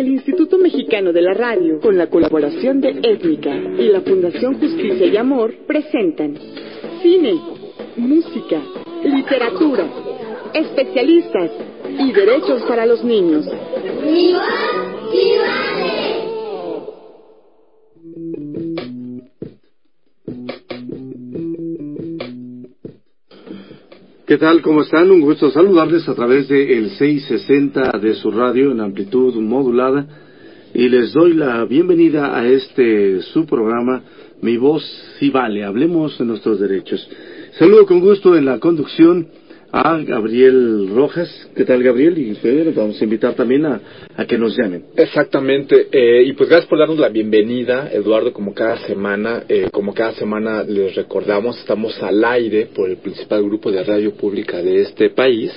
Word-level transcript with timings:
El 0.00 0.08
Instituto 0.08 0.56
Mexicano 0.56 1.12
de 1.12 1.20
la 1.20 1.34
Radio, 1.34 1.78
con 1.78 1.98
la 1.98 2.06
colaboración 2.06 2.80
de 2.80 2.88
Étnica 3.02 3.54
y 3.54 3.88
la 3.88 4.00
Fundación 4.00 4.58
Justicia 4.58 5.06
y 5.06 5.14
Amor, 5.18 5.52
presentan 5.66 6.38
cine, 7.02 7.38
música, 7.96 8.62
literatura, 9.04 9.86
especialistas 10.54 11.50
y 11.98 12.12
derechos 12.12 12.62
para 12.62 12.86
los 12.86 13.04
niños. 13.04 13.44
¿Qué 24.30 24.38
tal? 24.38 24.62
¿Cómo 24.62 24.82
están? 24.82 25.10
Un 25.10 25.22
gusto 25.22 25.50
saludarles 25.50 26.08
a 26.08 26.14
través 26.14 26.46
de 26.46 26.78
el 26.78 26.90
660 26.90 27.98
de 27.98 28.14
su 28.14 28.30
radio 28.30 28.70
en 28.70 28.78
amplitud 28.78 29.34
modulada 29.34 30.06
y 30.72 30.88
les 30.88 31.12
doy 31.12 31.34
la 31.34 31.64
bienvenida 31.64 32.38
a 32.38 32.46
este 32.46 33.22
su 33.22 33.44
programa 33.44 34.04
Mi 34.40 34.56
voz 34.56 34.84
si 35.18 35.30
vale, 35.30 35.64
hablemos 35.64 36.16
de 36.16 36.26
nuestros 36.26 36.60
derechos. 36.60 37.10
Saludo 37.58 37.86
con 37.86 37.98
gusto 37.98 38.36
en 38.36 38.44
la 38.44 38.60
conducción 38.60 39.26
a 39.72 39.98
Gabriel 39.98 40.88
Rojas. 40.94 41.48
¿Qué 41.54 41.64
tal, 41.64 41.82
Gabriel? 41.82 42.18
Y 42.18 42.34
Pedro, 42.34 42.72
vamos 42.74 43.00
a 43.00 43.04
invitar 43.04 43.34
también 43.34 43.66
a, 43.66 43.80
que 44.26 44.36
nos 44.36 44.56
llamen. 44.56 44.84
Exactamente. 44.96 45.88
Eh, 45.92 46.24
y 46.24 46.32
pues 46.32 46.48
gracias 46.48 46.68
por 46.68 46.78
darnos 46.78 46.98
la 46.98 47.08
bienvenida, 47.08 47.90
Eduardo, 47.92 48.32
como 48.32 48.52
cada 48.52 48.78
semana. 48.86 49.44
Eh, 49.48 49.68
como 49.70 49.94
cada 49.94 50.12
semana 50.12 50.62
les 50.64 50.94
recordamos, 50.94 51.58
estamos 51.58 52.00
al 52.02 52.24
aire 52.24 52.68
por 52.74 52.90
el 52.90 52.96
principal 52.96 53.42
grupo 53.44 53.70
de 53.70 53.84
radio 53.84 54.12
pública 54.14 54.62
de 54.62 54.82
este 54.82 55.10
país. 55.10 55.52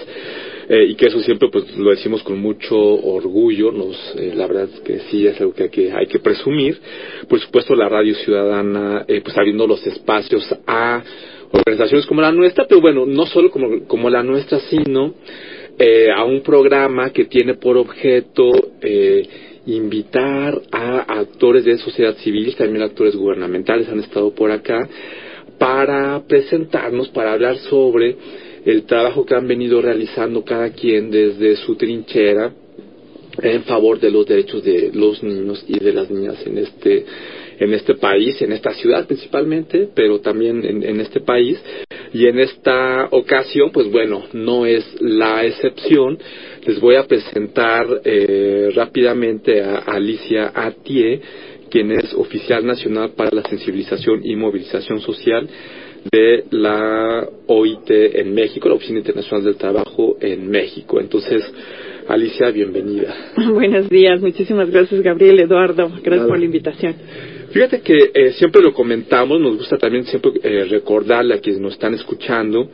Eh, 0.69 0.85
y 0.89 0.95
que 0.95 1.07
eso 1.07 1.19
siempre 1.19 1.49
pues 1.51 1.75
lo 1.77 1.89
decimos 1.89 2.23
con 2.23 2.39
mucho 2.39 2.77
orgullo, 2.77 3.69
nos, 3.69 4.15
la 4.15 4.47
verdad 4.47 4.69
es 4.73 4.79
que 4.79 4.99
sí 5.11 5.27
es 5.27 5.37
algo 5.41 5.53
que 5.53 5.63
hay, 5.63 5.69
que 5.69 5.91
hay 5.91 6.07
que 6.07 6.19
presumir. 6.19 6.79
Por 7.27 7.39
supuesto 7.41 7.75
la 7.75 7.89
radio 7.89 8.15
ciudadana, 8.15 9.05
pues 9.05 9.37
abriendo 9.37 9.67
los 9.67 9.85
espacios 9.85 10.47
a 10.65 11.03
organizaciones 11.53 12.05
como 12.07 12.21
la 12.21 12.31
nuestra, 12.31 12.65
pero 12.67 12.81
bueno, 12.81 13.05
no 13.05 13.25
solo 13.25 13.51
como, 13.51 13.85
como 13.87 14.09
la 14.09 14.23
nuestra, 14.23 14.59
sino 14.59 15.13
eh, 15.77 16.07
a 16.13 16.23
un 16.25 16.41
programa 16.41 17.11
que 17.11 17.25
tiene 17.25 17.53
por 17.55 17.77
objeto 17.77 18.51
eh, 18.81 19.27
invitar 19.67 20.59
a 20.71 21.19
actores 21.19 21.63
de 21.63 21.77
sociedad 21.77 22.15
civil, 22.17 22.55
también 22.55 22.83
actores 22.83 23.15
gubernamentales 23.15 23.87
han 23.87 23.99
estado 23.99 24.33
por 24.33 24.51
acá, 24.51 24.87
para 25.57 26.21
presentarnos, 26.27 27.09
para 27.09 27.33
hablar 27.33 27.57
sobre 27.57 28.17
el 28.65 28.83
trabajo 28.83 29.25
que 29.25 29.35
han 29.35 29.47
venido 29.47 29.81
realizando 29.81 30.43
cada 30.43 30.71
quien 30.71 31.11
desde 31.11 31.55
su 31.57 31.75
trinchera 31.75 32.51
en 33.41 33.63
favor 33.63 33.99
de 33.99 34.11
los 34.11 34.25
derechos 34.25 34.63
de 34.63 34.91
los 34.93 35.23
niños 35.23 35.63
y 35.67 35.79
de 35.79 35.93
las 35.93 36.09
niñas 36.09 36.45
en 36.45 36.57
este 36.57 37.05
en 37.59 37.73
este 37.73 37.95
país, 37.95 38.41
en 38.41 38.51
esta 38.51 38.73
ciudad 38.73 39.05
principalmente, 39.05 39.89
pero 39.93 40.19
también 40.19 40.63
en, 40.63 40.99
este 40.99 41.19
país. 41.19 41.61
Y 42.13 42.27
en 42.27 42.39
esta 42.39 43.07
ocasión, 43.11 43.71
pues 43.71 43.91
bueno, 43.91 44.23
no 44.33 44.65
es 44.65 44.85
la 45.01 45.45
excepción. 45.45 46.17
Les 46.65 46.79
voy 46.79 46.95
a 46.95 47.05
presentar 47.05 47.85
eh, 48.03 48.69
rápidamente 48.75 49.61
a 49.61 49.77
Alicia 49.79 50.51
Atié, 50.53 51.21
quien 51.69 51.91
es 51.91 52.13
oficial 52.13 52.65
nacional 52.65 53.11
para 53.15 53.31
la 53.33 53.43
sensibilización 53.43 54.21
y 54.23 54.35
movilización 54.35 55.01
social 55.01 55.49
de 56.11 56.43
la 56.51 57.27
OIT 57.47 57.89
en 57.89 58.33
México, 58.33 58.69
la 58.69 58.75
Oficina 58.75 58.99
Internacional 58.99 59.43
del 59.45 59.55
Trabajo 59.55 60.17
en 60.19 60.49
México. 60.49 60.99
Entonces, 60.99 61.43
Alicia, 62.07 62.51
bienvenida. 62.51 63.15
Buenos 63.53 63.89
días, 63.89 64.21
muchísimas 64.21 64.69
gracias 64.69 65.01
Gabriel, 65.01 65.39
Eduardo, 65.39 65.89
gracias 66.03 66.27
por 66.27 66.37
la 66.37 66.45
invitación. 66.45 66.95
Fíjate 67.53 67.81
que 67.81 68.09
eh, 68.15 68.31
siempre 68.31 68.63
lo 68.63 68.73
comentamos, 68.73 69.39
nos 69.39 69.57
gusta 69.57 69.77
también 69.77 70.05
siempre 70.05 70.31
eh, 70.41 70.65
recordarle 70.65 71.35
a 71.35 71.39
quienes 71.39 71.61
nos 71.61 71.73
están 71.73 71.93
escuchando, 71.93 72.67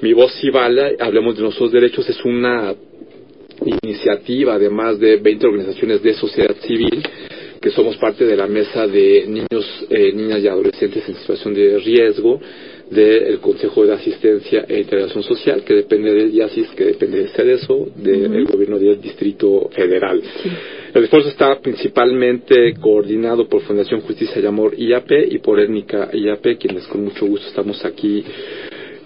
Mi 0.00 0.12
Voz 0.14 0.32
sí 0.40 0.50
vale, 0.50 0.96
Hablemos 0.98 1.36
de 1.36 1.42
Nuestros 1.42 1.70
Derechos, 1.70 2.08
es 2.08 2.24
una 2.24 2.74
iniciativa 3.64 4.54
además 4.54 4.98
de 4.98 5.18
20 5.18 5.46
organizaciones 5.46 6.02
de 6.02 6.12
sociedad 6.14 6.56
civil 6.56 7.02
que 7.60 7.70
somos 7.70 7.96
parte 7.98 8.24
de 8.24 8.36
la 8.36 8.46
mesa 8.46 8.86
de 8.86 9.26
niños, 9.26 9.86
eh, 9.90 10.12
niñas 10.12 10.40
y 10.42 10.48
adolescentes 10.48 11.08
en 11.08 11.14
situación 11.14 11.54
de 11.54 11.78
riesgo 11.78 12.40
del 12.90 13.38
Consejo 13.40 13.84
de 13.86 13.94
Asistencia 13.94 14.64
e 14.68 14.80
Integración 14.80 15.22
Social, 15.22 15.64
que 15.64 15.74
depende 15.74 16.12
del 16.12 16.32
IASIS, 16.32 16.68
que 16.76 16.84
depende 16.84 17.18
de 17.18 17.28
CEDESO, 17.28 17.88
del 17.96 18.44
gobierno 18.44 18.78
del 18.78 19.00
Distrito 19.00 19.68
Federal. 19.74 20.22
El 20.96 21.04
esfuerzo 21.04 21.28
está 21.28 21.60
principalmente 21.60 22.72
coordinado 22.80 23.46
por 23.46 23.60
Fundación 23.60 24.00
Justicia 24.00 24.40
y 24.40 24.46
Amor 24.46 24.72
IAP 24.78 25.10
y 25.30 25.38
por 25.40 25.60
Étnica 25.60 26.08
IAP, 26.10 26.56
quienes 26.58 26.86
con 26.86 27.04
mucho 27.04 27.26
gusto 27.26 27.48
estamos 27.48 27.84
aquí 27.84 28.24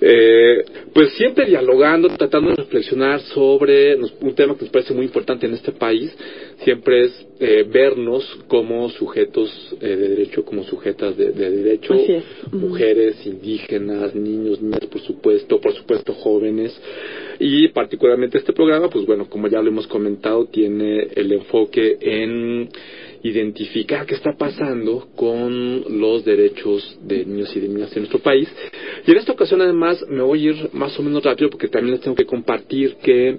eh, 0.01 0.65
pues 0.95 1.13
siempre 1.15 1.47
dialogando, 1.47 2.09
tratando 2.09 2.51
de 2.51 2.57
reflexionar 2.57 3.21
sobre 3.21 3.97
un 3.97 4.35
tema 4.35 4.57
que 4.57 4.63
nos 4.63 4.71
parece 4.71 4.95
muy 4.95 5.05
importante 5.05 5.47
en 5.47 5.55
este 5.55 5.73
país, 5.73 6.17
siempre 6.65 7.05
es 7.05 7.27
eh, 7.39 7.65
vernos 7.71 8.25
como 8.49 8.89
sujetos 8.91 9.51
eh, 9.81 9.87
de 9.89 10.09
derecho, 10.09 10.45
como 10.45 10.65
sujetas 10.65 11.17
de, 11.17 11.33
derecho, 11.33 11.95
mujeres, 12.53 13.25
indígenas, 13.27 14.15
niños, 14.15 14.61
niñas, 14.61 14.87
por 14.91 15.01
supuesto, 15.03 15.61
por 15.61 15.75
supuesto 15.75 16.15
jóvenes, 16.15 16.79
y 17.39 17.69
particularmente 17.69 18.39
este 18.39 18.53
programa, 18.53 18.89
pues 18.89 19.07
bueno, 19.07 19.29
como 19.29 19.49
ya 19.49 19.63
lo 19.63 19.69
hemos 19.69 19.87
comentado, 19.87 20.47
tiene 20.47 21.09
el 21.15 21.33
enfoque 21.33 21.99
en 22.01 22.69
identificar 23.23 24.07
qué 24.07 24.15
está 24.15 24.33
pasando 24.37 25.09
con 25.15 26.01
los 26.01 26.25
derechos 26.25 26.99
de 27.03 27.25
niños 27.25 27.55
y 27.55 27.61
de 27.61 27.69
niñas 27.69 27.93
en 27.95 28.03
nuestro 28.03 28.21
país. 28.21 28.49
Y 29.07 29.11
en 29.11 29.19
esta 29.19 29.33
ocasión 29.33 29.61
además 29.61 30.05
me 30.09 30.23
voy 30.23 30.47
a 30.47 30.51
ir 30.51 30.71
más 30.73 30.99
o 30.99 31.03
menos 31.03 31.23
rápido 31.23 31.51
porque 31.51 31.69
también 31.69 31.95
les 31.95 32.01
tengo 32.01 32.17
que 32.17 32.27
compartir 32.27 32.97
que 33.03 33.39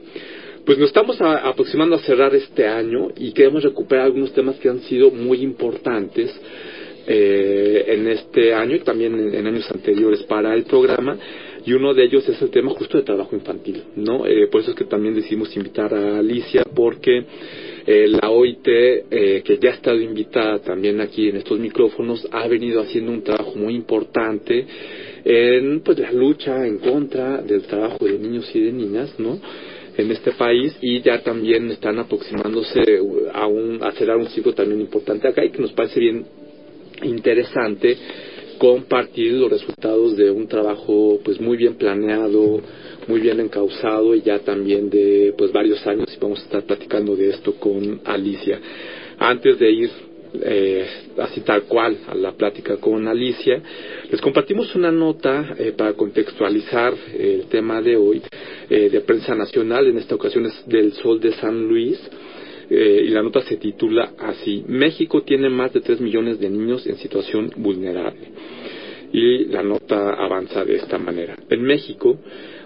pues 0.66 0.78
nos 0.78 0.88
estamos 0.88 1.20
aproximando 1.20 1.96
a 1.96 2.00
cerrar 2.00 2.36
este 2.36 2.68
año 2.68 3.10
y 3.18 3.32
queremos 3.32 3.64
recuperar 3.64 4.06
algunos 4.06 4.32
temas 4.34 4.58
que 4.58 4.70
han 4.70 4.82
sido 4.82 5.10
muy 5.10 5.42
importantes 5.42 6.32
eh, 7.08 7.86
en 7.88 8.08
este 8.08 8.54
año 8.54 8.76
y 8.76 8.80
también 8.82 9.34
en, 9.34 9.48
años 9.48 9.70
anteriores 9.72 10.22
para 10.24 10.54
el 10.54 10.64
programa 10.66 11.18
y 11.66 11.74
uno 11.74 11.94
de 11.94 12.06
ellos 12.06 12.28
es 12.28 12.42
el 12.42 12.50
tema 12.50 12.72
justo 12.72 12.98
de 12.98 13.04
trabajo 13.04 13.36
infantil, 13.36 13.84
¿no? 13.96 14.26
Eh, 14.26 14.48
por 14.48 14.62
eso 14.62 14.72
es 14.72 14.78
que 14.78 14.86
también 14.86 15.14
decidimos 15.14 15.56
invitar 15.56 15.94
a 15.94 16.20
Alicia 16.20 16.64
porque 16.76 17.24
eh, 17.86 18.08
la 18.08 18.30
OIT, 18.30 18.68
eh, 18.68 19.42
que 19.44 19.58
ya 19.58 19.72
ha 19.72 19.74
estado 19.74 20.00
invitada 20.00 20.60
también 20.60 21.02
aquí 21.02 21.30
en 21.30 21.38
estos 21.38 21.60
micrófonos, 21.60 22.28
ha 22.32 22.48
venido 22.48 22.82
haciendo 22.82 23.12
un 23.12 23.24
trabajo 23.24 23.56
muy 23.56 23.76
importante 23.76 24.66
en 25.24 25.82
pues 25.82 26.00
la 26.00 26.12
lucha 26.12 26.66
en 26.66 26.80
contra 26.80 27.42
del 27.42 27.64
trabajo 27.64 28.06
de 28.06 28.18
niños 28.18 28.50
y 28.56 28.60
de 28.62 28.72
niñas, 28.72 29.14
¿no? 29.20 29.40
en 29.98 30.10
este 30.10 30.32
país 30.32 30.76
y 30.82 31.02
ya 31.02 31.22
también 31.22 31.70
están 31.70 32.00
aproximándose 32.00 32.82
a, 33.34 33.46
un, 33.46 33.84
a 33.84 33.92
cerrar 33.92 34.18
un 34.18 34.28
ciclo 34.28 34.54
también 34.54 34.80
importante 34.80 35.28
acá 35.28 35.44
y 35.44 35.50
que 35.50 35.62
nos 35.62 35.74
parece 35.74 36.00
bien 36.00 36.26
interesante 37.04 37.98
compartir 38.62 39.34
los 39.34 39.50
resultados 39.50 40.16
de 40.16 40.30
un 40.30 40.48
trabajo 40.48 41.20
pues 41.26 41.42
muy 41.42 41.58
bien 41.58 41.74
planeado, 41.74 42.62
muy 43.08 43.20
bien 43.20 43.40
encausado 43.40 44.14
y 44.14 44.22
ya 44.22 44.38
también 44.38 44.88
de 44.88 45.34
pues 45.36 45.52
varios 45.52 45.84
años 45.88 46.06
y 46.16 46.20
vamos 46.20 46.42
a 46.42 46.44
estar 46.44 46.64
platicando 46.66 47.16
de 47.16 47.30
esto 47.30 47.56
con 47.56 48.02
Alicia. 48.06 48.62
Antes 49.18 49.58
de 49.58 49.72
ir 49.72 49.90
eh, 50.44 50.86
así 51.18 51.42
tal 51.42 51.64
cual 51.64 51.98
a 52.08 52.14
la 52.14 52.34
plática 52.34 52.78
con 52.78 53.08
Alicia, 53.08 53.62
les 54.12 54.22
compartimos 54.22 54.76
una 54.76 54.92
nota 54.92 55.56
eh, 55.58 55.74
para 55.76 55.94
contextualizar 55.94 56.94
el 57.18 57.48
tema 57.48 57.82
de 57.82 57.98
hoy 57.98 58.22
eh, 58.70 58.90
de 58.92 59.02
prensa 59.02 59.34
nacional, 59.34 59.88
en 59.88 59.98
esta 59.98 60.14
ocasión 60.14 60.46
es 60.46 60.68
del 60.68 60.94
Sol 60.94 61.20
de 61.20 61.34
San 61.34 61.68
Luis. 61.68 62.00
y 62.70 63.10
la 63.10 63.22
nota 63.22 63.42
se 63.42 63.58
titula 63.58 64.14
así, 64.18 64.64
México 64.66 65.24
tiene 65.24 65.50
más 65.50 65.74
de 65.74 65.82
3 65.82 66.00
millones 66.00 66.40
de 66.40 66.50
niños 66.50 66.88
en 66.88 66.96
situación 66.96 67.52
vulnerable. 67.58 68.30
Y 69.14 69.46
la 69.46 69.62
nota 69.64 70.14
avanza 70.14 70.64
de 70.64 70.76
esta 70.76 70.98
manera. 70.98 71.36
En 71.50 71.62
México, 71.64 72.18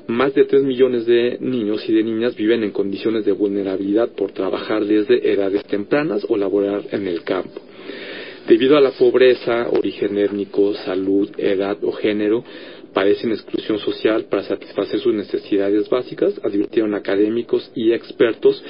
más 0.07 0.33
de 0.35 0.45
3 0.45 0.63
millones 0.63 1.05
de 1.05 1.37
niños 1.39 1.87
y 1.89 1.93
de 1.93 2.03
niñas 2.03 2.35
viven 2.35 2.63
en 2.63 2.71
condiciones 2.71 3.25
de 3.25 3.31
vulnerabilidad 3.31 4.09
por 4.09 4.31
trabajar 4.31 4.85
desde 4.85 5.31
edades 5.31 5.63
tempranas 5.65 6.25
o 6.29 6.37
laborar 6.37 6.83
en 6.91 7.07
el 7.07 7.23
campo. 7.23 7.61
Debido 8.47 8.77
a 8.77 8.81
la 8.81 8.91
pobreza, 8.91 9.69
origen 9.71 10.19
étnico, 10.19 10.75
salud, 10.75 11.31
edad 11.37 11.77
o 11.81 11.91
género, 11.91 12.43
padecen 12.93 13.31
exclusión 13.31 13.79
social 13.79 14.25
para 14.25 14.43
satisfacer 14.43 14.99
sus 14.99 15.13
necesidades 15.13 15.89
básicas, 15.89 16.39
advirtieron 16.43 16.93
académicos 16.93 17.71
y 17.75 17.91
expertos 17.91 18.63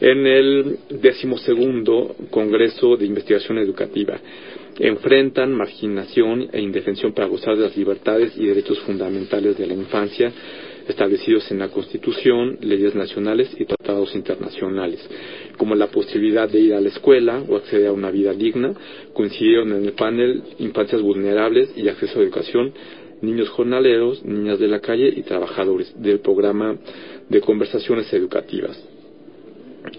en 0.00 0.26
el 0.26 0.78
decimosegundo 0.88 2.14
Congreso 2.30 2.96
de 2.96 3.06
Investigación 3.06 3.58
Educativa. 3.58 4.18
Enfrentan 4.78 5.54
marginación 5.54 6.48
e 6.52 6.60
indefensión 6.60 7.12
para 7.12 7.28
gozar 7.28 7.56
de 7.56 7.62
las 7.62 7.76
libertades 7.76 8.36
y 8.36 8.46
derechos 8.46 8.78
fundamentales 8.80 9.56
de 9.56 9.66
la 9.66 9.74
infancia, 9.74 10.30
establecidos 10.86 11.50
en 11.50 11.60
la 11.60 11.68
Constitución, 11.68 12.58
leyes 12.60 12.94
nacionales 12.94 13.50
y 13.58 13.64
tratados 13.64 14.14
internacionales. 14.14 15.00
como 15.56 15.74
la 15.74 15.86
posibilidad 15.86 16.48
de 16.48 16.60
ir 16.60 16.74
a 16.74 16.80
la 16.80 16.88
escuela 16.88 17.42
o 17.48 17.56
acceder 17.56 17.88
a 17.88 17.92
una 17.92 18.10
vida 18.10 18.32
digna. 18.34 18.74
Coincidieron 19.12 19.72
en 19.72 19.86
el 19.86 19.92
panel 19.92 20.42
Infancias 20.58 21.00
Vulnerables 21.00 21.72
y 21.76 21.88
Acceso 21.88 22.20
a 22.20 22.22
Educación, 22.22 22.72
Niños 23.22 23.48
Jornaleros, 23.48 24.24
Niñas 24.24 24.58
de 24.58 24.68
la 24.68 24.80
Calle 24.80 25.08
y 25.16 25.22
Trabajadores 25.22 25.94
del 26.00 26.20
programa 26.20 26.76
de 27.28 27.40
conversaciones 27.40 28.12
educativas. 28.12 28.95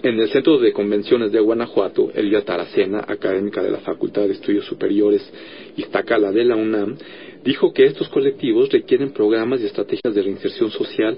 En 0.02 0.20
el 0.20 0.28
Centro 0.28 0.58
de 0.58 0.72
Convenciones 0.72 1.32
de 1.32 1.40
Guanajuato, 1.40 2.10
Elvia 2.14 2.44
Taracena, 2.44 3.04
académica 3.08 3.62
de 3.62 3.70
la 3.70 3.78
Facultad 3.78 4.22
de 4.22 4.34
Estudios 4.34 4.66
Superiores 4.66 5.28
Iztacala 5.76 6.30
de 6.30 6.44
la 6.44 6.56
UNAM, 6.56 6.96
dijo 7.42 7.72
que 7.72 7.84
estos 7.84 8.08
colectivos 8.08 8.70
requieren 8.70 9.12
programas 9.12 9.60
y 9.60 9.66
estrategias 9.66 10.14
de 10.14 10.22
reinserción 10.22 10.70
social 10.70 11.16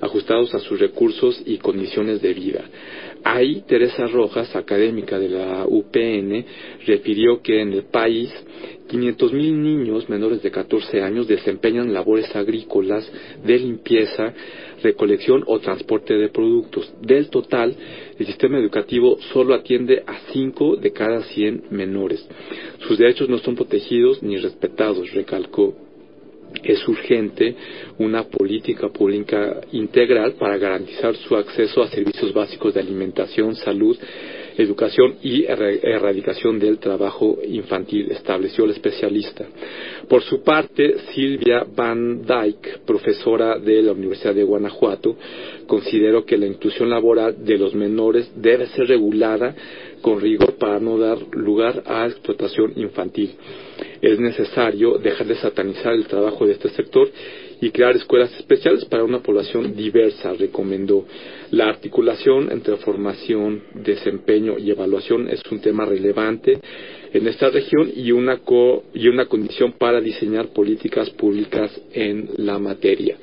ajustados 0.00 0.54
a 0.54 0.60
sus 0.60 0.78
recursos 0.78 1.42
y 1.44 1.58
condiciones 1.58 2.22
de 2.22 2.32
vida. 2.32 2.64
Ahí, 3.24 3.62
Teresa 3.66 4.06
Rojas, 4.06 4.54
académica 4.56 5.18
de 5.18 5.28
la 5.28 5.66
UPN, 5.66 6.44
refirió 6.86 7.42
que 7.42 7.60
en 7.60 7.72
el 7.72 7.84
país 7.84 8.32
500.000 8.92 9.32
niños 9.52 10.08
menores 10.08 10.42
de 10.42 10.50
14 10.50 11.02
años 11.02 11.26
desempeñan 11.26 11.94
labores 11.94 12.34
agrícolas 12.36 13.10
de 13.44 13.58
limpieza, 13.58 14.34
recolección 14.82 15.44
o 15.46 15.60
transporte 15.60 16.14
de 16.14 16.28
productos. 16.28 16.92
Del 17.00 17.30
total, 17.30 17.74
el 18.22 18.26
sistema 18.26 18.58
educativo 18.58 19.18
solo 19.32 19.52
atiende 19.52 20.04
a 20.06 20.16
5 20.32 20.76
de 20.76 20.92
cada 20.92 21.22
100 21.22 21.64
menores. 21.70 22.24
Sus 22.86 22.96
derechos 22.96 23.28
no 23.28 23.38
son 23.38 23.56
protegidos 23.56 24.22
ni 24.22 24.36
respetados, 24.36 25.12
recalcó 25.12 25.74
es 26.62 26.86
urgente 26.86 27.56
una 27.98 28.24
política 28.24 28.90
pública 28.90 29.62
integral 29.72 30.34
para 30.34 30.58
garantizar 30.58 31.16
su 31.16 31.34
acceso 31.34 31.82
a 31.82 31.88
servicios 31.88 32.32
básicos 32.32 32.74
de 32.74 32.80
alimentación, 32.80 33.56
salud, 33.56 33.96
educación 34.56 35.16
y 35.22 35.44
erradicación 35.44 36.58
del 36.58 36.78
trabajo 36.78 37.38
infantil, 37.46 38.10
estableció 38.10 38.64
el 38.64 38.72
especialista. 38.72 39.46
Por 40.08 40.22
su 40.22 40.42
parte, 40.42 40.96
Silvia 41.14 41.64
Van 41.74 42.22
Dyke, 42.22 42.80
profesora 42.84 43.58
de 43.58 43.82
la 43.82 43.92
Universidad 43.92 44.34
de 44.34 44.44
Guanajuato, 44.44 45.16
consideró 45.66 46.24
que 46.24 46.36
la 46.36 46.46
inclusión 46.46 46.90
laboral 46.90 47.44
de 47.44 47.58
los 47.58 47.74
menores 47.74 48.30
debe 48.36 48.66
ser 48.66 48.88
regulada 48.88 49.54
con 50.00 50.20
rigor 50.20 50.56
para 50.56 50.80
no 50.80 50.98
dar 50.98 51.18
lugar 51.32 51.82
a 51.86 52.06
explotación 52.06 52.72
infantil. 52.76 53.32
Es 54.00 54.18
necesario 54.18 54.98
dejar 54.98 55.26
de 55.28 55.36
satanizar 55.36 55.94
el 55.94 56.06
trabajo 56.06 56.44
de 56.44 56.52
este 56.52 56.68
sector 56.70 57.08
y 57.62 57.70
crear 57.70 57.94
escuelas 57.94 58.34
especiales 58.34 58.84
para 58.86 59.04
una 59.04 59.20
población 59.20 59.76
diversa, 59.76 60.32
recomendó. 60.32 61.06
La 61.52 61.68
articulación 61.68 62.50
entre 62.50 62.76
formación, 62.78 63.62
desempeño 63.72 64.58
y 64.58 64.72
evaluación 64.72 65.28
es 65.28 65.40
un 65.48 65.60
tema 65.60 65.86
relevante 65.86 66.58
en 67.12 67.28
esta 67.28 67.50
región 67.50 67.88
y 67.94 68.10
una, 68.10 68.40
y 68.94 69.06
una 69.06 69.26
condición 69.26 69.74
para 69.78 70.00
diseñar 70.00 70.48
políticas 70.48 71.08
públicas 71.10 71.70
en 71.92 72.30
la 72.38 72.58
materia. 72.58 73.16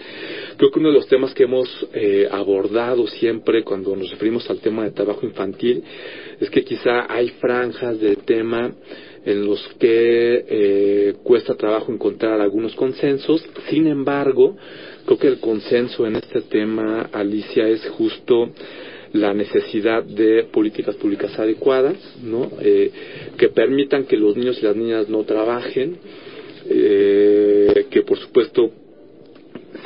Creo 0.55 0.71
que 0.71 0.79
uno 0.79 0.89
de 0.89 0.95
los 0.95 1.07
temas 1.07 1.33
que 1.33 1.43
hemos 1.43 1.67
eh, 1.93 2.25
abordado 2.31 3.07
siempre 3.07 3.63
cuando 3.63 3.93
nos 3.93 4.09
referimos 4.09 4.49
al 4.49 4.59
tema 4.59 4.85
de 4.85 4.91
trabajo 4.91 5.25
infantil 5.25 5.83
es 6.39 6.49
que 6.49 6.63
quizá 6.63 7.11
hay 7.13 7.27
franjas 7.41 7.99
del 7.99 8.19
tema 8.19 8.71
en 9.25 9.45
los 9.45 9.61
que 9.79 10.45
eh, 10.47 11.13
cuesta 11.23 11.55
trabajo 11.55 11.91
encontrar 11.91 12.41
algunos 12.41 12.75
consensos. 12.75 13.45
Sin 13.69 13.87
embargo, 13.87 14.55
creo 15.05 15.17
que 15.17 15.27
el 15.27 15.39
consenso 15.39 16.05
en 16.05 16.15
este 16.15 16.41
tema, 16.41 17.09
Alicia, 17.11 17.67
es 17.67 17.85
justo 17.89 18.49
la 19.13 19.33
necesidad 19.33 20.03
de 20.03 20.43
políticas 20.51 20.95
públicas 20.95 21.37
adecuadas, 21.39 21.97
¿no? 22.23 22.51
Eh, 22.61 22.91
que 23.37 23.49
permitan 23.49 24.05
que 24.05 24.17
los 24.17 24.37
niños 24.37 24.59
y 24.61 24.65
las 24.65 24.75
niñas 24.75 25.09
no 25.09 25.23
trabajen, 25.23 25.97
eh, 26.69 27.85
que 27.89 28.03
por 28.03 28.19
supuesto 28.19 28.71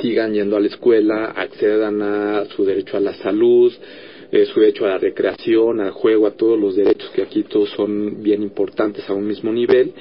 sigan 0.01 0.33
yendo 0.33 0.57
a 0.57 0.59
la 0.59 0.67
escuela, 0.67 1.25
accedan 1.35 2.01
a 2.01 2.45
su 2.55 2.65
derecho 2.65 2.97
a 2.97 2.99
la 2.99 3.13
salud, 3.13 3.71
eh, 4.33 4.47
su 4.47 4.59
derecho 4.59 4.85
a 4.85 4.89
la 4.89 4.97
recreación, 4.97 5.79
al 5.79 5.91
juego, 5.91 6.25
a 6.25 6.31
todos 6.31 6.59
los 6.59 6.75
derechos 6.75 7.11
que 7.11 7.21
aquí 7.21 7.43
todos 7.43 7.69
son 7.69 8.23
bien 8.23 8.41
importantes 8.41 9.07
a 9.07 9.13
un 9.13 9.27
mismo 9.27 9.53
nivel. 9.53 9.93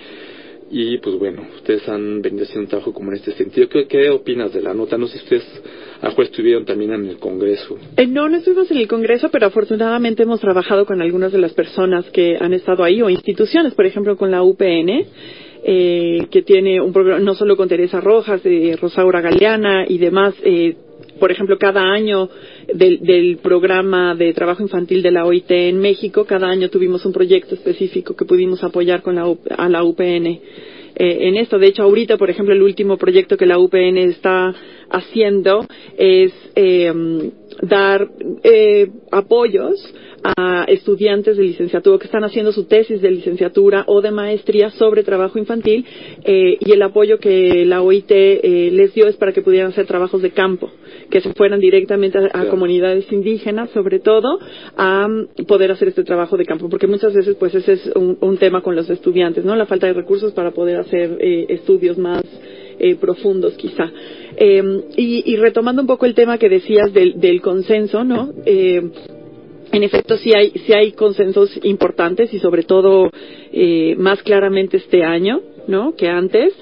Y 0.70 0.96
pues 0.99 1.19
bueno, 1.19 1.46
ustedes 1.56 1.87
han 1.87 2.23
venido 2.23 2.44
haciendo 2.44 2.62
un 2.62 2.69
trabajo 2.69 2.94
como 2.94 3.11
en 3.11 3.19
este 3.19 3.32
sentido. 3.32 3.69
¿Qué, 3.69 4.08
opinas 4.08 4.55
de 4.55 4.62
la 4.62 4.73
nota? 4.73 4.96
No 4.96 5.06
sé 5.06 5.19
si 5.19 5.25
ustedes 5.25 5.62
a 6.00 6.08
estuvieron 6.23 6.64
también 6.64 6.94
en 6.94 7.08
el 7.08 7.19
Congreso. 7.19 7.76
Eh, 7.99 8.06
no, 8.06 8.26
no 8.31 8.38
estuvimos 8.38 8.70
en 8.70 8.79
el 8.79 8.88
Congreso, 8.88 9.29
pero 9.31 9.49
afortunadamente 9.49 10.23
hemos 10.23 10.40
trabajado 10.40 10.87
con 10.87 11.02
algunas 11.02 11.31
de 11.31 11.37
las 11.37 11.52
personas 11.52 12.08
que 12.08 12.38
han 12.40 12.55
estado 12.55 12.85
ahí 12.85 13.02
o 13.02 13.11
instituciones, 13.11 13.75
por 13.75 13.85
ejemplo, 13.85 14.17
con 14.17 14.31
la 14.31 14.43
UPN. 14.43 15.05
Eh, 15.64 16.26
que 16.31 16.43
tiene 16.43 16.81
un 16.81 16.93
programa 16.93 17.20
no 17.20 17.35
solo 17.35 17.56
con 17.56 17.69
Teresa 17.69 18.00
Rojas, 18.00 18.43
de 18.43 18.76
Rosaura 18.81 19.20
Galeana 19.20 19.85
y 19.87 19.96
demás, 19.99 20.35
eh, 20.43 20.75
por 21.20 21.31
ejemplo, 21.31 21.56
cada 21.56 21.82
año 21.82 22.28
del, 22.75 23.39
programa 23.43 24.15
de 24.15 24.33
trabajo 24.33 24.63
infantil 24.63 25.03
de 25.03 25.11
la 25.11 25.25
OIT 25.25 25.51
en 25.51 25.79
México, 25.79 26.25
cada 26.25 26.49
año 26.49 26.69
tuvimos 26.69 27.05
un 27.05 27.13
proyecto 27.13 27.55
específico 27.55 28.15
que 28.15 28.25
pudimos 28.25 28.63
apoyar 28.63 29.03
con 29.03 29.15
la, 29.15 29.33
a 29.57 29.69
la 29.69 29.85
UPN. 29.85 30.41
Eh, 30.95 31.29
en 31.29 31.37
esto. 31.37 31.59
De 31.59 31.69
hecho, 31.69 31.85
ahorita, 31.85 32.19
por 32.19 32.29
ejemplo, 32.29 32.55
el 32.55 32.63
último 32.63 32.99
proyecto 32.99 33.39
que 33.39 33.47
la 33.47 33.59
UPN 33.59 33.97
está 33.97 34.55
haciendo 34.91 35.67
es 35.97 36.35
eh, 36.55 36.93
dar 37.63 38.09
eh, 38.43 38.91
apoyos 39.11 39.95
a 40.25 40.65
estudiantes 40.69 41.37
de 41.37 41.43
licenciatura 41.43 41.99
que 41.99 42.05
están 42.05 42.25
haciendo 42.25 42.53
su 42.53 42.65
tesis 42.65 43.03
de 43.03 43.11
licenciatura 43.11 43.85
o 43.87 44.01
de 44.01 44.11
maestría 44.11 44.71
sobre 44.71 45.03
trabajo 45.03 45.39
infantil 45.39 45.85
eh, 46.25 46.57
y 46.61 46.73
el 46.73 46.83
apoyo 46.83 47.19
que 47.19 47.65
la 47.65 47.83
OIT 47.83 48.11
eh, 48.11 48.71
les 48.73 48.95
dio 48.95 49.09
es 49.09 49.17
para 49.17 49.33
que 49.33 49.43
pudieran 49.43 49.71
hacer 49.71 49.87
trabajos 49.87 50.23
de 50.23 50.31
campo, 50.31 50.71
que 51.12 51.20
se 51.20 51.32
fueran 51.35 51.61
directamente 51.61 52.19
a, 52.32 52.47
comunidades 52.47 53.12
indígenas, 53.12 53.70
sobre 53.70 54.00
todo, 54.00 54.38
a 54.76 55.06
mm, 55.06 55.44
poder 55.47 55.70
hacer 55.70 55.88
este 55.88 56.03
trabajo 56.03 56.37
de 56.38 56.47
campo, 56.47 56.69
porque 56.69 56.87
muchas 56.87 57.12
veces 57.14 57.37
pues 57.38 57.55
ese 57.55 57.75
es 57.75 57.93
un, 57.94 58.38
tema 58.38 58.62
con 58.62 58.75
los 58.75 58.88
estudiantes, 58.88 59.44
¿no? 59.44 59.55
La 59.55 59.67
falta 59.67 59.87
de 59.87 59.93
recursos 59.93 60.32
para 60.32 60.53
poder 60.53 60.79
hacer 60.79 61.19
eh, 61.20 61.47
estudios 61.50 61.99
más 61.99 62.23
profundos 63.00 63.55
quizá. 63.55 63.93
y, 64.97 65.37
retomando 65.37 65.82
un 65.82 65.87
poco 65.87 66.05
el 66.05 66.14
tema 66.14 66.38
que 66.38 66.49
decías 66.49 66.93
del, 66.93 67.20
del 67.20 67.41
consenso, 67.41 68.03
¿no? 68.03 68.32
en 69.73 69.82
efecto 69.82 70.17
sí 70.19 70.32
hay 70.37 70.50
sí 70.50 70.73
hay 70.73 70.93
consensos 70.93 71.59
importantes 71.62 72.32
y 72.32 72.38
sobre 72.38 72.62
todo 72.62 73.11
eh, 73.53 73.95
más 73.97 74.23
claramente 74.23 74.76
este 74.76 75.02
año 75.02 75.40
no 75.66 75.95
que 75.97 76.09
antes 76.09 76.52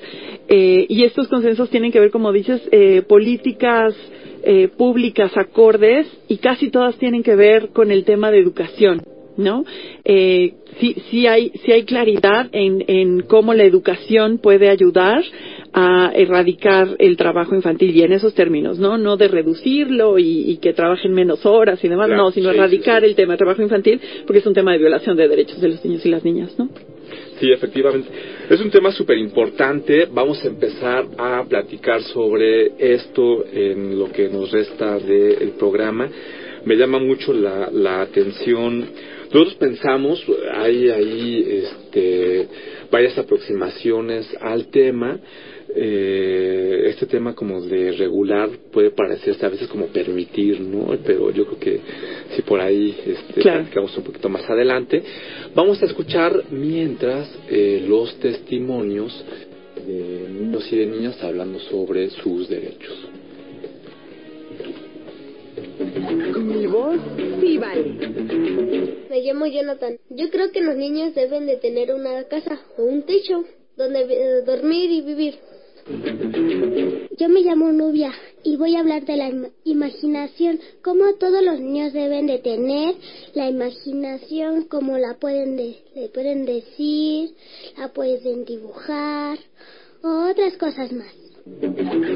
eh, 0.49 0.87
y 0.88 1.04
estos 1.04 1.28
consensos 1.28 1.69
tienen 1.71 1.92
que 1.92 2.00
ver 2.00 2.11
como 2.11 2.33
dices 2.33 2.62
eh, 2.71 3.02
políticas 3.02 3.95
públicas 4.76 5.37
acordes 5.37 6.06
y 6.28 6.38
casi 6.38 6.70
todas 6.70 6.97
tienen 6.99 7.23
que 7.23 7.37
ver 7.37 7.68
con 7.70 7.90
el 7.90 8.04
tema 8.04 8.30
de 8.30 8.38
educación 8.38 9.02
¿no? 9.37 9.64
Eh, 10.04 10.54
sí, 10.78 10.97
sí, 11.11 11.26
hay, 11.26 11.50
sí 11.64 11.73
hay 11.73 11.85
claridad 11.85 12.49
en, 12.52 12.85
en 12.87 13.20
cómo 13.23 13.54
la 13.54 13.64
educación 13.64 14.38
puede 14.38 14.68
ayudar 14.68 15.25
a 15.73 16.12
erradicar 16.14 16.97
el 16.99 17.16
trabajo 17.16 17.54
infantil 17.54 17.94
y 17.97 18.02
en 18.02 18.12
esos 18.12 18.35
términos, 18.35 18.78
¿no? 18.78 18.99
No 18.99 19.16
de 19.16 19.28
reducirlo 19.28 20.18
y, 20.18 20.59
que 20.61 20.73
trabajen 20.73 21.12
menos 21.12 21.47
horas 21.47 21.82
y 21.85 21.88
demás, 21.88 22.09
no, 22.09 22.30
sino 22.30 22.50
erradicar 22.50 23.04
el 23.04 23.14
tema 23.14 23.32
del 23.32 23.38
trabajo 23.38 23.62
infantil 23.62 24.00
porque 24.26 24.40
es 24.40 24.47
un 24.47 24.54
tema 24.54 24.73
de 24.73 24.78
violación 24.78 25.16
de 25.16 25.28
derechos 25.28 25.61
de 25.61 25.68
los 25.68 25.85
niños 25.85 26.04
y 26.04 26.09
las 26.09 26.25
niñas, 26.25 26.59
¿no? 26.59 26.68
Sí, 27.40 27.50
efectivamente. 27.50 28.09
Es 28.50 28.61
un 28.61 28.70
tema 28.70 28.92
súper 28.92 29.16
importante. 29.16 30.06
Vamos 30.12 30.44
a 30.44 30.49
empezar 30.49 31.06
a 31.16 31.42
platicar 31.49 32.02
sobre 32.02 32.73
esto 32.78 33.44
en 33.50 33.99
lo 33.99 34.12
que 34.12 34.28
nos 34.28 34.50
resta 34.50 34.99
del 34.99 35.52
programa. 35.59 36.09
Me 36.64 36.76
llama 36.76 36.99
mucho 36.99 37.32
la, 37.32 37.70
la 37.73 38.02
atención 38.02 38.87
nosotros 39.32 39.54
pensamos, 39.59 40.25
hay 40.54 40.88
ahí 40.88 41.62
este, 41.62 42.49
varias 42.90 43.16
aproximaciones 43.16 44.28
al 44.40 44.66
tema. 44.73 45.20
Eh, 45.75 46.85
este 46.87 47.07
tema 47.07 47.35
como 47.35 47.61
de 47.61 47.93
regular 47.93 48.50
puede 48.73 48.91
parecerse 48.91 49.45
a 49.47 49.49
veces 49.49 49.69
como 49.69 49.87
permitir, 49.87 50.61
¿no? 50.61 50.97
Pero 51.05 51.31
yo 51.31 51.47
creo 51.47 51.59
que 51.59 51.81
si 52.35 52.43
por 52.43 52.61
ahí 52.61 52.97
este, 53.07 53.49
un 53.49 54.05
poquito 54.05 54.29
más 54.29 54.49
adelante. 54.49 55.03
Vamos 55.55 55.83
a 55.83 55.87
escuchar 55.87 56.45
mientras 56.50 57.31
eh, 57.49 57.85
los 57.87 58.19
testimonios 58.19 59.25
de 59.87 60.29
niños 60.29 60.73
y 60.73 60.77
de 60.77 60.87
niñas 60.87 61.23
hablando 61.23 61.59
sobre 61.61 62.11
sus 62.11 62.49
derechos. 62.49 63.09
Mi 66.37 66.67
voz 66.67 66.99
sí 67.41 67.59
vale. 67.59 67.85
Me 69.09 69.21
llamo 69.23 69.47
Jonathan. 69.47 69.99
Yo 70.11 70.31
creo 70.31 70.50
que 70.53 70.61
los 70.61 70.77
niños 70.77 71.15
deben 71.15 71.47
de 71.47 71.57
tener 71.57 71.95
una 71.95 72.25
casa 72.25 72.61
o 72.77 72.83
un 72.83 73.03
techo 73.03 73.45
donde 73.77 74.00
eh, 74.03 74.43
dormir 74.43 74.91
y 74.91 75.00
vivir. 75.03 75.35
Yo 77.18 77.28
me 77.28 77.42
llamo 77.42 77.73
Nubia 77.73 78.12
y 78.44 78.56
voy 78.56 78.76
a 78.76 78.80
hablar 78.80 79.04
de 79.04 79.16
la 79.16 79.30
imaginación, 79.64 80.61
cómo 80.82 81.14
todos 81.18 81.42
los 81.42 81.59
niños 81.61 81.92
deben 81.92 82.26
de 82.26 82.38
tener 82.38 82.94
la 83.35 83.49
imaginación, 83.49 84.64
cómo 84.64 84.99
la 84.99 85.14
pueden 85.14 85.56
le 85.56 86.09
pueden 86.14 86.47
decir, 86.47 87.30
la 87.76 87.88
pueden 87.88 88.44
dibujar 88.44 89.38
o 90.02 90.30
otras 90.30 90.56
cosas 90.56 90.92
más. 90.92 91.14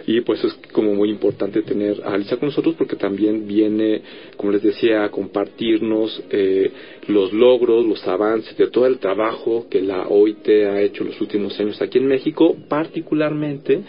y 0.07 0.21
pues 0.23 0.43
es 0.45 0.55
como 0.73 0.95
muy 0.95 1.11
importante 1.11 1.63
tener 1.63 2.01
a 2.05 2.15
Alicia 2.15 2.37
con 2.37 2.49
nosotros 2.49 2.75
porque 2.77 2.97
también 2.97 3.47
viene, 3.47 4.03
como 4.37 4.53
les 4.53 4.63
decía, 4.63 5.05
a 5.05 5.11
compartirnos 5.11 6.23
eh, 6.31 6.71
los 7.09 7.33
logros, 7.33 7.85
los 7.87 8.07
avances 8.07 8.57
de 8.57 8.69
todo 8.69 8.87
el 8.87 8.99
trabajo 8.99 9.67
que 9.71 9.81
la 9.81 10.09
OIT 10.09 10.49
ha 10.49 10.81
hecho 10.81 11.05
los 11.05 11.21
últimos 11.21 11.59
años 11.61 11.81
aquí 11.81 11.99
en 11.99 12.07
México, 12.07 12.57
particularmente 12.69 13.81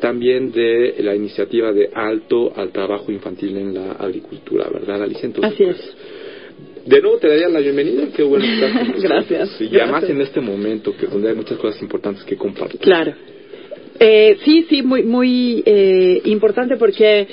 también 0.00 0.52
de 0.52 0.96
la 1.00 1.14
iniciativa 1.14 1.72
de 1.72 1.90
alto 1.92 2.52
al 2.56 2.70
trabajo 2.70 3.12
infantil 3.12 3.56
en 3.56 3.74
la 3.74 3.92
agricultura, 3.92 4.68
¿verdad, 4.72 5.02
Alicia? 5.02 5.26
Entonces, 5.26 5.52
Así 5.52 5.64
es. 5.64 5.76
Pues, 5.76 5.96
de 6.86 7.00
nuevo 7.00 7.18
te 7.18 7.28
daría 7.28 7.48
la 7.48 7.60
bienvenida, 7.60 8.08
qué 8.14 8.22
bueno 8.22 8.44
estar 8.44 8.96
Gracias. 9.00 9.60
Y 9.60 9.78
además 9.78 10.04
en 10.04 10.20
este 10.20 10.40
momento 10.40 10.96
que 10.96 11.06
donde 11.06 11.30
hay 11.30 11.34
muchas 11.34 11.58
cosas 11.58 11.80
importantes 11.82 12.24
que 12.24 12.36
compartir. 12.36 12.80
Claro. 12.80 13.14
Eh, 13.98 14.38
sí, 14.44 14.66
sí, 14.70 14.82
muy, 14.82 15.02
muy 15.02 15.62
eh, 15.66 16.22
importante 16.24 16.76
porque 16.76 17.28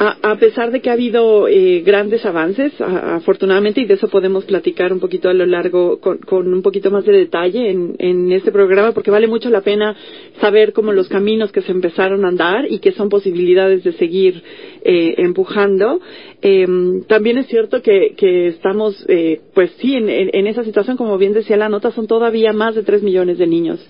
a, 0.00 0.36
pesar 0.36 0.70
de 0.70 0.80
que 0.80 0.90
ha 0.90 0.92
habido 0.92 1.48
eh, 1.48 1.82
grandes 1.84 2.24
avances, 2.24 2.72
afortunadamente, 2.80 3.80
y 3.80 3.84
de 3.84 3.94
eso 3.94 4.08
podemos 4.08 4.44
platicar 4.44 4.92
un 4.92 5.00
poquito 5.00 5.28
a 5.28 5.34
lo 5.34 5.44
largo, 5.44 5.98
con, 5.98 6.52
un 6.52 6.62
poquito 6.62 6.92
más 6.92 7.04
de 7.04 7.12
detalle 7.12 7.68
en, 7.68 8.30
este 8.30 8.52
programa, 8.52 8.92
porque 8.92 9.10
vale 9.10 9.26
mucho 9.26 9.50
la 9.50 9.62
pena 9.62 9.96
saber 10.40 10.72
cómo 10.72 10.92
los 10.92 11.08
caminos 11.08 11.50
que 11.50 11.62
se 11.62 11.72
empezaron 11.72 12.24
a 12.24 12.28
andar 12.28 12.70
y 12.70 12.78
que 12.78 12.92
son 12.92 13.08
posibilidades 13.08 13.82
de 13.82 13.92
seguir 13.92 14.40
eh, 14.82 15.14
empujando. 15.18 16.00
Em, 16.42 17.02
también 17.04 17.38
es 17.38 17.48
cierto 17.48 17.82
que, 17.82 18.14
estamos, 18.46 19.04
eh, 19.08 19.40
pues 19.52 19.72
sí, 19.80 19.96
en, 19.96 20.08
en, 20.08 20.46
esa 20.46 20.62
situación, 20.62 20.96
como 20.96 21.18
bien 21.18 21.32
decía 21.32 21.56
la 21.56 21.68
nota, 21.68 21.90
son 21.90 22.06
todavía 22.06 22.52
más 22.52 22.76
de 22.76 22.84
tres 22.84 23.02
millones 23.02 23.38
de 23.38 23.48
niños 23.48 23.84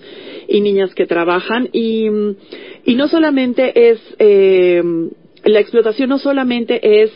y 0.47 0.61
niñas 0.61 0.95
que 0.95 1.05
trabajan 1.05 1.69
y, 1.71 2.07
y 2.85 2.95
no 2.95 3.07
solamente 3.07 3.91
es 3.91 3.99
la 5.43 5.59
explotación 5.59 6.09
no 6.09 6.19
solamente 6.19 7.03
es 7.03 7.11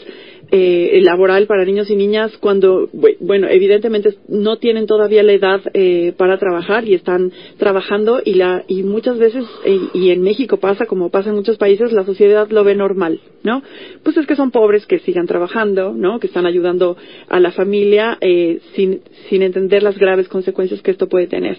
eh, 0.51 1.01
laboral 1.03 1.47
para 1.47 1.65
niños 1.65 1.89
y 1.89 1.95
niñas 1.95 2.37
cuando, 2.37 2.89
bueno, 3.19 3.47
evidentemente 3.49 4.15
no 4.27 4.57
tienen 4.57 4.85
todavía 4.85 5.23
la 5.23 5.33
edad 5.33 5.61
eh, 5.73 6.13
para 6.15 6.37
trabajar 6.37 6.87
y 6.87 6.93
están 6.93 7.31
trabajando 7.57 8.21
y 8.23 8.35
la 8.35 8.63
y 8.67 8.83
muchas 8.83 9.17
veces 9.17 9.45
eh, 9.65 9.79
y 9.93 10.11
en 10.11 10.21
México 10.21 10.57
pasa 10.57 10.85
como 10.85 11.09
pasa 11.09 11.29
en 11.29 11.37
muchos 11.37 11.57
países 11.57 11.91
la 11.91 12.05
sociedad 12.05 12.49
lo 12.49 12.63
ve 12.63 12.75
normal, 12.75 13.19
¿no? 13.43 13.63
Pues 14.03 14.17
es 14.17 14.27
que 14.27 14.35
son 14.35 14.51
pobres 14.51 14.85
que 14.85 14.99
sigan 14.99 15.25
trabajando, 15.25 15.93
¿no? 15.93 16.19
Que 16.19 16.27
están 16.27 16.45
ayudando 16.45 16.97
a 17.29 17.39
la 17.39 17.51
familia 17.51 18.17
eh, 18.21 18.59
sin 18.75 19.01
sin 19.29 19.41
entender 19.41 19.81
las 19.81 19.97
graves 19.97 20.27
consecuencias 20.27 20.81
que 20.81 20.91
esto 20.91 21.07
puede 21.07 21.27
tener. 21.27 21.57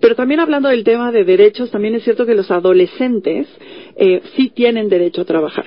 Pero 0.00 0.14
también 0.14 0.40
hablando 0.40 0.68
del 0.68 0.84
tema 0.84 1.10
de 1.10 1.24
derechos, 1.24 1.70
también 1.70 1.94
es 1.96 2.04
cierto 2.04 2.26
que 2.26 2.34
los 2.34 2.50
adolescentes 2.50 3.48
eh, 3.96 4.20
sí 4.36 4.50
tienen 4.54 4.88
derecho 4.88 5.22
a 5.22 5.24
trabajar 5.24 5.66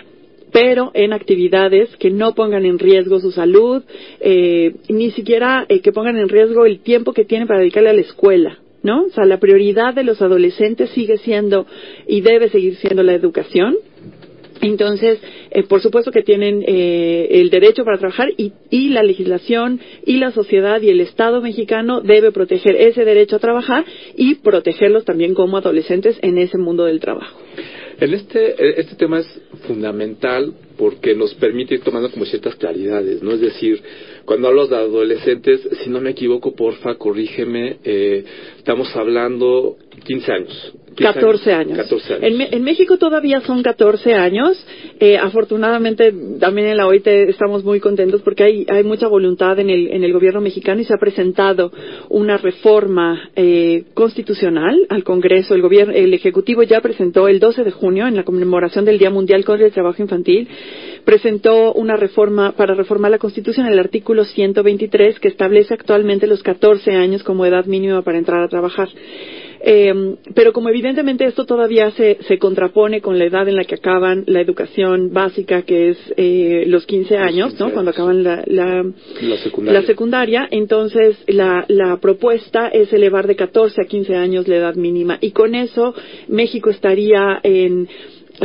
pero 0.52 0.92
en 0.94 1.14
actividades 1.14 1.96
que 1.98 2.10
no 2.10 2.34
pongan 2.34 2.66
en 2.66 2.80
riesgo 2.80 3.20
su 3.20 3.32
salud, 3.32 3.84
eh, 4.20 4.76
ni 4.90 5.12
siquiera 5.12 5.66
eh, 5.70 5.82
que 5.82 5.92
pongan 5.92 6.18
en 6.18 6.30
riesgo 6.30 6.66
el 6.66 6.80
tiempo 6.80 7.14
que 7.14 7.26
tienen 7.26 7.48
para 7.48 7.60
dedicarle 7.60 7.90
a 7.90 7.94
la 7.94 8.02
escuela. 8.02 8.60
¿No? 8.82 9.08
O 9.08 9.10
sea, 9.10 9.26
la 9.26 9.42
prioridad 9.42 9.94
de 9.94 10.06
los 10.06 10.22
adolescentes 10.22 10.92
sigue 10.92 11.18
siendo 11.18 11.68
y 12.08 12.22
debe 12.22 12.48
seguir 12.48 12.78
siendo 12.78 13.04
la 13.04 13.14
educación, 13.14 13.76
entonces, 14.62 15.20
eh, 15.52 15.64
por 15.64 15.82
supuesto 15.82 16.12
que 16.12 16.22
tienen 16.22 16.64
eh, 16.68 17.28
el 17.32 17.50
derecho 17.50 17.86
para 17.86 17.98
trabajar 17.98 18.30
y, 18.36 18.52
y, 18.70 18.90
la 18.90 19.04
legislación 19.04 19.80
y 20.06 20.18
la 20.18 20.32
sociedad 20.32 20.82
y 20.82 20.90
el 20.90 21.00
Estado 21.00 21.42
mexicano 21.42 22.02
debe 22.02 22.32
proteger 22.32 22.76
ese 22.76 23.06
derecho 23.06 23.38
a 23.38 23.40
trabajar 23.40 23.86
y 24.18 24.36
protegerlos 24.36 25.06
también 25.06 25.34
como 25.34 25.58
adolescentes 25.58 26.20
en 26.22 26.38
ese 26.38 26.58
mundo 26.58 26.86
del 26.86 27.00
trabajo. 27.00 27.40
En 28.02 28.14
este, 28.14 28.80
este 28.80 28.96
tema 28.96 29.20
es 29.20 29.42
fundamental 29.68 30.54
porque 30.78 31.14
nos 31.16 31.34
permite 31.36 31.76
ir 31.76 31.82
tomando 31.82 32.10
como 32.10 32.24
ciertas 32.24 32.56
claridades, 32.56 33.22
¿no? 33.22 33.34
Es 33.34 33.42
decir, 33.42 33.82
cuando 34.24 34.48
hablo 34.48 34.68
de 34.68 34.78
adolescentes, 34.78 35.68
si 35.84 35.90
no 35.90 36.00
me 36.00 36.12
equivoco, 36.12 36.56
porfa, 36.56 36.96
corrígeme, 36.96 37.78
eh, 37.84 38.24
estamos 38.58 38.96
hablando 38.96 39.76
15 40.06 40.32
años. 40.32 40.74
14 41.00 41.54
años. 41.54 41.78
14 41.78 42.14
años. 42.16 42.24
En, 42.24 42.54
en, 42.54 42.64
México 42.64 42.98
todavía 42.98 43.42
son 43.42 43.64
14 43.64 44.14
años. 44.14 44.64
Eh, 45.00 45.18
afortunadamente, 45.18 46.14
también 46.40 46.68
en 46.68 46.78
la 46.78 46.88
OIT 46.88 47.08
estamos 47.08 47.64
muy 47.64 47.80
contentos 47.80 48.22
porque 48.22 48.44
hay, 48.44 48.66
hay 48.70 48.84
mucha 48.84 49.08
voluntad 49.08 49.60
en 49.60 49.70
el, 49.70 49.92
en 49.92 50.04
el 50.04 50.14
gobierno 50.14 50.42
mexicano 50.42 50.82
y 50.82 50.84
se 50.84 50.94
ha 50.94 50.98
presentado 50.98 51.72
una 52.10 52.38
reforma 52.38 53.30
eh, 53.36 53.84
constitucional 53.94 54.86
al 54.90 55.04
Congreso. 55.04 55.56
El, 55.56 55.62
gobierno, 55.62 55.94
el 55.94 56.14
Ejecutivo 56.14 56.64
ya 56.64 56.82
presentó 56.82 57.28
el 57.28 57.40
12 57.40 57.64
de 57.64 57.72
junio, 57.72 58.08
en 58.08 58.16
la 58.16 58.24
conmemoración 58.24 58.86
del 58.86 58.98
Día 58.98 59.10
Mundial 59.10 59.46
contra 59.46 59.66
el 59.66 59.74
Trabajo 59.74 60.02
Infantil, 60.02 60.48
presentó 61.06 61.74
una 61.74 61.96
reforma 61.96 62.52
para 62.52 62.74
reformar 62.74 63.12
la 63.12 63.18
Constitución, 63.18 63.66
el 63.68 63.80
artículo 63.80 64.26
123, 64.26 65.20
que 65.20 65.28
establece 65.28 65.74
actualmente 65.74 66.28
los 66.28 66.44
14 66.44 66.92
años 66.92 67.24
como 67.24 67.46
edad 67.46 67.66
mínima 67.66 68.02
para 68.02 68.18
entrar 68.18 68.42
a 68.42 68.48
trabajar. 68.48 68.90
Eh, 69.62 70.16
pero 70.34 70.54
como 70.54 70.70
evidentemente 70.70 71.26
esto 71.26 71.46
todavía 71.46 71.92
se, 71.92 72.18
se 72.28 72.38
contrapone 72.38 73.02
con 73.02 73.20
la 73.20 73.26
edad 73.26 73.48
en 73.48 73.56
la 73.56 73.66
que 73.66 73.76
acaban 73.76 74.24
la 74.28 74.42
educación 74.42 75.12
básica, 75.12 75.64
que 75.64 75.90
es 75.90 75.98
eh, 76.18 76.64
los 76.68 76.86
15 76.86 77.18
años, 77.18 77.60
¿no? 77.60 77.72
Cuando 77.72 77.92
acaban 77.92 78.24
la, 78.24 78.44
la, 78.46 78.84
La 79.22 79.38
secundaria. 79.38 79.80
la 79.82 79.86
secundaria, 79.86 80.48
entonces 80.52 81.18
la, 81.28 81.66
la 81.68 81.98
propuesta 81.98 82.68
es 82.70 82.92
elevar 82.94 83.28
de 83.28 83.36
14 83.36 83.82
a 83.82 83.86
15 83.86 84.16
años 84.16 84.48
la 84.48 84.56
edad 84.58 84.76
mínima 84.76 85.18
y 85.22 85.32
con 85.32 85.56
eso 85.56 85.94
México 86.28 86.70
estaría 86.70 87.40
en 87.44 87.88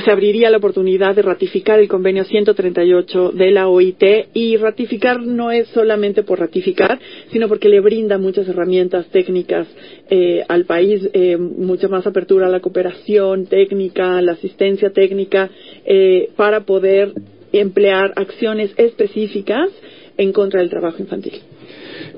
se 0.02 0.10
abriría 0.10 0.50
la 0.50 0.58
oportunidad 0.58 1.14
de 1.14 1.22
ratificar 1.22 1.78
el 1.78 1.88
convenio 1.88 2.24
138 2.24 3.30
de 3.32 3.50
la 3.50 3.68
OIT 3.68 4.02
y 4.34 4.56
ratificar 4.56 5.20
no 5.20 5.52
es 5.52 5.68
solamente 5.68 6.22
por 6.22 6.40
ratificar, 6.40 6.98
sino 7.30 7.48
porque 7.48 7.68
le 7.68 7.80
brinda 7.80 8.18
muchas 8.18 8.48
herramientas 8.48 9.06
técnicas 9.08 9.68
eh, 10.10 10.44
al 10.48 10.64
país, 10.64 11.08
eh, 11.12 11.36
mucha 11.36 11.88
más 11.88 12.06
apertura 12.06 12.46
a 12.46 12.50
la 12.50 12.60
cooperación 12.60 13.46
técnica, 13.46 14.18
a 14.18 14.22
la 14.22 14.32
asistencia 14.32 14.90
técnica, 14.90 15.50
eh, 15.84 16.30
para 16.36 16.64
poder 16.64 17.12
emplear 17.52 18.12
acciones 18.16 18.72
específicas 18.76 19.70
en 20.16 20.32
contra 20.32 20.60
del 20.60 20.70
trabajo 20.70 20.98
infantil. 20.98 21.40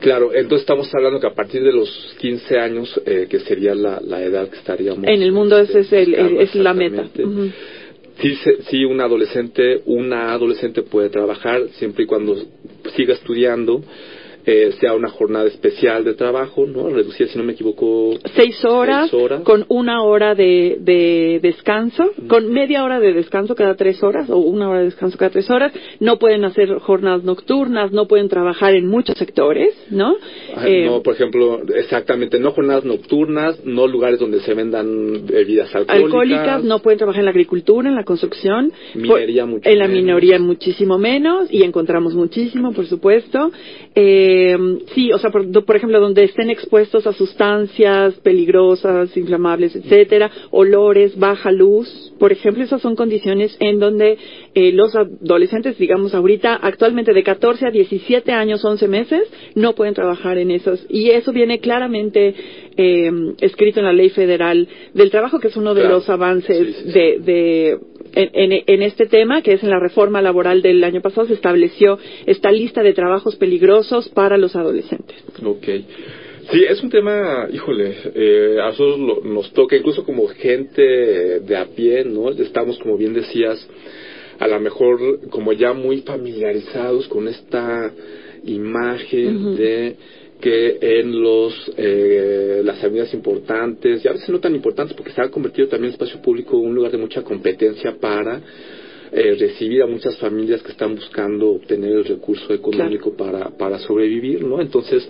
Claro, 0.00 0.32
entonces 0.34 0.60
estamos 0.60 0.92
hablando 0.94 1.20
que 1.20 1.26
a 1.26 1.34
partir 1.34 1.62
de 1.62 1.72
los 1.72 2.14
15 2.18 2.58
años, 2.58 3.00
eh, 3.06 3.26
que 3.28 3.40
sería 3.40 3.74
la, 3.74 4.00
la 4.00 4.22
edad 4.22 4.48
que 4.48 4.56
estaríamos... 4.56 5.04
En 5.06 5.22
el 5.22 5.32
mundo 5.32 5.58
ese 5.58 5.80
es, 5.80 5.92
el- 5.92 6.10
buscando 6.10 6.40
es 6.40 6.54
la 6.54 6.74
meta. 6.74 7.06
Ujú. 7.22 7.50
Sí, 8.20 8.34
sí, 8.70 8.84
un 8.84 9.00
adolescente, 9.00 9.82
una 9.84 10.32
adolescente 10.32 10.82
puede 10.82 11.10
trabajar 11.10 11.68
siempre 11.72 12.04
y 12.04 12.06
cuando 12.06 12.34
siga 12.96 13.12
estudiando, 13.12 13.82
eh, 14.46 14.72
sea 14.80 14.94
una 14.94 15.08
jornada 15.08 15.46
especial 15.46 16.04
de 16.04 16.14
trabajo, 16.14 16.66
¿no? 16.66 16.88
Reducida, 16.88 17.26
si 17.28 17.36
no 17.36 17.44
me 17.44 17.52
equivoco, 17.54 18.14
seis 18.36 18.64
horas, 18.64 19.10
Seis 19.10 19.22
horas. 19.22 19.40
con 19.42 19.64
una 19.68 20.02
hora 20.04 20.34
de, 20.36 20.76
de 20.80 21.40
descanso, 21.42 22.12
con 22.28 22.52
media 22.52 22.84
hora 22.84 23.00
de 23.00 23.12
descanso 23.12 23.54
cada 23.56 23.74
tres 23.74 24.02
horas 24.02 24.30
o 24.30 24.36
una 24.38 24.68
hora 24.68 24.78
de 24.80 24.84
descanso 24.86 25.18
cada 25.18 25.30
tres 25.32 25.50
horas. 25.50 25.72
No 26.00 26.18
pueden 26.18 26.44
hacer 26.44 26.78
jornadas 26.78 27.24
nocturnas, 27.24 27.90
no 27.92 28.06
pueden 28.06 28.28
trabajar 28.28 28.74
en 28.74 28.86
muchos 28.86 29.16
sectores, 29.18 29.74
¿no? 29.90 30.14
Ah, 30.54 30.66
Eh, 30.68 30.86
no, 30.86 31.02
por 31.02 31.14
ejemplo, 31.14 31.60
exactamente, 31.74 32.38
no 32.38 32.52
jornadas 32.52 32.84
nocturnas, 32.84 33.64
no 33.64 33.86
lugares 33.86 34.20
donde 34.20 34.40
se 34.40 34.54
vendan 34.54 35.26
bebidas 35.26 35.74
alcohólicas. 35.74 36.04
alcohólicas, 36.04 36.64
no 36.64 36.78
pueden 36.78 36.98
trabajar 36.98 37.20
en 37.20 37.24
la 37.26 37.30
agricultura, 37.32 37.88
en 37.88 37.94
la 37.96 38.04
construcción, 38.04 38.72
Minería 38.94 39.42
por- 39.42 39.50
mucho 39.54 39.68
en 39.68 39.78
la 39.78 39.88
menos. 39.88 40.02
minoría 40.02 40.38
muchísimo 40.38 40.98
menos 40.98 41.52
y 41.52 41.62
encontramos 41.64 42.14
muchísimo, 42.14 42.72
por 42.72 42.86
supuesto. 42.86 43.50
Eh, 43.98 44.54
sí, 44.94 45.10
o 45.10 45.18
sea, 45.18 45.30
por, 45.30 45.50
por 45.64 45.74
ejemplo, 45.74 45.98
donde 46.00 46.24
estén 46.24 46.50
expuestos 46.50 47.06
a 47.06 47.14
sustancias 47.14 48.12
peligrosas, 48.16 49.16
inflamables, 49.16 49.74
etcétera, 49.74 50.30
olores, 50.50 51.18
baja 51.18 51.50
luz, 51.50 52.12
por 52.18 52.30
ejemplo, 52.30 52.62
esas 52.62 52.82
son 52.82 52.94
condiciones 52.94 53.56
en 53.58 53.78
donde 53.78 54.18
eh, 54.54 54.72
los 54.72 54.94
adolescentes, 54.94 55.78
digamos 55.78 56.14
ahorita, 56.14 56.56
actualmente 56.56 57.14
de 57.14 57.22
14 57.22 57.66
a 57.68 57.70
17 57.70 58.32
años, 58.32 58.62
11 58.62 58.86
meses, 58.86 59.22
no 59.54 59.74
pueden 59.74 59.94
trabajar 59.94 60.36
en 60.36 60.50
esos 60.50 60.84
y 60.90 61.08
eso 61.10 61.32
viene 61.32 61.58
claramente 61.60 62.34
eh, 62.76 63.10
escrito 63.40 63.80
en 63.80 63.86
la 63.86 63.94
ley 63.94 64.10
federal 64.10 64.68
del 64.92 65.10
trabajo, 65.10 65.40
que 65.40 65.48
es 65.48 65.56
uno 65.56 65.72
de 65.74 65.80
Claro. 65.80 65.96
los 65.96 66.10
avances 66.10 66.58
Sí, 66.58 66.72
sí, 66.74 66.82
sí. 66.84 66.92
de, 66.92 67.18
de 67.20 67.78
en, 68.16 68.52
en- 68.52 68.62
en 68.66 68.82
este 68.82 69.06
tema, 69.06 69.42
que 69.42 69.52
es 69.52 69.62
en 69.62 69.70
la 69.70 69.78
reforma 69.78 70.20
laboral 70.22 70.62
del 70.62 70.82
año 70.82 71.00
pasado, 71.02 71.26
se 71.28 71.34
estableció 71.34 71.98
esta 72.26 72.50
lista 72.50 72.82
de 72.82 72.92
trabajos 72.94 73.36
peligrosos 73.36 74.08
para 74.08 74.36
los 74.38 74.56
adolescentes. 74.56 75.16
Ok. 75.44 75.66
Sí, 76.52 76.64
es 76.68 76.80
un 76.82 76.90
tema, 76.90 77.48
híjole, 77.52 77.92
eh, 78.14 78.56
a 78.62 78.66
nosotros 78.66 78.98
lo- 79.00 79.20
nos 79.24 79.52
toca, 79.52 79.76
incluso 79.76 80.04
como 80.04 80.26
gente 80.28 80.82
de 81.40 81.56
a 81.56 81.66
pie, 81.66 82.04
¿no? 82.04 82.30
Estamos, 82.30 82.78
como 82.78 82.96
bien 82.96 83.14
decías, 83.14 83.68
a 84.38 84.46
lo 84.46 84.60
mejor 84.60 85.28
como 85.30 85.52
ya 85.52 85.72
muy 85.72 86.02
familiarizados 86.02 87.08
con 87.08 87.26
esta 87.26 87.90
imagen 88.44 89.56
de 89.56 89.96
que 90.40 90.78
en 90.80 91.22
los 91.22 91.72
eh, 91.76 92.60
las 92.64 92.82
avenidas 92.82 93.12
importantes 93.14 94.04
y 94.04 94.08
a 94.08 94.12
veces 94.12 94.28
no 94.28 94.38
tan 94.38 94.54
importantes 94.54 94.96
porque 94.96 95.12
se 95.12 95.22
ha 95.22 95.30
convertido 95.30 95.68
también 95.68 95.88
el 95.88 95.92
espacio 95.92 96.20
público 96.20 96.58
en 96.58 96.68
un 96.68 96.74
lugar 96.74 96.92
de 96.92 96.98
mucha 96.98 97.22
competencia 97.22 97.96
para 97.98 98.40
eh, 99.12 99.36
recibir 99.38 99.82
a 99.82 99.86
muchas 99.86 100.16
familias 100.18 100.62
que 100.62 100.72
están 100.72 100.94
buscando 100.94 101.50
obtener 101.52 101.92
el 101.92 102.04
recurso 102.04 102.52
económico 102.52 103.16
para, 103.16 103.50
para 103.50 103.78
sobrevivir, 103.78 104.44
¿no? 104.44 104.60
Entonces, 104.60 105.08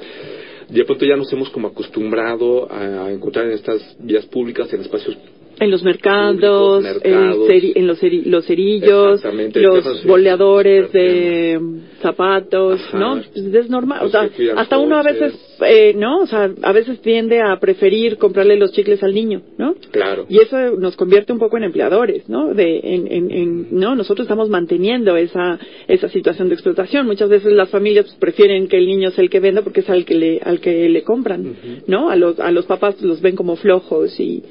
de 0.68 0.84
pronto 0.84 1.04
ya 1.04 1.16
nos 1.16 1.32
hemos 1.32 1.48
como 1.50 1.68
acostumbrado 1.68 2.70
a, 2.70 3.06
a 3.06 3.12
encontrar 3.12 3.46
en 3.46 3.52
estas 3.52 3.96
vías 3.98 4.26
públicas, 4.26 4.72
en 4.72 4.82
espacios 4.82 5.16
En 5.58 5.70
los 5.70 5.82
mercados, 5.82 6.84
en, 6.84 6.92
mercados. 6.92 7.48
ceri- 7.48 7.72
en 7.74 7.86
los, 7.86 8.02
ceri- 8.02 8.24
los 8.26 8.44
cerillos, 8.44 9.22
los 9.54 10.04
boleadores 10.04 10.92
de 10.92 11.58
zapatos, 12.02 12.80
Ajá. 12.88 12.98
¿no? 12.98 13.22
Pues 13.32 13.54
es 13.54 13.70
normal, 13.70 14.00
o 14.04 14.08
sea, 14.10 14.28
hasta 14.56 14.78
uno 14.78 14.98
a 14.98 15.02
veces, 15.02 15.32
eh, 15.66 15.94
¿no? 15.96 16.20
O 16.20 16.26
sea, 16.26 16.50
a 16.62 16.72
veces 16.72 17.00
tiende 17.00 17.40
a 17.40 17.58
preferir 17.58 18.18
comprarle 18.18 18.56
los 18.56 18.72
chicles 18.72 19.02
al 19.02 19.14
niño, 19.14 19.40
¿no? 19.56 19.74
Claro. 19.92 20.26
Y 20.28 20.38
eso 20.40 20.56
nos 20.78 20.94
convierte 20.94 21.32
un 21.32 21.38
poco 21.38 21.56
en 21.56 21.64
empleadores, 21.64 22.28
¿no? 22.28 22.52
De, 22.52 22.80
en, 22.84 23.10
en, 23.10 23.30
en- 23.30 23.66
no, 23.70 23.94
nosotros 23.96 24.26
estamos 24.26 24.50
manteniendo 24.50 25.16
esa, 25.16 25.58
esa 25.88 26.08
situación 26.10 26.48
de 26.48 26.54
explotación. 26.54 27.06
Muchas 27.06 27.30
veces 27.30 27.52
las 27.54 27.70
familias 27.70 28.14
prefieren 28.20 28.68
que 28.68 28.76
el 28.76 28.86
niño 28.86 29.10
sea 29.10 29.24
el 29.24 29.30
que 29.30 29.40
venda 29.40 29.62
porque 29.62 29.80
es 29.80 29.88
al 29.90 30.04
que 30.04 30.14
le, 30.14 30.40
al 30.44 30.60
que 30.60 30.88
le 30.88 31.02
compran. 31.02 31.56
¿no? 31.86 32.10
A 32.10 32.16
los, 32.16 32.38
a 32.40 32.50
los 32.50 32.66
papás 32.66 33.00
los 33.00 33.22
ven 33.22 33.36
como 33.36 33.56
flojos 33.56 34.20
y, 34.20 34.42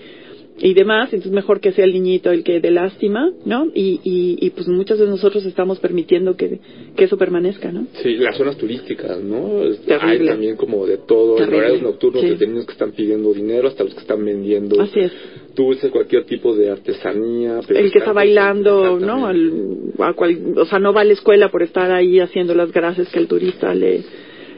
y 0.57 0.73
demás, 0.73 1.11
entonces 1.11 1.33
mejor 1.33 1.59
que 1.59 1.73
sea 1.73 1.83
el 1.83 1.91
niñito 1.91 2.31
el 2.31 2.43
que 2.43 2.61
dé 2.61 2.71
lástima, 2.71 3.29
¿no? 3.45 3.65
Y, 3.73 3.99
y, 4.05 4.37
y 4.39 4.49
pues 4.51 4.69
muchas 4.69 4.97
de 4.99 5.05
nosotros 5.05 5.43
estamos 5.45 5.79
permitiendo 5.79 6.37
que, 6.37 6.59
que 6.95 7.03
eso 7.03 7.17
permanezca, 7.17 7.73
¿no? 7.73 7.87
Sí, 8.01 8.15
las 8.15 8.37
zonas 8.37 8.55
turísticas, 8.57 9.19
¿no? 9.21 9.59
Terrible. 9.85 10.11
Hay 10.21 10.25
también 10.25 10.55
como 10.55 10.85
de 10.85 10.97
todo, 10.99 11.37
en 11.43 11.53
horarios 11.53 11.81
nocturnos, 11.81 12.21
Sí. 12.23 12.29
desde 12.29 12.47
niños 12.47 12.65
que 12.65 12.71
están 12.71 12.93
pidiendo 12.93 13.33
dinero 13.33 13.67
hasta 13.67 13.83
los 13.83 13.93
que 13.93 13.99
están 13.99 14.23
vendiendo 14.23 14.81
Así 14.81 14.99
es. 15.01 15.11
dulces, 15.53 15.91
cualquier 15.91 16.23
tipo 16.25 16.55
de 16.55 16.71
artesanía. 16.71 17.59
el 17.67 17.91
que 17.91 17.97
está 17.99 18.13
bailando, 18.13 18.97
¿no? 18.97 19.25
Al- 19.27 19.51
a 19.99 20.13
cual- 20.13 20.53
o 20.57 20.65
sea, 20.65 20.79
no 20.79 20.93
va 20.93 21.01
a 21.01 21.05
la 21.05 21.13
escuela 21.13 21.49
por 21.49 21.63
estar 21.63 21.91
ahí 21.91 22.19
haciendo 22.21 22.55
las 22.55 22.71
gracias 22.71 23.09
que 23.09 23.19
al 23.19 23.27
turista 23.27 23.73
le, 23.75 24.03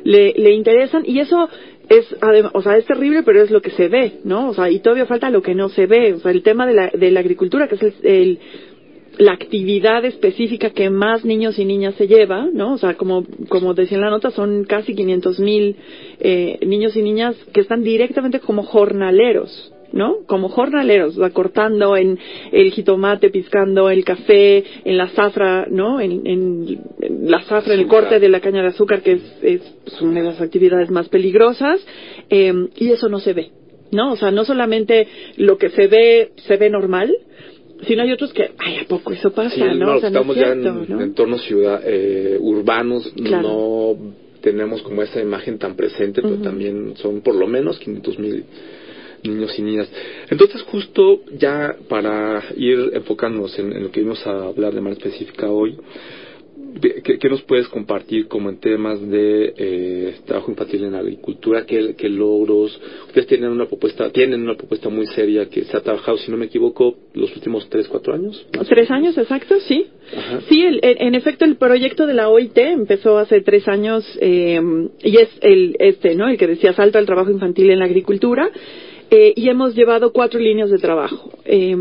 le, 0.03 0.33
le 0.37 0.51
interesan. 0.53 1.03
Y 1.07 1.19
eso 1.19 1.49
es, 1.89 2.15
o 2.53 2.61
sea, 2.61 2.77
es 2.77 2.85
terrible, 2.85 3.23
pero 3.23 3.41
es 3.41 3.51
lo 3.51 3.61
que 3.61 3.71
se 3.71 3.87
ve, 3.87 4.19
¿no? 4.23 4.49
O 4.49 4.53
sea, 4.53 4.69
y 4.69 4.79
todavía 4.79 5.05
falta 5.05 5.29
lo 5.29 5.41
que 5.41 5.55
no 5.55 5.69
se 5.69 5.85
ve. 5.85 6.13
O 6.13 6.19
sea, 6.19 6.31
el 6.31 6.43
tema 6.43 6.65
de 6.67 6.73
la, 6.73 6.89
de 6.89 7.11
la 7.11 7.19
agricultura, 7.21 7.67
que 7.67 7.75
es 7.75 7.81
el, 7.83 7.93
el- 8.03 8.39
la 9.19 9.31
actividad 9.33 10.05
específica 10.05 10.69
que 10.69 10.91
más 10.91 11.25
niños 11.25 11.57
y 11.57 11.65
niñas 11.65 11.95
se 11.95 12.07
lleva, 12.07 12.47
¿no? 12.53 12.73
O 12.73 12.77
sea, 12.77 12.93
como, 12.95 13.25
como 13.49 13.73
decía 13.73 13.97
en 13.97 14.03
la 14.03 14.11
nota, 14.11 14.29
son 14.29 14.63
casi 14.65 14.93
500 14.93 15.39
mil 15.39 15.75
eh, 16.19 16.59
niños 16.65 16.95
y 16.95 17.01
niñas 17.01 17.35
que 17.51 17.61
están 17.61 17.81
directamente 17.83 18.39
como 18.39 18.61
jornaleros, 18.61 19.73
¿no? 19.93 20.17
Como 20.25 20.49
jornaleros, 20.49 21.17
o 21.17 21.19
sea, 21.21 21.29
cortando 21.31 21.95
en 21.95 22.17
el 22.51 22.71
jitomate, 22.71 23.29
piscando 23.29 23.89
el 23.89 24.03
café, 24.03 24.63
en 24.83 24.97
la 24.97 25.07
zafra, 25.09 25.67
¿no? 25.69 25.99
En, 26.01 26.25
en- 26.27 26.79
en 27.01 27.31
la 27.31 27.41
zafra, 27.43 27.73
en 27.73 27.79
el 27.81 27.87
corte 27.87 28.19
de 28.19 28.29
la 28.29 28.39
caña 28.41 28.61
de 28.61 28.67
azúcar, 28.69 29.01
que 29.01 29.13
es, 29.13 29.21
es 29.41 30.01
una 30.01 30.21
de 30.21 30.25
las 30.27 30.41
actividades 30.41 30.89
más 30.91 31.07
peligrosas, 31.09 31.79
eh, 32.29 32.53
y 32.77 32.91
eso 32.91 33.07
no 33.09 33.19
se 33.19 33.33
ve, 33.33 33.51
¿no? 33.91 34.11
O 34.13 34.15
sea, 34.17 34.31
no 34.31 34.43
solamente 34.45 35.07
lo 35.37 35.57
que 35.57 35.69
se 35.69 35.87
ve, 35.87 36.31
se 36.35 36.57
ve 36.57 36.69
normal, 36.69 37.15
sino 37.87 38.01
hay 38.03 38.11
otros 38.11 38.33
que, 38.33 38.51
ay, 38.57 38.77
¿a 38.83 38.87
poco 38.87 39.13
eso 39.13 39.31
pasa, 39.31 39.51
Sí, 39.55 39.61
no? 39.61 39.73
no, 39.75 39.95
O 39.97 39.99
sea, 39.99 40.09
no 40.09 40.19
estamos 40.19 40.35
es 40.37 40.41
ya 40.43 40.51
en 40.51 40.63
¿no? 40.89 41.01
entornos 41.01 41.43
ciudad, 41.43 41.81
eh, 41.85 42.37
urbanos, 42.39 43.11
Claro. 43.23 43.47
no 43.47 43.97
tenemos 44.41 44.81
como 44.81 45.01
esa 45.03 45.21
imagen 45.21 45.57
tan 45.59 45.75
presente, 45.75 46.21
pero 46.21 46.35
también 46.37 46.93
son 46.97 47.21
por 47.21 47.35
lo 47.35 47.47
menos 47.47 47.77
500 47.79 48.19
mil 48.19 48.43
niños 49.23 49.57
y 49.57 49.61
niñas. 49.61 49.89
Entonces, 50.29 50.61
justo 50.63 51.21
ya 51.37 51.75
para 51.89 52.43
ir 52.55 52.91
enfocándonos 52.93 53.57
en, 53.59 53.73
en 53.73 53.83
lo 53.83 53.91
que 53.91 54.01
vamos 54.01 54.25
a 54.25 54.45
hablar 54.47 54.73
de 54.73 54.81
manera 54.81 55.01
específica 55.01 55.49
hoy, 55.49 55.75
¿qué, 57.03 57.17
qué 57.17 57.29
nos 57.29 57.41
puedes 57.43 57.67
compartir 57.69 58.27
como 58.27 58.49
en 58.49 58.59
temas 58.59 59.01
de 59.09 59.53
eh, 59.57 60.15
trabajo 60.25 60.51
infantil 60.51 60.83
en 60.83 60.93
la 60.93 60.99
agricultura? 60.99 61.65
¿Qué, 61.65 61.95
qué 61.97 62.09
logros? 62.09 62.79
Ustedes 63.07 63.27
tienen 63.27 63.49
una 63.51 63.65
propuesta, 63.65 64.09
tienen 64.11 64.41
una 64.41 64.55
propuesta 64.55 64.89
muy 64.89 65.07
seria 65.07 65.49
que 65.49 65.63
se 65.63 65.75
ha 65.75 65.81
trabajado, 65.81 66.17
si 66.17 66.29
no 66.31 66.37
me 66.37 66.45
equivoco, 66.45 66.95
los 67.13 67.33
últimos 67.35 67.67
3, 67.69 67.87
4 67.87 68.13
años. 68.13 68.45
Tres 68.67 68.91
años, 68.91 69.17
exacto, 69.17 69.59
sí. 69.61 69.87
Ajá. 70.15 70.41
Sí, 70.49 70.61
el- 70.63 70.79
en, 70.83 71.07
en 71.07 71.15
efecto, 71.15 71.45
el 71.45 71.55
proyecto 71.57 72.05
de 72.07 72.13
la 72.13 72.29
OIT 72.29 72.57
empezó 72.57 73.17
hace 73.17 73.41
tres 73.41 73.67
años 73.67 74.05
eh, 74.21 74.61
y 75.03 75.17
es 75.17 75.29
el 75.41 75.75
este, 75.79 76.15
¿no? 76.15 76.27
El 76.29 76.37
que 76.37 76.47
decía 76.47 76.73
salto 76.73 76.97
al 76.97 77.05
trabajo 77.05 77.31
infantil 77.31 77.69
en 77.71 77.79
la 77.79 77.85
agricultura 77.85 78.49
eh, 79.09 79.33
y 79.35 79.49
hemos 79.49 79.75
llevado 79.75 80.11
cuatro 80.11 80.39
líneas 80.39 80.69
de 80.69 80.77
trabajo. 80.77 81.31
Eh, 81.45 81.75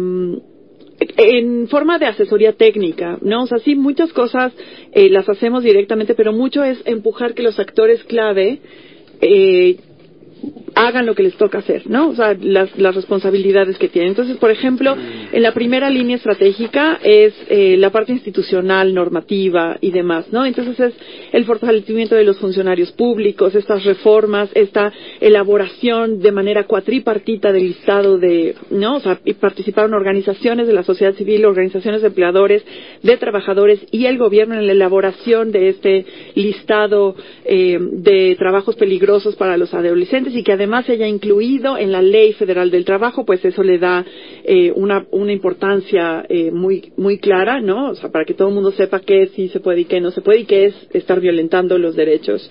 en 0.99 1.69
forma 1.69 1.99
de 1.99 2.07
asesoría 2.07 2.53
técnica, 2.53 3.19
¿no? 3.21 3.43
O 3.43 3.47
sea, 3.47 3.59
sí, 3.59 3.75
muchas 3.75 4.13
cosas 4.13 4.53
eh, 4.93 5.09
las 5.11 5.29
hacemos 5.29 5.63
directamente, 5.63 6.15
pero 6.15 6.33
mucho 6.33 6.65
es 6.65 6.81
empujar 6.85 7.35
que 7.35 7.43
los 7.43 7.59
actores 7.59 8.03
clave 8.05 8.61
eh, 9.21 9.77
hagan 10.77 11.07
lo 11.07 11.15
que 11.15 11.23
les 11.23 11.35
toca 11.37 11.59
hacer, 11.59 11.89
¿no? 11.89 12.11
O 12.11 12.15
sea, 12.15 12.37
las, 12.39 12.71
responsabilidades 12.77 13.79
que 13.79 13.89
tienen. 13.89 14.11
Entonces, 14.11 14.37
por 14.37 14.51
ejemplo, 14.51 14.95
en 15.33 15.43
la 15.43 15.53
primera 15.53 15.89
línea 15.89 16.17
estratégica 16.17 16.99
es 17.03 17.35
eh, 17.49 17.77
la 17.79 17.91
parte 17.91 18.13
institucional, 18.13 18.95
normativa 18.95 19.79
y 19.81 19.91
demás, 19.91 20.27
¿no? 20.33 20.45
Entonces 20.45 20.79
es 20.79 20.95
el 21.33 21.45
fortalecimiento 21.47 22.15
de 22.15 22.25
los 22.25 22.39
funcionarios 22.39 22.93
públicos, 22.93 23.55
estas 23.55 23.85
reformas, 23.85 24.51
esta 24.55 24.93
elaboración 25.21 26.21
de 26.21 26.33
manera 26.33 26.67
cuatripartita 26.67 27.53
del 27.53 27.69
listado 27.69 28.19
de, 28.19 28.55
¿no? 28.71 28.97
O 28.97 29.01
sea, 29.01 29.19
y 29.25 29.33
participaron 29.33 29.95
organizaciones 29.95 30.67
de 30.67 30.75
la 30.75 30.83
sociedad 30.83 31.15
civil, 31.15 31.47
organizaciones 31.47 32.03
de 32.03 32.09
empleadores, 32.09 32.63
de 33.03 33.17
trabajadores 33.17 33.81
y 33.91 34.05
el 34.05 34.19
gobierno 34.19 34.55
en 34.55 34.67
la 34.67 34.73
elaboración 34.73 35.53
de 35.53 35.71
este 35.71 36.05
listado 36.35 37.17
eh, 37.47 37.79
de 37.81 38.37
trabajos 38.39 38.77
peligrosos 38.77 39.37
para 39.37 39.57
los 39.57 39.73
adolescentes 39.73 40.26
y 40.35 40.43
que 40.43 40.53
además 40.53 40.87
se 40.87 40.93
haya 40.93 41.07
incluido 41.07 41.77
en 41.79 41.93
la 41.93 42.03
ley 42.03 42.33
federal 42.33 42.71
del 42.71 42.85
trabajo, 42.85 43.25
pues 43.25 43.45
eso 43.45 43.63
le 43.63 43.79
da 43.79 44.05
eh, 44.45 44.73
una, 44.75 45.07
una 45.11 45.33
importancia 45.33 46.25
eh, 46.29 46.51
muy, 46.51 46.93
muy 46.97 47.19
clara, 47.19 47.61
¿no? 47.61 47.91
O 47.91 47.95
sea, 47.95 48.11
para 48.11 48.25
que 48.25 48.35
todo 48.35 48.49
el 48.49 48.55
mundo 48.55 48.73
sepa 48.73 49.01
qué 49.01 49.29
sí 49.35 49.49
se 49.49 49.61
puede 49.61 49.81
y 49.81 49.85
qué 49.85 50.01
no 50.01 50.11
se 50.11 50.21
puede 50.21 50.41
y 50.41 50.45
qué 50.45 50.67
es 50.67 50.75
estar 50.93 51.21
violentando 51.21 51.79
los 51.79 51.97
derechos 51.97 52.51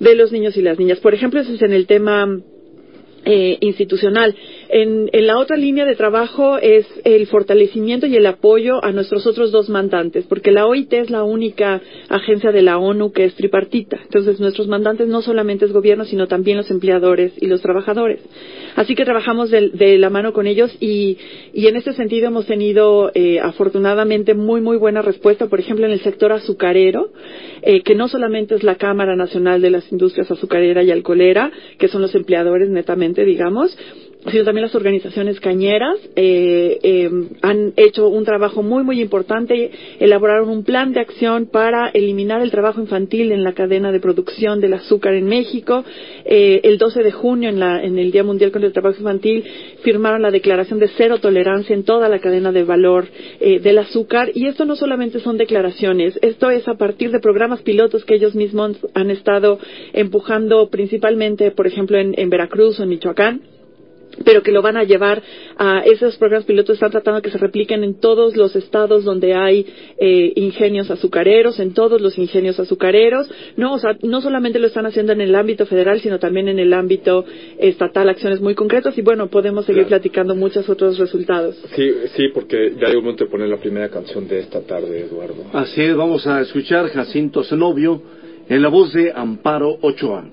de 0.00 0.14
los 0.14 0.32
niños 0.32 0.56
y 0.56 0.62
las 0.62 0.78
niñas. 0.78 1.00
Por 1.00 1.14
ejemplo, 1.14 1.40
eso 1.40 1.52
es 1.52 1.62
en 1.62 1.72
el 1.72 1.86
tema 1.86 2.26
eh, 3.24 3.56
institucional. 3.60 4.34
En, 4.76 5.08
en, 5.12 5.28
la 5.28 5.38
otra 5.38 5.56
línea 5.56 5.84
de 5.84 5.94
trabajo 5.94 6.58
es 6.58 6.84
el 7.04 7.28
fortalecimiento 7.28 8.08
y 8.08 8.16
el 8.16 8.26
apoyo 8.26 8.84
a 8.84 8.90
nuestros 8.90 9.24
otros 9.24 9.52
dos 9.52 9.68
mandantes, 9.68 10.24
porque 10.26 10.50
la 10.50 10.66
OIT 10.66 10.92
es 10.94 11.10
la 11.10 11.22
única 11.22 11.80
agencia 12.08 12.50
de 12.50 12.60
la 12.60 12.78
ONU 12.78 13.12
que 13.12 13.22
es 13.24 13.36
tripartita. 13.36 14.00
Entonces, 14.02 14.40
nuestros 14.40 14.66
mandantes 14.66 15.06
no 15.06 15.22
solamente 15.22 15.64
es 15.64 15.72
gobierno, 15.72 16.04
sino 16.04 16.26
también 16.26 16.56
los 16.56 16.72
empleadores 16.72 17.34
y 17.40 17.46
los 17.46 17.62
trabajadores. 17.62 18.18
Así 18.74 18.96
que 18.96 19.04
trabajamos 19.04 19.52
de, 19.52 19.68
de 19.68 19.96
la 19.96 20.10
mano 20.10 20.32
con 20.32 20.48
ellos 20.48 20.76
y, 20.80 21.18
y, 21.52 21.68
en 21.68 21.76
este 21.76 21.92
sentido 21.92 22.26
hemos 22.26 22.46
tenido 22.46 23.12
eh, 23.14 23.38
afortunadamente 23.38 24.34
muy, 24.34 24.60
muy 24.60 24.76
buena 24.76 25.02
respuesta, 25.02 25.46
por 25.46 25.60
ejemplo, 25.60 25.86
en 25.86 25.92
el 25.92 26.00
sector 26.00 26.32
azucarero, 26.32 27.10
eh, 27.62 27.82
que 27.82 27.94
no 27.94 28.08
solamente 28.08 28.56
es 28.56 28.64
la 28.64 28.74
Cámara 28.74 29.14
Nacional 29.14 29.62
de 29.62 29.70
las 29.70 29.92
Industrias 29.92 30.28
Azucarera 30.32 30.82
y 30.82 30.90
Alcoholera, 30.90 31.52
que 31.78 31.86
son 31.86 32.02
los 32.02 32.12
empleadores 32.16 32.68
netamente, 32.70 33.24
digamos, 33.24 33.78
sino 34.30 34.44
también 34.44 34.62
las 34.62 34.74
organizaciones 34.74 35.40
cañeras 35.40 35.98
eh, 36.16 36.78
eh, 36.82 37.10
han 37.42 37.72
hecho 37.76 38.08
un 38.08 38.24
trabajo 38.24 38.62
muy 38.62 38.82
muy 38.82 39.00
importante 39.00 39.70
elaboraron 40.00 40.48
un 40.48 40.64
plan 40.64 40.92
de 40.92 41.00
acción 41.00 41.46
para 41.46 41.88
eliminar 41.88 42.42
el 42.42 42.50
trabajo 42.50 42.80
infantil 42.80 43.32
en 43.32 43.44
la 43.44 43.52
cadena 43.52 43.92
de 43.92 44.00
producción 44.00 44.60
del 44.60 44.74
azúcar 44.74 45.14
en 45.14 45.26
México. 45.26 45.84
Eh, 46.24 46.60
el 46.64 46.78
12 46.78 47.02
de 47.02 47.12
junio 47.12 47.48
en, 47.48 47.58
la, 47.58 47.82
en 47.82 47.98
el 47.98 48.10
Día 48.10 48.24
Mundial 48.24 48.50
contra 48.50 48.66
el 48.66 48.72
Trabajo 48.72 48.98
Infantil 48.98 49.44
firmaron 49.82 50.22
la 50.22 50.30
declaración 50.30 50.78
de 50.78 50.88
cero 50.96 51.18
tolerancia 51.18 51.74
en 51.74 51.84
toda 51.84 52.08
la 52.08 52.18
cadena 52.18 52.52
de 52.52 52.64
valor 52.64 53.06
eh, 53.40 53.60
del 53.60 53.78
azúcar. 53.78 54.30
Y 54.34 54.46
esto 54.46 54.64
no 54.64 54.76
solamente 54.76 55.20
son 55.20 55.36
declaraciones 55.36 56.18
esto 56.22 56.50
es 56.50 56.66
a 56.68 56.74
partir 56.74 57.10
de 57.10 57.20
programas 57.20 57.62
pilotos 57.62 58.04
que 58.04 58.14
ellos 58.14 58.34
mismos 58.34 58.76
han 58.94 59.10
estado 59.10 59.58
empujando 59.92 60.68
principalmente 60.68 61.50
por 61.50 61.66
ejemplo 61.66 61.98
en, 61.98 62.14
en 62.18 62.30
Veracruz 62.30 62.78
o 62.80 62.82
en 62.82 62.88
Michoacán 62.88 63.53
pero 64.24 64.42
que 64.42 64.52
lo 64.52 64.62
van 64.62 64.76
a 64.76 64.84
llevar 64.84 65.22
a 65.56 65.80
esos 65.80 66.16
programas 66.16 66.46
pilotos 66.46 66.74
están 66.74 66.90
tratando 66.90 67.22
que 67.22 67.30
se 67.30 67.38
repliquen 67.38 67.84
en 67.84 68.00
todos 68.00 68.36
los 68.36 68.54
estados 68.56 69.04
donde 69.04 69.34
hay 69.34 69.66
eh, 69.98 70.32
ingenios 70.36 70.90
azucareros, 70.90 71.58
en 71.60 71.74
todos 71.74 72.00
los 72.00 72.18
ingenios 72.18 72.58
azucareros, 72.60 73.30
no, 73.56 73.74
o 73.74 73.78
sea, 73.78 73.96
no 74.02 74.20
solamente 74.20 74.58
lo 74.58 74.66
están 74.66 74.86
haciendo 74.86 75.12
en 75.12 75.20
el 75.20 75.34
ámbito 75.34 75.66
federal, 75.66 76.00
sino 76.00 76.18
también 76.18 76.48
en 76.48 76.58
el 76.58 76.72
ámbito 76.72 77.24
estatal, 77.58 78.08
acciones 78.08 78.40
muy 78.40 78.54
concretas 78.54 78.96
y 78.98 79.02
bueno, 79.02 79.28
podemos 79.28 79.64
seguir 79.64 79.84
claro. 79.84 80.00
platicando 80.00 80.34
muchos 80.34 80.68
otros 80.68 80.98
resultados. 80.98 81.56
Sí, 81.74 81.92
sí, 82.14 82.28
porque 82.32 82.74
ya 82.80 82.88
hay 82.88 82.96
un 82.96 83.02
momento 83.02 83.24
de 83.24 83.30
poner 83.30 83.48
la 83.48 83.58
primera 83.58 83.88
canción 83.88 84.28
de 84.28 84.40
esta 84.40 84.60
tarde, 84.60 85.00
Eduardo. 85.00 85.44
Así 85.52 85.82
es, 85.82 85.96
vamos 85.96 86.26
a 86.26 86.40
escuchar 86.40 86.88
Jacinto 86.88 87.42
Zenobio 87.44 88.02
en 88.48 88.62
la 88.62 88.68
voz 88.68 88.92
de 88.92 89.12
Amparo 89.14 89.78
Ochoa. 89.80 90.24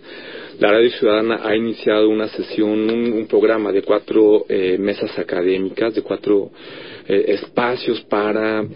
la 0.59 0.73
Radio 0.73 0.91
Ciudadana 0.91 1.41
ha 1.45 1.55
iniciado 1.55 2.09
una 2.09 2.27
sesión, 2.27 2.91
un, 2.91 3.27
programa 3.29 3.71
de 3.71 3.83
cuatro 3.83 4.45
eh, 4.49 4.77
mesas 4.77 5.17
académicas, 5.17 5.95
de 5.95 6.03
cuatro 6.03 6.51
eh, 7.07 7.27
espacios 7.29 8.01
para 8.03 8.67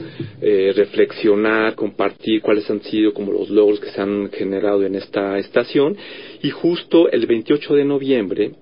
eh, 0.41 0.73
reflexionar, 0.77 1.75
compartir 1.75 2.41
cuáles 2.41 2.71
han 2.71 2.83
sido 2.83 3.13
como 3.13 3.33
los 3.33 3.51
logros 3.51 3.81
que 3.81 3.91
se 3.91 4.01
han 4.01 4.31
generado 4.31 4.85
en 4.85 4.95
esta 4.95 5.39
estación. 5.39 5.97
Y 6.43 6.51
justo 6.51 7.11
el 7.11 7.27
28 7.27 7.75
de 7.75 7.85
noviembre, 7.85 8.53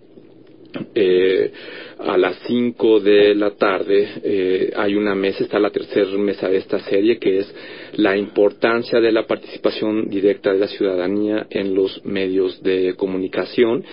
eh, 0.94 1.52
a 1.98 2.16
las 2.16 2.38
5 2.46 3.00
de 3.00 3.35
la 3.35 3.50
tarde 3.52 4.09
eh, 4.22 4.72
hay 4.74 4.94
una 4.94 5.14
mesa, 5.14 5.44
está 5.44 5.59
la 5.59 5.70
tercera 5.70 6.11
mesa 6.18 6.48
de 6.48 6.59
esta 6.59 6.80
serie, 6.80 7.18
que 7.18 7.38
es 7.38 7.54
la 7.94 8.16
importancia 8.16 9.00
de 9.00 9.12
la 9.12 9.26
participación 9.26 10.09
directa 10.09 10.52
de 10.52 10.59
la 10.59 10.68
ciudadanía 10.68 11.46
en 11.50 11.74
los 11.74 12.04
medios 12.04 12.62
de 12.62 12.94
comunicación. 12.96 13.85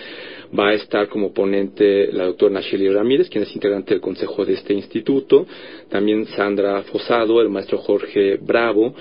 Va 0.58 0.68
a 0.68 0.74
estar 0.74 1.08
como 1.08 1.34
ponente 1.34 2.10
la 2.10 2.24
doctora 2.24 2.54
Nacheli 2.54 2.88
Ramírez, 2.88 3.28
quien 3.28 3.44
es 3.44 3.54
integrante 3.54 3.92
del 3.92 4.00
consejo 4.00 4.46
de 4.46 4.54
este 4.54 4.72
instituto, 4.72 5.46
también 5.90 6.24
Sandra 6.28 6.82
Fosado, 6.84 7.42
el 7.42 7.50
maestro 7.50 7.78
Jorge 7.78 8.38
Bravo, 8.40 8.94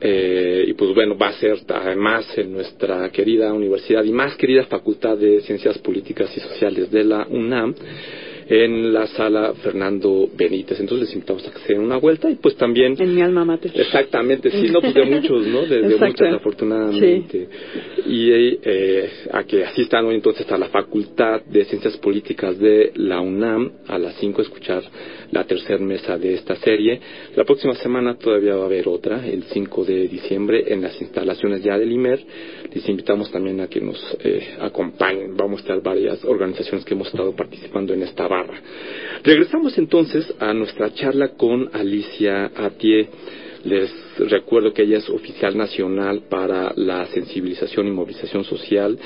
eh, 0.00 0.64
y 0.66 0.72
pues 0.72 0.94
bueno, 0.94 1.16
va 1.16 1.28
a 1.28 1.32
ser 1.34 1.58
además 1.68 2.26
en 2.38 2.52
nuestra 2.52 3.10
querida 3.10 3.52
universidad 3.52 4.02
y 4.04 4.12
más 4.12 4.34
querida 4.36 4.64
Facultad 4.64 5.18
de 5.18 5.40
Ciencias 5.42 5.76
Políticas 5.78 6.34
y 6.36 6.40
Sociales 6.40 6.90
de 6.90 7.04
la 7.04 7.26
UNAM 7.28 7.74
en 8.50 8.92
la 8.92 9.06
sala 9.06 9.54
Fernando 9.54 10.28
Benítez. 10.36 10.80
Entonces 10.80 11.06
les 11.06 11.14
invitamos 11.14 11.46
a 11.46 11.52
que 11.52 11.60
se 11.60 11.72
den 11.72 11.82
una 11.82 11.98
vuelta 11.98 12.28
y 12.28 12.34
pues 12.34 12.56
también... 12.56 12.96
En 12.98 13.14
mi 13.14 13.22
alma 13.22 13.44
mater. 13.44 13.70
Exactamente, 13.72 14.50
sí, 14.50 14.68
no, 14.72 14.80
pues 14.80 14.92
de 14.92 15.04
muchos, 15.04 15.46
¿no? 15.46 15.64
De, 15.66 15.82
de 15.82 15.96
muchos 15.96 16.34
afortunadamente. 16.34 17.48
Y 18.06 18.28
eh, 18.32 19.08
a 19.30 19.44
que 19.44 19.64
asistan 19.64 20.04
hoy 20.06 20.16
entonces 20.16 20.50
a 20.50 20.58
la 20.58 20.68
Facultad 20.68 21.42
de 21.44 21.64
Ciencias 21.64 21.96
Políticas 21.98 22.58
de 22.58 22.90
la 22.96 23.20
UNAM 23.20 23.70
a 23.86 23.98
las 23.98 24.16
5 24.16 24.40
a 24.40 24.44
escuchar 24.44 24.82
la 25.30 25.44
tercera 25.44 25.78
mesa 25.78 26.18
de 26.18 26.34
esta 26.34 26.56
serie. 26.56 27.00
La 27.36 27.44
próxima 27.44 27.74
semana 27.74 28.16
todavía 28.16 28.56
va 28.56 28.62
a 28.62 28.66
haber 28.66 28.88
otra, 28.88 29.28
el 29.28 29.44
5 29.44 29.84
de 29.84 30.08
diciembre, 30.08 30.64
en 30.66 30.82
las 30.82 31.00
instalaciones 31.00 31.62
ya 31.62 31.78
del 31.78 31.92
IMER. 31.92 32.20
Les 32.74 32.88
invitamos 32.88 33.30
también 33.30 33.60
a 33.60 33.68
que 33.68 33.80
nos 33.80 34.16
eh, 34.24 34.56
acompañen. 34.60 35.36
Vamos 35.36 35.60
a 35.60 35.62
estar 35.62 35.82
varias 35.82 36.24
organizaciones 36.24 36.84
que 36.84 36.94
hemos 36.94 37.06
estado 37.06 37.34
participando 37.36 37.94
en 37.94 38.02
esta 38.02 38.26
Regresamos 39.22 39.76
entonces 39.78 40.32
a 40.38 40.52
nuestra 40.54 40.92
charla 40.94 41.28
con 41.30 41.70
Alicia 41.72 42.50
Atié. 42.56 43.08
Les 43.64 43.92
recuerdo 44.18 44.72
que 44.72 44.82
ella 44.82 44.98
es 44.98 45.10
oficial 45.10 45.56
nacional 45.56 46.22
para 46.30 46.72
la 46.76 47.06
sensibilización 47.06 47.88
y 47.88 47.90
movilización 47.90 48.44
social 48.44 48.98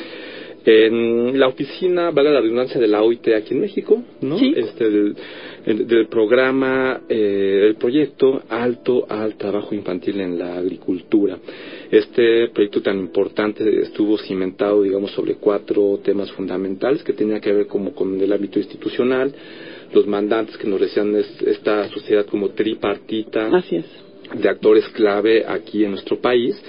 en 0.66 1.38
la 1.38 1.48
oficina, 1.48 2.10
valga 2.10 2.30
la 2.32 2.40
redundancia, 2.40 2.80
de 2.80 2.86
la 2.88 3.02
OIT 3.02 3.28
aquí 3.36 3.54
en 3.54 3.60
México, 3.60 4.02
¿no? 4.22 4.38
Sí. 4.38 4.52
Este, 4.56 4.88
del, 4.90 5.14
el- 5.66 5.86
del 5.86 6.06
programa, 6.08 7.02
eh, 7.08 7.60
del 7.62 7.74
proyecto 7.76 8.42
Alto 8.48 9.06
al 9.08 9.36
Trabajo 9.36 9.74
Infantil 9.74 10.20
en 10.20 10.38
la 10.38 10.56
Agricultura. 10.58 11.38
Este 11.90 12.48
proyecto 12.48 12.80
tan 12.82 12.98
importante 12.98 13.82
estuvo 13.82 14.16
cimentado, 14.18 14.82
digamos, 14.82 15.10
sobre 15.12 15.34
cuatro 15.34 16.00
temas 16.02 16.32
fundamentales 16.32 17.02
que 17.02 17.12
tenían 17.12 17.40
que 17.40 17.52
ver 17.52 17.66
como 17.66 17.92
con 17.94 18.20
el 18.20 18.32
ámbito 18.32 18.58
institucional, 18.58 19.32
los 19.92 20.06
mandantes 20.06 20.56
que 20.56 20.66
nos 20.66 20.80
decían 20.80 21.14
es, 21.14 21.42
esta 21.42 21.88
sociedad 21.90 22.24
como 22.26 22.50
tripartita, 22.50 23.48
Así 23.56 23.76
es. 23.76 23.84
de 24.34 24.48
actores 24.48 24.88
clave 24.88 25.44
aquí 25.46 25.84
en 25.84 25.90
nuestro 25.92 26.18
país, 26.18 26.60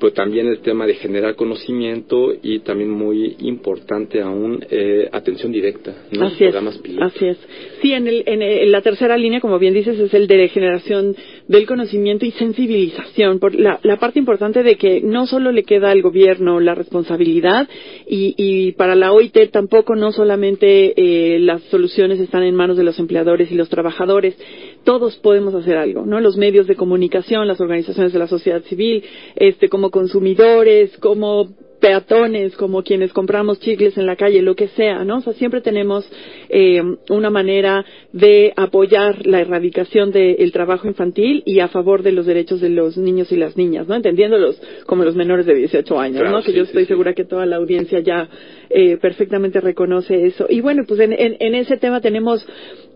pero 0.00 0.12
también 0.12 0.46
el 0.48 0.60
tema 0.60 0.86
de 0.86 0.94
generar 0.94 1.36
conocimiento 1.36 2.32
y 2.42 2.60
también 2.60 2.90
muy 2.90 3.36
importante 3.40 4.20
aún, 4.22 4.64
eh, 4.70 5.08
atención 5.12 5.52
directa, 5.52 5.94
¿no? 6.12 6.26
Así 6.26 6.44
es, 6.44 6.50
Programas 6.50 6.78
pilotos. 6.78 7.14
así 7.14 7.26
es. 7.26 7.38
Sí, 7.82 7.92
en, 7.92 8.08
el, 8.08 8.22
en, 8.26 8.42
el- 8.42 8.58
en 8.60 8.72
la 8.72 8.80
tercera 8.80 9.16
línea, 9.16 9.40
como 9.40 9.58
bien 9.58 9.74
dices, 9.74 9.98
es 9.98 10.12
el 10.14 10.26
de 10.26 10.48
generación 10.48 11.14
del 11.48 11.66
conocimiento 11.66 12.24
y 12.26 12.30
sensibilización. 12.32 13.38
Por 13.38 13.54
la, 13.54 13.78
la 13.82 13.96
parte 13.98 14.18
importante 14.18 14.62
de 14.62 14.76
que 14.76 15.00
no 15.02 15.26
solo 15.26 15.52
le 15.52 15.64
queda 15.64 15.90
al 15.90 16.02
gobierno 16.02 16.60
la 16.60 16.74
responsabilidad 16.74 17.68
y, 18.08 18.34
y 18.36 18.72
para 18.72 18.94
la 18.94 19.12
OIT 19.12 19.50
tampoco 19.50 19.94
no 19.96 20.12
solamente 20.12 20.94
eh, 20.96 21.38
las 21.40 21.62
soluciones 21.64 22.18
están 22.20 22.42
en 22.42 22.54
manos 22.54 22.76
de 22.76 22.84
los 22.84 22.98
empleadores 22.98 23.50
y 23.52 23.54
los 23.54 23.68
trabajadores. 23.68 24.36
Todos 24.84 25.16
podemos 25.16 25.54
hacer 25.54 25.76
algo, 25.76 26.06
¿no? 26.06 26.20
Los 26.20 26.36
medios 26.36 26.66
de 26.66 26.76
comunicación, 26.76 27.46
las 27.46 27.60
organizaciones 27.60 28.12
de 28.12 28.18
la 28.18 28.26
sociedad 28.26 28.62
civil, 28.62 29.04
este, 29.36 29.68
como 29.68 29.90
consumidores, 29.90 30.96
como 30.98 31.48
peatones, 31.80 32.54
como 32.56 32.82
quienes 32.82 33.12
compramos 33.12 33.58
chicles 33.58 33.96
en 33.96 34.06
la 34.06 34.14
calle, 34.14 34.42
lo 34.42 34.54
que 34.54 34.68
sea, 34.68 35.02
¿no? 35.04 35.18
O 35.18 35.20
sea, 35.22 35.32
siempre 35.32 35.60
tenemos 35.62 36.08
eh, 36.48 36.82
una 37.08 37.30
manera 37.30 37.84
de 38.12 38.52
apoyar 38.54 39.26
la 39.26 39.40
erradicación 39.40 40.12
del 40.12 40.52
trabajo 40.52 40.86
infantil 40.86 41.42
y 41.46 41.60
a 41.60 41.68
favor 41.68 42.02
de 42.02 42.12
los 42.12 42.26
derechos 42.26 42.60
de 42.60 42.68
los 42.68 42.96
niños 42.96 43.32
y 43.32 43.36
las 43.36 43.56
niñas, 43.56 43.88
¿no? 43.88 43.94
Entendiéndolos 43.94 44.60
como 44.86 45.04
los 45.04 45.16
menores 45.16 45.46
de 45.46 45.54
18 45.54 45.98
años, 45.98 46.20
Claro, 46.20 46.36
¿no? 46.36 46.42
Que 46.42 46.52
sí, 46.52 46.58
yo 46.58 46.64
estoy 46.64 46.82
sí. 46.82 46.88
segura 46.88 47.14
que 47.14 47.24
toda 47.24 47.46
la 47.46 47.56
audiencia 47.56 48.00
ya 48.00 48.28
eh, 48.68 48.98
perfectamente 48.98 49.60
reconoce 49.60 50.26
eso. 50.26 50.46
Y 50.48 50.60
bueno, 50.60 50.84
pues 50.86 51.00
en, 51.00 51.12
en, 51.12 51.36
en 51.40 51.54
ese 51.54 51.78
tema 51.78 52.00
tenemos 52.00 52.46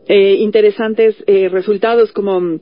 eh, 0.09 0.37
interesantes 0.39 1.17
eh, 1.27 1.49
resultados 1.49 2.13
como 2.13 2.61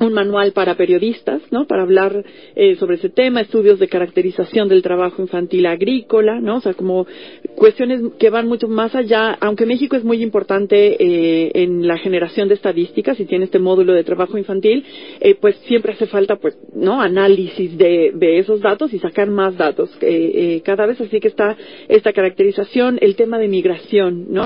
un 0.00 0.12
manual 0.12 0.52
para 0.52 0.76
periodistas, 0.76 1.42
¿no? 1.50 1.66
Para 1.66 1.82
hablar 1.82 2.24
eh, 2.54 2.76
sobre 2.76 2.96
ese 2.96 3.08
tema, 3.08 3.40
estudios 3.40 3.78
de 3.78 3.88
caracterización 3.88 4.68
del 4.68 4.82
trabajo 4.82 5.22
infantil 5.22 5.66
agrícola, 5.66 6.40
¿no? 6.40 6.56
O 6.56 6.60
sea, 6.60 6.74
como 6.74 7.06
cuestiones 7.54 8.00
que 8.18 8.30
van 8.30 8.48
mucho 8.48 8.68
más 8.68 8.94
allá, 8.94 9.36
aunque 9.40 9.66
México 9.66 9.96
es 9.96 10.04
muy 10.04 10.22
importante 10.22 10.96
eh, 10.98 11.50
en 11.54 11.86
la 11.86 11.98
generación 11.98 12.48
de 12.48 12.54
estadísticas 12.54 13.18
y 13.20 13.26
tiene 13.26 13.44
este 13.44 13.58
módulo 13.58 13.92
de 13.92 14.04
trabajo 14.04 14.38
infantil, 14.38 14.84
eh, 15.20 15.36
pues 15.40 15.56
siempre 15.66 15.92
hace 15.92 16.06
falta, 16.06 16.36
pues, 16.36 16.58
¿no? 16.74 17.00
Análisis 17.00 17.76
de, 17.76 18.12
de 18.14 18.38
esos 18.38 18.60
datos 18.60 18.92
y 18.92 18.98
sacar 18.98 19.28
más 19.30 19.56
datos 19.56 19.90
eh, 20.00 20.32
eh 20.34 20.62
cada 20.64 20.86
vez, 20.86 21.00
así 21.00 21.20
que 21.20 21.28
está 21.28 21.56
esta 21.88 22.12
caracterización, 22.12 22.98
el 23.00 23.16
tema 23.16 23.38
de 23.38 23.48
migración, 23.48 24.26
¿no? 24.30 24.44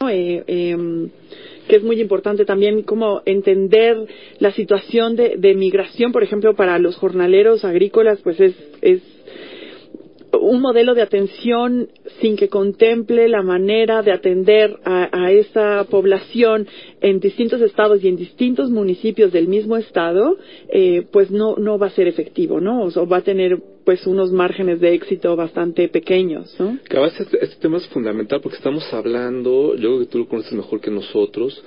Que 1.69 1.77
es 1.77 1.83
muy 1.83 2.01
importante 2.01 2.45
también 2.45 2.83
como 2.83 3.23
entender 3.27 4.07
la 4.39 4.53
situación 4.53 5.17
de, 5.17 5.37
de 5.37 5.55
migración, 5.55 6.13
por 6.13 6.23
ejemplo, 6.23 6.55
para 6.55 6.79
los 6.79 6.97
jornaleros 6.97 7.65
agrícolas, 7.65 8.21
pues 8.23 8.41
es, 8.41 8.55
es 8.81 9.03
un 10.41 10.61
modelo 10.61 10.95
de 10.95 11.03
atención 11.03 11.89
sin 12.21 12.37
que 12.37 12.49
contemple 12.49 13.29
la 13.29 13.43
manera 13.43 14.03
de 14.03 14.13
atender 14.13 14.79
a, 14.85 15.09
a, 15.13 15.33
esa 15.33 15.85
población 15.91 16.67
en 17.01 17.21
distintos 17.21 17.61
estados 17.61 18.03
y 18.03 18.09
en 18.09 18.17
distintos 18.17 18.71
municipios 18.71 19.33
del 19.33 19.49
mismo 19.49 19.77
estado, 19.77 20.37
eh, 20.71 21.07
pues 21.11 21.31
no, 21.31 21.57
no 21.57 21.79
va 21.79 21.89
a 21.89 21.91
ser 21.91 22.09
efectivo, 22.09 22.61
¿no? 22.61 22.85
O 22.85 23.07
va 23.07 23.19
a 23.19 23.23
tener 23.23 23.59
pues 23.89 24.07
unos 24.07 24.31
márgenes 24.31 24.81
de 24.81 24.93
éxito 24.93 25.35
bastante 25.35 25.89
pequeños, 25.89 26.55
¿no? 26.59 26.79
Que 26.91 27.03
este, 27.07 27.43
este 27.43 27.57
tema 27.57 27.79
es 27.79 27.87
fundamental 27.87 28.39
porque 28.43 28.59
estamos 28.59 28.85
hablando, 28.93 29.75
yo 29.77 29.81
creo 29.81 29.99
que 30.01 30.05
tú 30.05 30.19
lo 30.19 30.29
conoces 30.29 30.53
mejor 30.53 30.79
que 30.83 30.91
nosotros, 30.91 31.65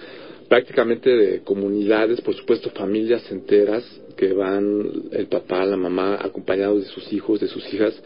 prácticamente 0.47 1.09
de 1.09 1.41
comunidades, 1.41 2.21
por 2.21 2.35
supuesto 2.35 2.69
familias 2.75 3.23
enteras 3.31 3.83
que 4.15 4.33
van 4.33 4.85
el 5.13 5.25
papá, 5.29 5.65
la 5.65 5.77
mamá 5.77 6.19
acompañados 6.21 6.83
de 6.83 6.89
sus 6.89 7.11
hijos, 7.11 7.39
de 7.39 7.47
sus 7.47 7.73
hijas, 7.73 7.99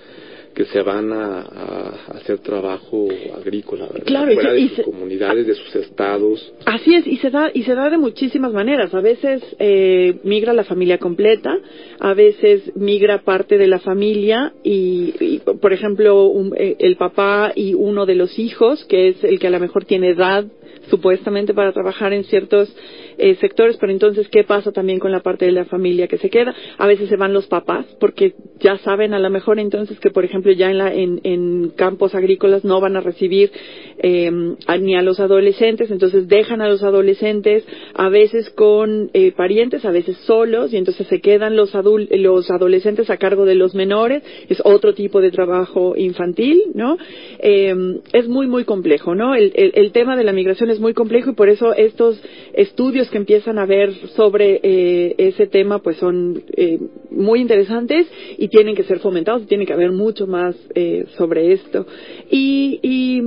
que 0.56 0.66
se 0.66 0.82
van 0.82 1.12
a, 1.12 1.42
a 1.42 1.90
hacer 2.16 2.40
trabajo 2.40 3.08
agrícola, 3.36 3.88
¿verdad? 3.88 4.06
Claro, 4.06 4.34
fuera 4.34 4.54
y, 4.54 4.54
de 4.54 4.62
y 4.62 4.68
sus 4.70 4.78
se, 4.78 4.84
comunidades, 4.84 5.46
de 5.46 5.54
sus 5.54 5.76
estados. 5.76 6.54
Así 6.66 6.96
es, 6.96 7.06
y 7.06 7.18
se 7.18 7.30
da 7.30 7.52
y 7.54 7.64
se 7.64 7.76
da 7.76 7.90
de 7.90 7.98
muchísimas 7.98 8.54
maneras. 8.54 8.94
A 8.96 9.02
veces 9.02 9.44
eh, 9.60 10.16
migra 10.24 10.54
la 10.54 10.64
familia 10.64 10.98
completa, 10.98 11.58
a 12.00 12.14
veces 12.14 12.72
migra 12.76 13.24
parte 13.24 13.58
de 13.58 13.68
la 13.68 13.80
familia 13.80 14.54
y, 14.64 15.14
y 15.20 15.40
por 15.40 15.74
ejemplo, 15.74 16.26
un, 16.28 16.56
eh, 16.58 16.78
el 16.80 16.96
papá 16.96 17.52
y 17.54 17.74
uno 17.74 18.06
de 18.06 18.16
los 18.16 18.40
hijos, 18.40 18.86
que 18.86 19.10
es 19.10 19.24
el 19.24 19.40
que 19.40 19.48
a 19.48 19.52
lo 19.52 19.60
mejor 19.60 19.84
tiene 19.84 20.12
edad 20.12 20.46
supuestamente 20.90 21.54
para 21.54 21.74
trabajar 21.74 22.14
en 22.14 22.24
ciertos 22.24 22.74
eh, 23.18 23.36
sectores, 23.36 23.78
pero 23.78 23.92
entonces, 23.92 24.28
¿qué 24.30 24.44
pasa 24.44 24.72
también 24.72 25.00
con 25.00 25.12
la 25.12 25.22
parte 25.22 25.46
de 25.46 25.52
la 25.52 25.66
familia 25.66 26.08
que 26.08 26.18
se 26.18 26.30
queda? 26.30 26.54
A 26.78 26.88
veces 26.88 27.10
se 27.10 27.16
van 27.16 27.34
los 27.34 27.48
papás, 27.48 27.86
porque 28.00 28.34
ya 28.60 28.78
saben 28.80 29.14
a 29.14 29.20
lo 29.20 29.30
mejor 29.30 29.60
entonces 29.60 30.00
que, 30.00 30.10
por 30.10 30.26
ejemplo, 30.26 30.52
ya 30.52 30.70
en, 30.70 30.78
la, 30.78 30.94
en, 30.94 31.72
campos 31.76 32.16
agrícolas 32.16 32.64
no 32.64 32.80
van 32.80 32.96
a 32.96 33.02
recibir 33.02 33.52
eh, 34.00 34.32
ni 34.80 34.96
a 34.96 35.02
los 35.02 35.20
adolescentes, 35.20 35.92
entonces 35.92 36.28
dejan 36.28 36.62
a 36.62 36.70
los 36.70 36.84
adolescentes, 36.84 37.66
a 37.94 38.10
veces 38.10 38.50
con 38.50 39.10
eh, 39.14 39.32
parientes, 39.32 39.86
a 39.86 39.92
veces 39.92 40.18
solos, 40.26 40.74
y 40.74 40.78
entonces 40.78 41.08
se 41.08 41.22
quedan 41.22 41.56
los, 41.56 41.74
los 41.74 42.52
adolescentes 42.52 43.10
a 43.10 43.18
cargo 43.18 43.46
de 43.46 43.56
los 43.56 43.76
menores, 43.76 44.24
es 44.50 44.62
otro 44.64 44.94
tipo 44.94 45.22
de 45.22 45.32
trabajo 45.32 45.96
infantil, 45.96 46.62
¿no? 46.74 46.98
Eh, 47.40 47.74
es 48.14 48.28
muy, 48.28 48.48
muy 48.48 48.66
complejo, 48.66 49.16
¿no? 49.16 49.36
El, 49.36 49.52
el 49.56 49.92
tema 49.92 50.16
de 50.16 50.24
la 50.24 50.34
migración 50.34 50.70
es 50.70 50.80
muy 50.80 50.94
complejo 50.94 51.32
y 51.32 51.36
por 51.36 51.50
eso 51.50 51.74
estos 51.74 52.22
estudios 52.54 53.05
que 53.10 53.18
empiezan 53.18 53.60
a 53.60 53.66
ver 53.66 53.94
sobre 54.16 54.60
eh, 54.64 55.16
ese 55.18 55.48
tema 55.48 55.80
pues 55.80 55.98
son 55.98 56.44
eh, 56.56 56.80
muy 57.12 57.42
interesantes 57.42 58.08
y 58.38 58.48
tienen 58.48 58.76
que 58.76 58.84
ser 58.84 59.00
fomentados 59.00 59.48
tiene 59.48 59.66
que 59.66 59.74
haber 59.74 59.92
mucho 59.92 60.28
más 60.28 60.56
eh, 60.74 61.06
sobre 61.18 61.54
esto. 61.54 61.86
Y, 62.30 62.80
y 62.82 63.22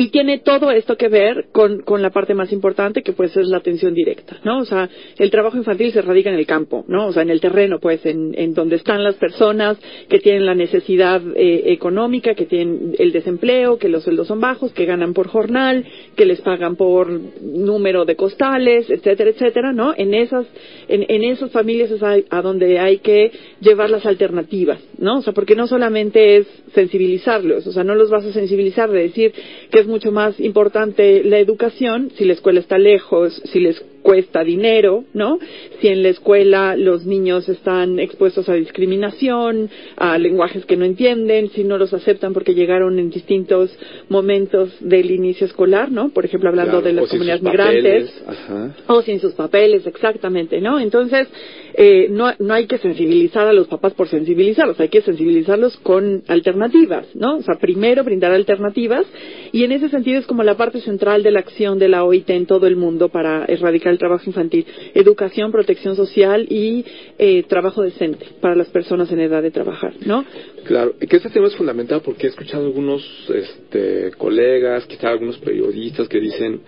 y 0.00 0.10
tiene 0.10 0.38
todo 0.38 0.70
esto 0.70 0.96
que 0.96 1.08
ver 1.08 1.46
con, 1.50 1.80
con 1.82 2.02
la 2.02 2.10
parte 2.10 2.32
más 2.32 2.52
importante 2.52 3.02
que 3.02 3.12
pues 3.12 3.36
es 3.36 3.48
la 3.48 3.56
atención 3.56 3.94
directa, 3.94 4.36
¿no? 4.44 4.60
O 4.60 4.64
sea, 4.64 4.88
el 5.18 5.28
trabajo 5.28 5.56
infantil 5.56 5.90
se 5.90 6.02
radica 6.02 6.30
en 6.30 6.36
el 6.36 6.46
campo, 6.46 6.84
¿no? 6.86 7.08
O 7.08 7.12
sea, 7.12 7.24
en 7.24 7.30
el 7.30 7.40
terreno, 7.40 7.80
pues, 7.80 8.06
en, 8.06 8.32
en 8.38 8.54
donde 8.54 8.76
están 8.76 9.02
las 9.02 9.16
personas 9.16 9.76
que 10.08 10.20
tienen 10.20 10.46
la 10.46 10.54
necesidad 10.54 11.20
eh, 11.34 11.72
económica, 11.72 12.34
que 12.34 12.46
tienen 12.46 12.94
el 12.96 13.10
desempleo, 13.10 13.76
que 13.76 13.88
los 13.88 14.04
sueldos 14.04 14.28
son 14.28 14.38
bajos, 14.38 14.72
que 14.72 14.84
ganan 14.84 15.14
por 15.14 15.26
jornal, 15.26 15.84
que 16.14 16.26
les 16.26 16.40
pagan 16.42 16.76
por 16.76 17.10
número 17.42 18.04
de 18.04 18.14
costales, 18.14 18.88
etcétera, 18.88 19.30
etcétera, 19.30 19.72
¿no? 19.72 19.94
En 19.96 20.14
esas, 20.14 20.46
en, 20.86 21.06
en 21.08 21.24
esas 21.24 21.50
familias 21.50 21.90
es 21.90 22.04
a, 22.04 22.14
a 22.30 22.40
donde 22.40 22.78
hay 22.78 22.98
que 22.98 23.32
llevar 23.60 23.90
las 23.90 24.06
alternativas, 24.06 24.78
¿no? 24.96 25.18
O 25.18 25.22
sea, 25.22 25.32
porque 25.32 25.56
no 25.56 25.66
solamente 25.66 26.36
es 26.36 26.46
sensibilizarlos, 26.74 27.66
o 27.66 27.72
sea, 27.72 27.84
no 27.84 27.94
los 27.94 28.10
vas 28.10 28.24
a 28.24 28.32
sensibilizar 28.32 28.90
de 28.90 29.02
decir 29.02 29.32
que 29.70 29.80
es 29.80 29.86
mucho 29.86 30.12
más 30.12 30.38
importante 30.40 31.22
la 31.24 31.38
educación 31.38 32.10
si 32.16 32.24
la 32.24 32.34
escuela 32.34 32.60
está 32.60 32.78
lejos, 32.78 33.40
si 33.46 33.60
les 33.60 33.80
cuesta 34.02 34.44
dinero, 34.44 35.04
¿no? 35.14 35.38
Si 35.80 35.88
en 35.88 36.02
la 36.02 36.08
escuela 36.10 36.76
los 36.76 37.04
niños 37.06 37.48
están 37.48 37.98
expuestos 37.98 38.48
a 38.48 38.54
discriminación, 38.54 39.70
a 39.96 40.18
lenguajes 40.18 40.64
que 40.64 40.76
no 40.76 40.84
entienden, 40.84 41.50
si 41.50 41.64
no 41.64 41.78
los 41.78 41.92
aceptan 41.92 42.32
porque 42.32 42.54
llegaron 42.54 42.98
en 42.98 43.10
distintos 43.10 43.76
momentos 44.08 44.70
del 44.80 45.10
inicio 45.10 45.46
escolar, 45.46 45.90
¿no? 45.90 46.10
Por 46.10 46.24
ejemplo, 46.24 46.48
hablando 46.48 46.80
Claro, 46.80 46.86
de 46.86 46.92
las 46.92 47.08
comunidades 47.08 47.42
migrantes. 47.42 48.22
ajá. 48.26 48.74
O 48.88 49.02
sin 49.02 49.20
sus 49.20 49.34
papeles, 49.34 49.86
exactamente, 49.86 50.60
¿no? 50.60 50.78
Entonces, 50.80 51.28
eh, 51.74 52.08
no, 52.10 52.32
no 52.38 52.54
hay 52.54 52.66
que 52.66 52.78
sensibilizar 52.78 53.46
a 53.46 53.52
los 53.52 53.68
papás 53.68 53.94
por 53.94 54.08
sensibilizarlos, 54.08 54.80
hay 54.80 54.88
que 54.88 55.00
sensibilizarlos 55.02 55.76
con 55.78 56.22
alternativas, 56.28 57.06
¿no? 57.14 57.36
O 57.36 57.42
sea, 57.42 57.56
primero 57.56 58.04
brindar 58.04 58.32
alternativas 58.32 59.06
y 59.52 59.64
en 59.64 59.72
ese 59.72 59.88
sentido 59.88 60.18
es 60.18 60.26
como 60.26 60.42
la 60.42 60.56
parte 60.56 60.80
central 60.80 61.22
de 61.22 61.30
la 61.30 61.40
acción 61.40 61.78
de 61.78 61.88
la 61.88 62.04
OIT 62.04 62.28
en 62.30 62.46
todo 62.46 62.66
el 62.66 62.76
mundo 62.76 63.08
para 63.08 63.44
erradicar 63.46 63.87
el 63.90 63.98
trabajo 63.98 64.24
infantil. 64.26 64.66
Educación, 64.94 65.52
protección 65.52 65.96
social 65.96 66.46
y 66.50 66.84
eh, 67.18 67.44
trabajo 67.44 67.82
decente 67.82 68.26
para 68.40 68.54
las 68.54 68.68
personas 68.68 69.10
en 69.12 69.20
edad 69.20 69.42
de 69.42 69.50
trabajar, 69.50 69.94
¿no? 70.04 70.24
Claro, 70.64 70.94
que 70.98 71.16
este 71.16 71.30
tema 71.30 71.46
es 71.46 71.56
fundamental 71.56 72.02
porque 72.04 72.26
he 72.26 72.30
escuchado 72.30 72.66
algunos 72.66 73.02
este, 73.34 74.10
colegas, 74.16 74.86
quizá 74.86 75.10
algunos 75.10 75.38
periodistas 75.38 76.08
que 76.08 76.20
dicen, 76.20 76.60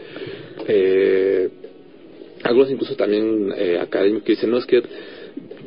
eh, 0.66 1.48
algunos 2.42 2.70
incluso 2.70 2.96
también 2.96 3.52
eh, 3.56 3.78
académicos 3.80 4.24
que 4.24 4.32
dicen, 4.32 4.50
no 4.50 4.58
es 4.58 4.66
que 4.66 4.82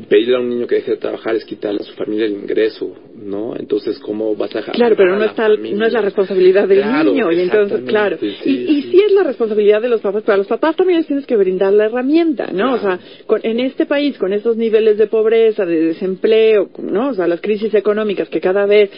pedirle 0.09 0.35
a 0.35 0.39
un 0.39 0.49
niño 0.49 0.67
que 0.67 0.75
deje 0.75 0.91
de 0.91 0.97
trabajar 0.97 1.35
es 1.35 1.45
quitarle 1.45 1.81
a 1.81 1.83
su 1.83 1.93
familia 1.93 2.25
el 2.25 2.33
ingreso, 2.33 2.93
¿no? 3.25 3.55
Entonces, 3.55 3.99
¿cómo 3.99 4.35
vas 4.35 4.53
a 4.55 4.59
dejar 4.59 4.75
Claro, 4.75 4.95
pero 4.95 5.17
no 5.17 5.23
está, 5.25 5.47
no 5.47 5.85
es 5.85 5.93
la 5.93 6.01
responsabilidad 6.01 6.67
del 6.67 6.81
Claro, 6.81 7.11
niño 7.11 7.31
y 7.31 7.39
entonces, 7.41 7.81
claro, 7.87 8.17
sí, 8.19 8.35
y, 8.45 8.49
y 8.51 8.81
sí. 8.83 9.01
es 9.05 9.11
la 9.13 9.23
responsabilidad 9.23 9.81
de 9.81 9.89
los 9.89 10.01
papás, 10.01 10.23
pero 10.25 10.33
a 10.35 10.37
los 10.37 10.47
papás 10.47 10.75
también 10.75 10.99
les 10.99 11.07
tienes 11.07 11.25
que 11.25 11.35
brindar 11.37 11.73
la 11.73 11.85
herramienta, 11.85 12.47
¿no? 12.53 12.73
O 12.75 12.79
sea, 12.79 12.99
con- 13.25 13.41
en 13.43 13.59
este 13.59 13.85
país, 13.85 14.17
con 14.17 14.33
estos 14.33 14.57
niveles 14.57 14.97
de 14.97 15.07
pobreza, 15.07 15.65
de 15.65 15.81
desempleo, 15.81 16.69
¿no? 16.79 17.09
O 17.09 17.13
sea, 17.13 17.27
las 17.27 17.41
crisis 17.41 17.73
económicas 17.73 18.29
que 18.29 18.39
cada 18.41 18.65
vez, 18.65 18.89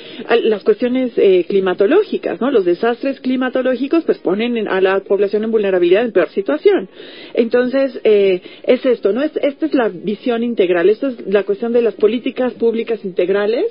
las 0.43 0.63
cuestiones 0.63 1.11
eh, 1.17 1.45
climatológicas, 1.47 2.39
¿no? 2.41 2.51
Los 2.51 2.65
desastres 2.65 3.19
climatológicos, 3.19 4.03
pues 4.03 4.17
ponen 4.19 4.57
en- 4.57 4.67
a 4.67 4.81
la 4.81 4.99
población 5.01 5.43
en 5.43 5.51
vulnerabilidad 5.51 6.03
en 6.05 6.11
peor 6.11 6.29
situación. 6.29 6.89
Entonces, 7.33 7.99
eh, 8.03 8.41
es 8.63 8.85
esto, 8.85 9.11
¿no? 9.13 9.21
Es, 9.21 9.31
esta 9.41 9.65
es 9.65 9.73
la 9.73 9.89
visión 9.89 10.43
integral, 10.43 10.89
esto 10.89 11.07
es 11.07 11.25
la 11.27 11.43
cuestión 11.43 11.73
de 11.73 11.81
las 11.81 11.95
políticas 11.95 12.53
públicas 12.53 13.03
integrales 13.03 13.65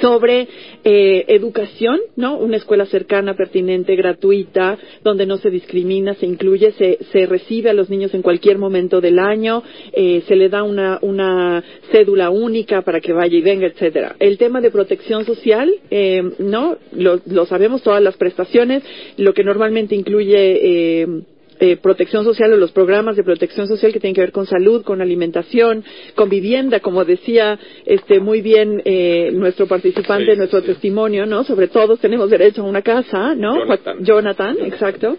sobre 0.00 0.48
eh, 0.84 1.24
educación, 1.28 2.00
¿no? 2.16 2.36
Una 2.36 2.56
escuela 2.56 2.86
cercana, 2.86 3.34
pertinente, 3.34 3.96
gratuita, 3.96 4.78
donde 5.02 5.26
no 5.26 5.36
se 5.38 5.50
discrimina, 5.50 6.14
se 6.14 6.26
incluye, 6.26 6.72
se, 6.72 6.98
se 7.12 7.26
recibe 7.26 7.70
a 7.70 7.74
los 7.74 7.90
niños 7.90 8.14
en 8.14 8.22
cualquier 8.22 8.58
momento 8.58 9.00
del 9.00 9.18
año, 9.18 9.62
eh, 9.92 10.22
se 10.26 10.36
le 10.36 10.48
da 10.48 10.62
una, 10.62 10.98
una 11.02 11.62
cédula 11.90 12.30
única 12.30 12.82
para 12.82 13.00
que 13.00 13.12
vaya 13.12 13.36
y 13.36 13.42
venga, 13.42 13.66
etcétera. 13.66 14.16
El 14.18 14.38
tema 14.38 14.60
de 14.60 14.70
protección 14.70 15.24
social, 15.24 15.72
eh, 15.90 16.22
¿no? 16.38 16.76
Lo, 16.92 17.20
lo 17.26 17.46
sabemos, 17.46 17.82
todas 17.82 18.02
las 18.02 18.16
prestaciones, 18.16 18.82
lo 19.16 19.34
que 19.34 19.44
normalmente 19.44 19.94
incluye 19.94 21.24
eh, 21.60 21.76
protección 21.76 22.24
social 22.24 22.52
o 22.52 22.56
los 22.56 22.72
programas 22.72 23.16
de 23.16 23.22
protección 23.22 23.68
social 23.68 23.92
que 23.92 24.00
tienen 24.00 24.14
que 24.14 24.22
ver 24.22 24.32
con 24.32 24.46
salud, 24.46 24.82
con 24.82 25.00
alimentación, 25.00 25.84
con 26.14 26.28
vivienda, 26.28 26.80
como 26.80 27.04
decía 27.04 27.58
este 27.86 28.18
muy 28.18 28.40
bien 28.40 28.82
eh, 28.84 29.30
nuestro 29.32 29.66
participante, 29.66 30.32
Sí, 30.32 30.38
nuestro 30.38 30.60
sí. 30.60 30.66
testimonio, 30.68 31.26
¿no? 31.26 31.44
Sobre 31.44 31.68
todos 31.68 32.00
tenemos 32.00 32.30
derecho 32.30 32.62
a 32.62 32.64
una 32.64 32.82
casa, 32.82 33.34
¿no? 33.34 33.58
Jonathan. 33.58 34.04
Jonathan, 34.04 34.56
exacto. 34.64 35.16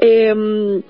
Eh, 0.00 0.82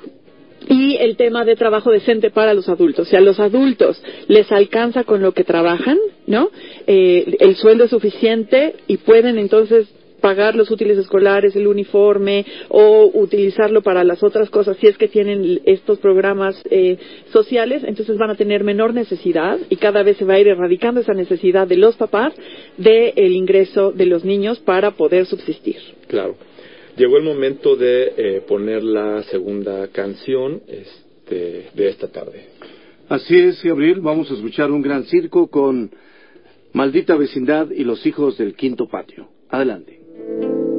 y 0.68 0.96
el 0.96 1.16
tema 1.16 1.44
de 1.44 1.56
trabajo 1.56 1.90
decente 1.90 2.30
para 2.30 2.52
los 2.54 2.68
adultos. 2.68 3.08
Si 3.08 3.16
a 3.16 3.20
los 3.20 3.40
adultos 3.40 4.02
les 4.26 4.50
alcanza 4.52 5.04
con 5.04 5.22
lo 5.22 5.32
que 5.32 5.44
trabajan, 5.44 5.98
¿no? 6.26 6.50
Eh, 6.86 7.36
el 7.40 7.56
sueldo 7.56 7.84
es 7.84 7.90
suficiente 7.90 8.74
y 8.86 8.98
pueden 8.98 9.38
entonces 9.38 9.88
pagar 10.20 10.54
los 10.54 10.70
útiles 10.70 10.98
escolares, 10.98 11.54
el 11.56 11.66
uniforme 11.66 12.44
o 12.68 13.10
utilizarlo 13.14 13.82
para 13.82 14.04
las 14.04 14.22
otras 14.22 14.50
cosas, 14.50 14.76
si 14.78 14.86
es 14.86 14.96
que 14.96 15.08
tienen 15.08 15.60
estos 15.64 15.98
programas 15.98 16.60
eh, 16.70 16.98
sociales, 17.32 17.82
entonces 17.84 18.18
van 18.18 18.30
a 18.30 18.36
tener 18.36 18.64
menor 18.64 18.94
necesidad 18.94 19.58
y 19.68 19.76
cada 19.76 20.02
vez 20.02 20.16
se 20.16 20.24
va 20.24 20.34
a 20.34 20.40
ir 20.40 20.48
erradicando 20.48 21.00
esa 21.00 21.14
necesidad 21.14 21.66
de 21.66 21.76
los 21.76 21.96
papás 21.96 22.34
del 22.76 23.32
ingreso 23.32 23.92
de 23.92 24.06
los 24.06 24.24
niños 24.24 24.58
para 24.60 24.92
poder 24.92 25.26
subsistir. 25.26 25.76
Claro. 26.06 26.36
Llegó 26.96 27.16
el 27.16 27.22
momento 27.22 27.76
de 27.76 28.12
eh, 28.16 28.40
poner 28.46 28.82
la 28.82 29.22
segunda 29.24 29.86
canción 29.88 30.62
este, 30.66 31.68
de 31.72 31.88
esta 31.88 32.08
tarde. 32.08 32.46
Así 33.08 33.38
es, 33.38 33.62
Gabriel. 33.62 34.00
Vamos 34.00 34.30
a 34.30 34.34
escuchar 34.34 34.70
un 34.72 34.82
gran 34.82 35.04
circo 35.04 35.46
con 35.46 35.90
Maldita 36.72 37.16
Vecindad 37.16 37.70
y 37.70 37.84
los 37.84 38.04
hijos 38.04 38.36
del 38.36 38.54
quinto 38.54 38.88
patio. 38.88 39.28
Adelante. 39.48 39.97
Thank 40.28 40.42
you. 40.42 40.77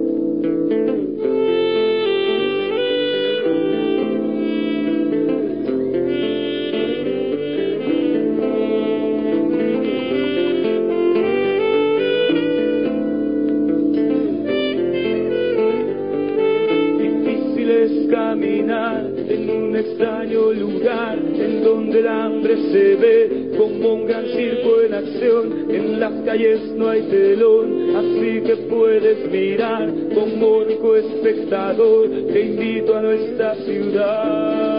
Gran 24.06 24.26
circo 24.28 24.82
en 24.82 24.94
acción. 24.94 25.72
En 25.72 26.00
las 26.00 26.14
calles 26.26 26.60
no 26.76 26.90
hay 26.90 27.02
telón, 27.04 27.96
así 27.96 28.42
que 28.42 28.56
puedes 28.70 29.32
mirar 29.32 29.92
como 30.14 30.58
único 30.58 30.96
espectador. 30.96 32.10
Te 32.32 32.42
invito 32.42 32.98
a 32.98 33.02
nuestra 33.02 33.56
ciudad. 33.56 34.70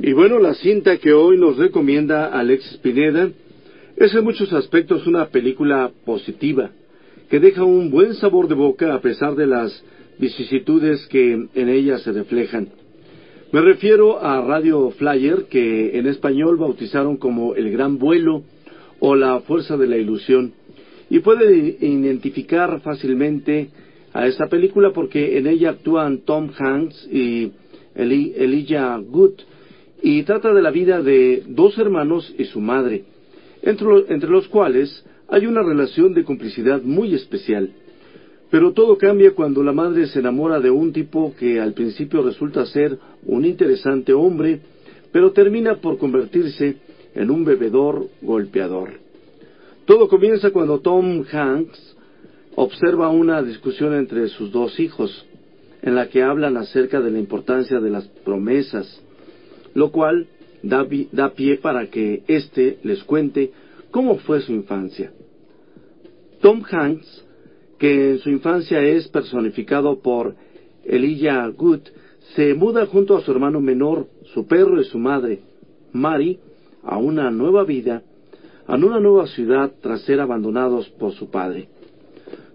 Y 0.00 0.12
bueno, 0.12 0.38
la 0.38 0.54
cinta 0.54 0.98
que 0.98 1.12
hoy 1.12 1.36
nos 1.36 1.56
recomienda 1.56 2.26
Alex 2.26 2.78
Pineda 2.80 3.28
es 3.96 4.14
en 4.14 4.22
muchos 4.22 4.52
aspectos 4.52 5.04
una 5.08 5.30
película 5.30 5.90
positiva, 6.04 6.70
que 7.28 7.40
deja 7.40 7.64
un 7.64 7.90
buen 7.90 8.14
sabor 8.14 8.46
de 8.46 8.54
boca 8.54 8.94
a 8.94 9.00
pesar 9.00 9.34
de 9.34 9.48
las 9.48 9.84
vicisitudes 10.20 11.08
que 11.08 11.32
en 11.32 11.68
ella 11.68 11.98
se 11.98 12.12
reflejan. 12.12 12.68
Me 13.50 13.60
refiero 13.62 14.22
a 14.22 14.42
Radio 14.42 14.90
Flyer, 14.92 15.46
que 15.50 15.98
en 15.98 16.06
español 16.06 16.56
bautizaron 16.56 17.16
como 17.16 17.56
El 17.56 17.72
Gran 17.72 17.98
Vuelo 17.98 18.44
o 19.00 19.16
La 19.16 19.40
Fuerza 19.40 19.76
de 19.76 19.88
la 19.88 19.96
Ilusión, 19.96 20.52
y 21.10 21.20
puede 21.20 21.76
identificar 21.80 22.80
fácilmente 22.80 23.68
a 24.12 24.26
esta 24.26 24.46
película 24.46 24.92
porque 24.92 25.38
en 25.38 25.46
ella 25.46 25.70
actúan 25.70 26.18
Tom 26.18 26.50
Hanks 26.56 27.08
y 27.10 27.52
Eli- 27.94 28.32
Elijah 28.36 28.98
Wood, 28.98 29.34
y 30.02 30.22
trata 30.24 30.52
de 30.52 30.60
la 30.60 30.70
vida 30.70 31.02
de 31.02 31.42
dos 31.46 31.78
hermanos 31.78 32.34
y 32.38 32.44
su 32.44 32.60
madre, 32.60 33.04
entre 33.62 34.28
los 34.28 34.48
cuales 34.48 35.04
hay 35.28 35.46
una 35.46 35.62
relación 35.62 36.12
de 36.12 36.24
complicidad 36.24 36.82
muy 36.82 37.14
especial. 37.14 37.70
Pero 38.50 38.72
todo 38.72 38.98
cambia 38.98 39.32
cuando 39.32 39.62
la 39.62 39.72
madre 39.72 40.06
se 40.06 40.18
enamora 40.18 40.60
de 40.60 40.70
un 40.70 40.92
tipo 40.92 41.34
que 41.38 41.58
al 41.58 41.72
principio 41.72 42.22
resulta 42.22 42.66
ser 42.66 42.98
un 43.24 43.44
interesante 43.44 44.12
hombre, 44.12 44.60
pero 45.10 45.32
termina 45.32 45.76
por 45.76 45.96
convertirse 45.96 46.76
en 47.14 47.30
un 47.30 47.44
bebedor 47.44 48.06
golpeador. 48.20 49.03
Todo 49.86 50.08
comienza 50.08 50.50
cuando 50.50 50.80
Tom 50.80 51.24
Hanks 51.30 51.96
observa 52.54 53.10
una 53.10 53.42
discusión 53.42 53.94
entre 53.94 54.28
sus 54.28 54.50
dos 54.50 54.80
hijos, 54.80 55.26
en 55.82 55.94
la 55.94 56.08
que 56.08 56.22
hablan 56.22 56.56
acerca 56.56 57.00
de 57.02 57.10
la 57.10 57.18
importancia 57.18 57.80
de 57.80 57.90
las 57.90 58.08
promesas, 58.24 59.02
lo 59.74 59.90
cual 59.90 60.26
da, 60.62 60.86
pie 61.34 61.58
para 61.58 61.88
que 61.88 62.22
éste 62.26 62.78
les 62.82 63.04
cuente 63.04 63.52
cómo 63.90 64.16
fue 64.18 64.40
su 64.40 64.52
infancia. 64.52 65.12
Tom 66.40 66.62
Hanks, 66.70 67.24
que 67.78 68.12
en 68.12 68.18
su 68.20 68.30
infancia 68.30 68.80
es 68.80 69.08
personificado 69.08 69.98
por 70.00 70.34
Elijah 70.84 71.46
Good, 71.48 71.80
se 72.34 72.54
muda 72.54 72.86
junto 72.86 73.18
a 73.18 73.20
su 73.20 73.30
hermano 73.30 73.60
menor, 73.60 74.06
su 74.32 74.46
perro 74.46 74.80
y 74.80 74.84
su 74.84 74.98
madre, 74.98 75.40
Mary, 75.92 76.38
a 76.82 76.96
una 76.96 77.30
nueva 77.30 77.64
vida, 77.64 78.02
a 78.66 78.74
una 78.74 79.00
nueva 79.00 79.26
ciudad 79.26 79.72
tras 79.80 80.02
ser 80.02 80.20
abandonados 80.20 80.88
por 80.90 81.12
su 81.12 81.30
padre. 81.30 81.68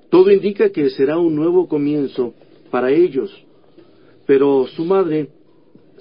Todo 0.09 0.31
indica 0.31 0.71
que 0.71 0.89
será 0.89 1.17
un 1.17 1.35
nuevo 1.35 1.67
comienzo 1.67 2.33
para 2.71 2.91
ellos, 2.91 3.31
pero 4.25 4.67
su 4.75 4.85
madre 4.85 5.29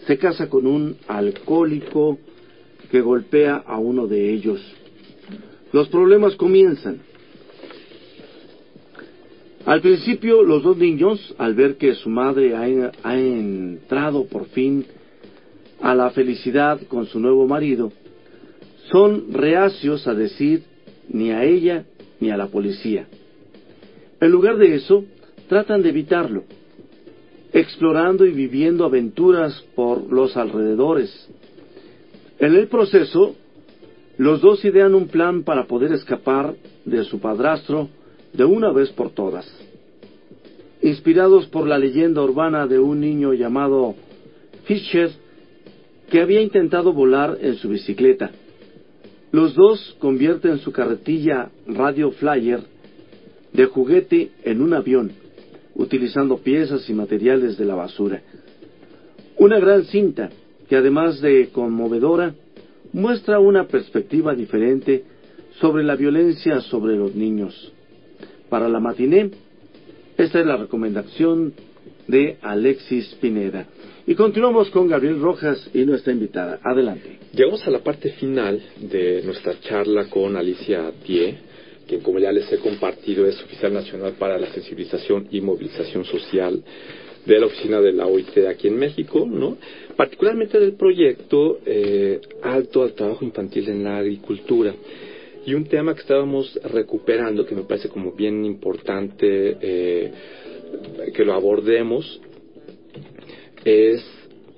se 0.07 0.17
casa 0.19 0.49
con 0.49 0.67
un 0.67 0.97
alcohólico 1.07 2.19
que 2.91 3.01
golpea 3.01 3.57
a 3.57 3.79
uno 3.79 4.07
de 4.07 4.33
ellos. 4.33 4.61
Los 5.73 5.89
problemas 5.89 6.35
comienzan. 6.37 7.01
Al 9.67 9.83
principio, 9.83 10.43
los 10.43 10.63
dos 10.63 10.79
niños, 10.79 11.35
al 11.37 11.55
ver 11.55 11.77
que 11.77 11.95
su 11.95 12.09
madre 12.09 12.57
ha, 12.57 12.93
ha, 13.03 13.19
entrado 13.19 14.25
por 14.25 14.47
fin 14.47 14.87
a 15.83 15.95
la 15.95 16.11
felicidad 16.11 16.81
con 16.89 17.05
su 17.07 17.21
nuevo 17.21 17.47
marido, 17.47 17.93
son 18.91 19.33
reacios 19.33 20.07
a 20.07 20.15
decir 20.15 20.63
ni 21.09 21.31
a 21.31 21.45
ella 21.45 21.85
ni 22.21 22.31
a 22.31 22.37
la 22.37 22.49
policía. 22.49 23.07
En 24.21 24.31
lugar 24.31 24.57
de 24.57 24.75
eso, 24.75 25.05
tratan 25.49 25.83
de 25.83 25.91
evitarlo, 25.91 26.45
explorando 27.53 28.27
y 28.27 28.33
viviendo 28.33 28.85
aventuras 28.85 29.65
por 29.75 30.13
los 30.13 30.37
alrededores. 30.37 31.29
En 32.39 32.55
el 32.55 32.69
proceso, 32.69 33.35
los 34.17 34.41
dos 34.41 34.65
idean 34.65 34.95
un 34.95 35.09
plan 35.09 35.45
para 35.45 35.67
poder 35.67 35.93
escapar 35.93 36.55
de 36.85 37.05
su 37.05 37.21
padrastro 37.21 37.89
de 38.33 38.45
una 38.45 38.73
vez 38.73 38.91
por 38.91 39.11
todas. 39.11 39.47
Inspirados 40.83 41.47
por 41.47 41.67
la 41.67 41.79
leyenda 41.79 42.23
urbana 42.23 42.67
de 42.67 42.79
un 42.79 43.01
niño 43.01 43.33
llamado 43.33 43.95
Fischer 44.65 45.11
que 46.11 46.21
había 46.21 46.41
intentado 46.41 46.93
volar 46.93 47.39
en 47.41 47.57
su 47.57 47.69
bicicleta, 47.69 48.31
los 49.33 49.55
dos 49.55 49.97
convierten 49.99 50.59
su 50.59 50.73
carretilla 50.73 51.51
Radio 51.67 52.11
Flyer 52.13 52.61
de 53.53 53.67
juguete 53.67 54.31
en 54.45 54.63
un 54.63 54.75
avión, 54.75 55.13
utilizando 55.75 56.39
piezas 56.39 56.89
y 56.89 56.95
materiales 56.95 57.57
de 57.57 57.65
la 57.65 57.75
basura. 57.75 58.23
Una 59.37 59.59
gran 59.59 59.85
cinta 59.85 60.31
que 60.69 60.77
además 60.77 61.21
de 61.21 61.49
conmovedora, 61.51 62.35
muestra 62.93 63.41
una 63.41 63.67
perspectiva 63.67 64.35
diferente 64.35 65.05
sobre 65.61 65.83
la 65.83 65.97
violencia 65.97 66.61
sobre 66.61 66.97
los 66.97 67.15
niños. 67.15 67.73
Para 68.49 68.69
la 68.69 68.81
matiné, 68.81 69.31
esta 70.17 70.41
es 70.41 70.47
la 70.47 70.57
recomendación 70.57 71.55
de 72.07 72.37
Alexis 72.43 73.17
Pineda. 73.21 73.67
Y 74.09 74.15
continuamos 74.15 74.71
con 74.71 74.89
Gabriel 74.89 75.21
Rojas 75.21 75.69
y 75.75 75.85
nuestra 75.85 76.15
invitada. 76.15 76.61
Adelante. 76.65 77.19
Llegamos 77.35 77.67
a 77.67 77.71
la 77.71 77.81
parte 77.81 78.13
final 78.13 78.59
de 78.81 79.21
nuestra 79.23 79.61
charla 79.61 80.09
con 80.09 80.35
Alicia 80.35 80.91
Die, 81.07 81.35
quien 81.87 82.01
como 82.01 82.19
ya 82.19 82.33
les 82.33 82.51
he 82.51 82.57
compartido 82.57 83.27
es 83.27 83.39
oficial 83.43 83.75
nacional 83.75 84.15
para 84.19 84.39
la 84.39 84.47
sensibilización 84.47 85.29
y 85.31 85.43
movilización 85.43 86.07
social 86.07 86.65
de 87.27 87.39
la 87.39 87.45
oficina 87.45 87.83
de 87.83 87.93
la 87.93 88.07
OIT 88.07 88.47
aquí 88.49 88.69
en 88.69 88.79
México, 88.79 89.27
¿no? 89.31 89.59
Particularmente 89.95 90.59
del 90.59 90.73
proyecto 90.73 91.59
eh, 91.67 92.19
Alto 92.43 92.85
al 92.85 92.95
Trabajo 92.95 93.27
Infantil 93.27 93.69
en 93.69 93.85
la 93.85 93.99
Agricultura. 93.99 94.75
Y 95.45 95.53
un 95.53 95.67
tema 95.67 95.93
que 95.93 96.01
estábamos 96.01 96.59
recuperando, 96.65 97.45
que 97.45 97.55
me 97.55 97.65
parece 97.65 97.91
como 97.91 98.13
bien 98.13 98.43
importante 98.47 99.59
eh, 99.61 100.13
que 101.13 101.25
lo 101.27 101.35
abordemos, 101.35 102.23
es 103.65 104.05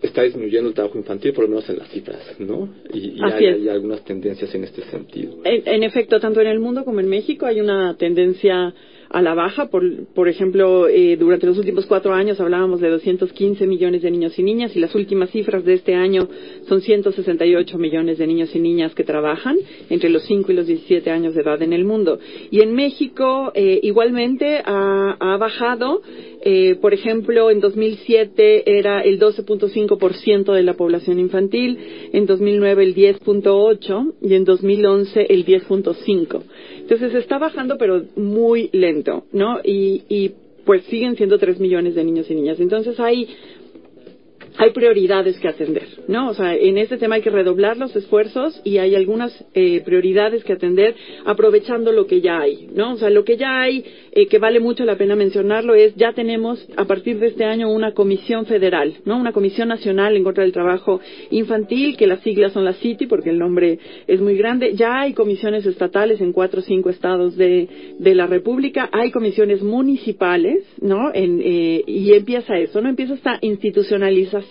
está 0.02 0.22
disminuyendo 0.22 0.68
el 0.70 0.74
trabajo 0.74 0.96
infantil, 0.98 1.32
por 1.32 1.44
lo 1.44 1.50
menos 1.50 1.68
en 1.68 1.78
las 1.78 1.88
cifras, 1.90 2.34
¿no? 2.38 2.68
Y, 2.92 3.18
y 3.18 3.20
hay, 3.22 3.46
hay, 3.46 3.68
algunas 3.68 4.02
tendencias 4.04 4.54
en 4.54 4.64
este 4.64 4.82
sentido. 4.84 5.38
En, 5.44 5.62
en, 5.66 5.82
efecto, 5.82 6.18
tanto 6.18 6.40
en 6.40 6.46
el 6.46 6.58
mundo 6.58 6.84
como 6.84 7.00
en 7.00 7.08
México 7.08 7.46
hay 7.46 7.60
una 7.60 7.96
tendencia 7.98 8.74
a 9.10 9.20
la 9.20 9.34
baja. 9.34 9.66
Por, 9.70 10.06
por 10.14 10.28
ejemplo, 10.28 10.88
eh, 10.88 11.16
durante 11.16 11.46
los 11.46 11.58
últimos 11.58 11.86
cuatro 11.86 12.14
años 12.14 12.40
hablábamos 12.40 12.80
de 12.80 12.88
215 12.88 13.66
millones 13.66 14.02
de 14.02 14.10
niños 14.10 14.38
y 14.38 14.42
niñas 14.42 14.74
y 14.76 14.80
las 14.80 14.94
últimas 14.94 15.30
cifras 15.30 15.64
de 15.64 15.74
este 15.74 15.94
año 15.94 16.28
son 16.68 16.80
168 16.80 17.78
millones 17.78 18.18
de 18.18 18.26
niños 18.26 18.54
y 18.54 18.60
niñas 18.60 18.94
que 18.94 19.04
trabajan 19.04 19.56
entre 19.90 20.08
los 20.10 20.22
5 20.24 20.52
y 20.52 20.54
los 20.54 20.66
17 20.66 21.10
años 21.10 21.34
de 21.34 21.42
edad 21.42 21.60
en 21.62 21.72
el 21.72 21.84
mundo. 21.84 22.18
Y 22.50 22.60
en 22.60 22.74
México 22.74 23.52
eh, 23.54 23.80
igualmente 23.82 24.62
ha, 24.64 25.16
ha 25.18 25.36
bajado. 25.36 26.02
Eh, 26.42 26.76
por 26.80 26.94
ejemplo, 26.94 27.50
en 27.50 27.60
2007 27.60 28.78
era 28.78 29.02
el 29.02 29.20
12.5% 29.20 30.54
de 30.54 30.62
la 30.62 30.74
población 30.74 31.18
infantil, 31.18 31.78
en 32.12 32.26
2009 32.26 32.84
el 32.84 32.94
10.8% 32.94 34.14
y 34.22 34.34
en 34.34 34.44
2011 34.44 35.26
el 35.28 35.44
10.5%. 35.44 36.42
Entonces 36.90 37.22
está 37.22 37.38
bajando, 37.38 37.78
pero 37.78 38.02
muy 38.16 38.68
lento, 38.72 39.22
¿no? 39.30 39.60
Y, 39.62 40.02
y 40.08 40.32
pues 40.64 40.82
siguen 40.86 41.16
siendo 41.16 41.38
tres 41.38 41.60
millones 41.60 41.94
de 41.94 42.02
niños 42.02 42.28
y 42.28 42.34
niñas. 42.34 42.58
Entonces 42.58 42.98
hay 42.98 43.28
hay 44.60 44.72
prioridades 44.72 45.38
que 45.38 45.48
atender, 45.48 45.88
¿no? 46.06 46.28
O 46.28 46.34
sea, 46.34 46.54
en 46.54 46.76
este 46.76 46.98
tema 46.98 47.14
hay 47.14 47.22
que 47.22 47.30
redoblar 47.30 47.78
los 47.78 47.96
esfuerzos 47.96 48.60
y 48.62 48.76
hay 48.76 48.94
algunas 48.94 49.32
eh, 49.54 49.80
prioridades 49.86 50.44
que 50.44 50.52
atender 50.52 50.94
aprovechando 51.24 51.92
lo 51.92 52.06
que 52.06 52.20
ya 52.20 52.40
hay, 52.40 52.68
¿no? 52.74 52.92
O 52.92 52.96
sea, 52.98 53.08
lo 53.08 53.24
que 53.24 53.38
ya 53.38 53.58
hay, 53.62 53.82
eh, 54.12 54.26
que 54.26 54.38
vale 54.38 54.60
mucho 54.60 54.84
la 54.84 54.96
pena 54.96 55.16
mencionarlo, 55.16 55.74
es 55.74 55.94
ya 55.94 56.12
tenemos 56.12 56.68
a 56.76 56.84
partir 56.84 57.18
de 57.20 57.28
este 57.28 57.44
año 57.44 57.72
una 57.72 57.94
comisión 57.94 58.44
federal, 58.44 58.98
¿no? 59.06 59.16
Una 59.16 59.32
comisión 59.32 59.68
nacional 59.68 60.14
en 60.14 60.24
contra 60.24 60.44
del 60.44 60.52
trabajo 60.52 61.00
infantil, 61.30 61.96
que 61.96 62.06
las 62.06 62.20
siglas 62.20 62.52
son 62.52 62.66
la 62.66 62.74
CITI 62.74 63.06
porque 63.06 63.30
el 63.30 63.38
nombre 63.38 63.78
es 64.06 64.20
muy 64.20 64.36
grande. 64.36 64.74
Ya 64.74 65.00
hay 65.00 65.14
comisiones 65.14 65.64
estatales 65.64 66.20
en 66.20 66.34
cuatro 66.34 66.60
o 66.60 66.62
cinco 66.62 66.90
estados 66.90 67.34
de, 67.34 67.96
de 67.98 68.14
la 68.14 68.26
República, 68.26 68.90
hay 68.92 69.10
comisiones 69.10 69.62
municipales, 69.62 70.66
¿no? 70.82 71.14
En, 71.14 71.40
eh, 71.42 71.82
y 71.86 72.12
empieza 72.12 72.58
eso, 72.58 72.82
¿no? 72.82 72.90
Empieza 72.90 73.14
esta 73.14 73.38
institucionalización 73.40 74.49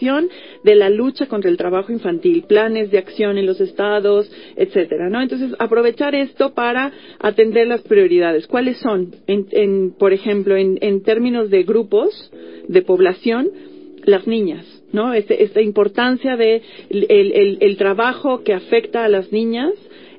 de 0.63 0.75
la 0.75 0.89
lucha 0.89 1.27
contra 1.27 1.49
el 1.49 1.57
trabajo 1.57 1.91
infantil, 1.91 2.43
planes 2.43 2.91
de 2.91 2.97
acción 2.97 3.37
en 3.37 3.45
los 3.45 3.59
estados, 3.59 4.31
etcétera, 4.55 5.09
¿no? 5.09 5.21
Entonces, 5.21 5.53
aprovechar 5.59 6.15
esto 6.15 6.53
para 6.53 6.91
atender 7.19 7.67
las 7.67 7.81
prioridades. 7.81 8.47
¿Cuáles 8.47 8.77
son? 8.77 9.15
En, 9.27 9.47
en, 9.51 9.91
por 9.91 10.13
ejemplo, 10.13 10.55
en, 10.55 10.77
en 10.81 11.03
términos 11.03 11.49
de 11.49 11.63
grupos 11.63 12.31
de 12.67 12.81
población, 12.81 13.49
las 14.05 14.27
niñas, 14.27 14.65
¿no? 14.91 15.13
Este, 15.13 15.43
esta 15.43 15.61
importancia 15.61 16.35
de 16.35 16.61
el, 16.89 17.05
el, 17.09 17.57
el, 17.59 17.77
trabajo 17.77 18.43
que 18.43 18.53
afecta 18.53 19.03
a 19.03 19.09
las 19.09 19.31
niñas 19.31 19.73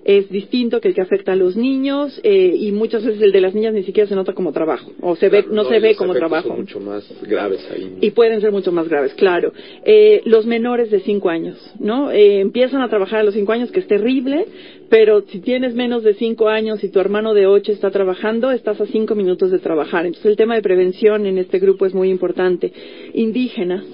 es 0.04 0.28
distinto 0.30 0.80
que 0.80 0.88
el 0.88 0.94
que 0.94 1.02
afecta 1.02 1.32
a 1.32 1.36
los 1.36 1.56
niños 1.56 2.18
eh, 2.22 2.54
y 2.56 2.72
muchas 2.72 3.04
veces 3.04 3.20
el 3.22 3.32
de 3.32 3.40
las 3.40 3.54
niñas 3.54 3.74
ni 3.74 3.82
siquiera 3.82 4.08
se 4.08 4.14
nota 4.14 4.32
como 4.32 4.52
trabajo 4.52 4.90
o 5.00 5.14
se 5.16 5.28
claro, 5.28 5.48
ve 5.48 5.54
no, 5.54 5.62
no 5.64 5.68
se 5.68 5.80
ve 5.80 5.94
como 5.94 6.14
trabajo 6.14 6.48
Son 6.48 6.60
mucho 6.60 6.80
más 6.80 7.04
graves 7.22 7.66
ahí. 7.70 7.98
y 8.00 8.10
pueden 8.12 8.40
ser 8.40 8.52
mucho 8.52 8.72
más 8.72 8.88
graves 8.88 9.14
claro. 9.14 9.52
Eh, 9.84 10.22
los 10.24 10.46
menores 10.46 10.90
de 10.90 11.00
cinco 11.00 11.28
años 11.28 11.58
no 11.78 12.10
eh, 12.10 12.40
empiezan 12.40 12.80
a 12.82 12.88
trabajar 12.88 13.20
a 13.20 13.24
los 13.24 13.34
cinco 13.34 13.52
años 13.52 13.70
que 13.70 13.80
es 13.80 13.86
terrible 13.86 14.46
pero 14.88 15.22
si 15.22 15.40
tienes 15.40 15.74
menos 15.74 16.02
de 16.02 16.14
cinco 16.14 16.48
años 16.48 16.82
y 16.82 16.88
tu 16.88 16.98
hermano 16.98 17.34
de 17.34 17.46
ocho 17.46 17.72
está 17.72 17.90
trabajando 17.90 18.50
estás 18.50 18.80
a 18.80 18.86
cinco 18.86 19.14
minutos 19.14 19.50
de 19.50 19.58
trabajar. 19.58 20.06
Entonces 20.06 20.30
el 20.30 20.36
tema 20.36 20.54
de 20.54 20.62
prevención 20.62 21.26
en 21.26 21.38
este 21.38 21.58
grupo 21.58 21.86
es 21.86 21.94
muy 21.94 22.10
importante. 22.10 22.72
Indígenas 23.14 23.84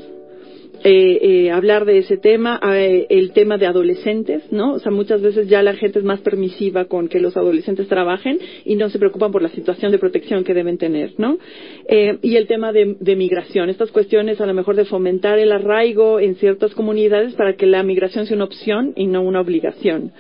eh, 0.89 1.19
eh, 1.21 1.51
hablar 1.51 1.85
de 1.85 1.99
ese 1.99 2.17
tema, 2.17 2.61
eh, 2.63 3.09
el 3.11 3.33
tema 3.33 3.59
de 3.59 3.67
adolescentes, 3.67 4.45
¿no? 4.53 4.75
O 4.75 4.79
sea, 4.79 4.93
muchas 4.93 5.21
veces 5.21 5.49
ya 5.49 5.61
la 5.61 5.75
gente 5.75 5.99
es 5.99 6.05
más 6.05 6.21
permisiva 6.21 6.85
con 6.85 7.09
que 7.09 7.19
los 7.19 7.37
adolescentes 7.37 7.89
trabajen 7.89 8.39
y 8.65 8.77
no 8.77 8.89
se 8.89 9.01
preocupan 9.01 9.33
por 9.33 9.43
la 9.43 9.49
situación 9.49 9.91
de 9.91 9.99
protección 9.99 10.45
que 10.45 10.55
deben 10.55 10.79
tener, 10.79 11.15
¿no? 11.19 11.39
Eh, 11.89 12.19
y 12.23 12.37
el 12.37 12.47
tema 12.47 12.71
de, 12.71 12.95
de, 13.01 13.17
migración, 13.17 13.69
estas 13.69 13.91
cuestiones 13.91 14.41
a 14.41 14.47
lo 14.47 14.55
mejor 14.55 14.77
de 14.77 14.85
fomentar 14.85 15.41
el 15.41 15.51
arraigo 15.51 16.21
en 16.21 16.37
ciertas 16.37 16.73
comunidades 16.73 17.35
para 17.35 17.57
que 17.57 17.67
la 17.67 17.83
migración 17.83 18.27
sea 18.27 18.37
una 18.37 18.45
opción 18.45 18.93
y 18.95 19.09
no 19.09 19.23
una 19.23 19.41
obligación. 19.41 20.13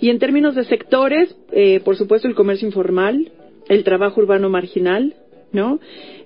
Y 0.00 0.10
en 0.10 0.20
términos 0.20 0.54
de 0.54 0.62
sectores, 0.62 1.34
eh, 1.50 1.80
por 1.84 1.96
supuesto, 1.96 2.28
el 2.28 2.36
comercio 2.36 2.68
informal, 2.68 3.32
el 3.68 3.82
trabajo 3.82 4.20
urbano 4.20 4.48
marginal, 4.48 5.14
¿no? 5.52 5.78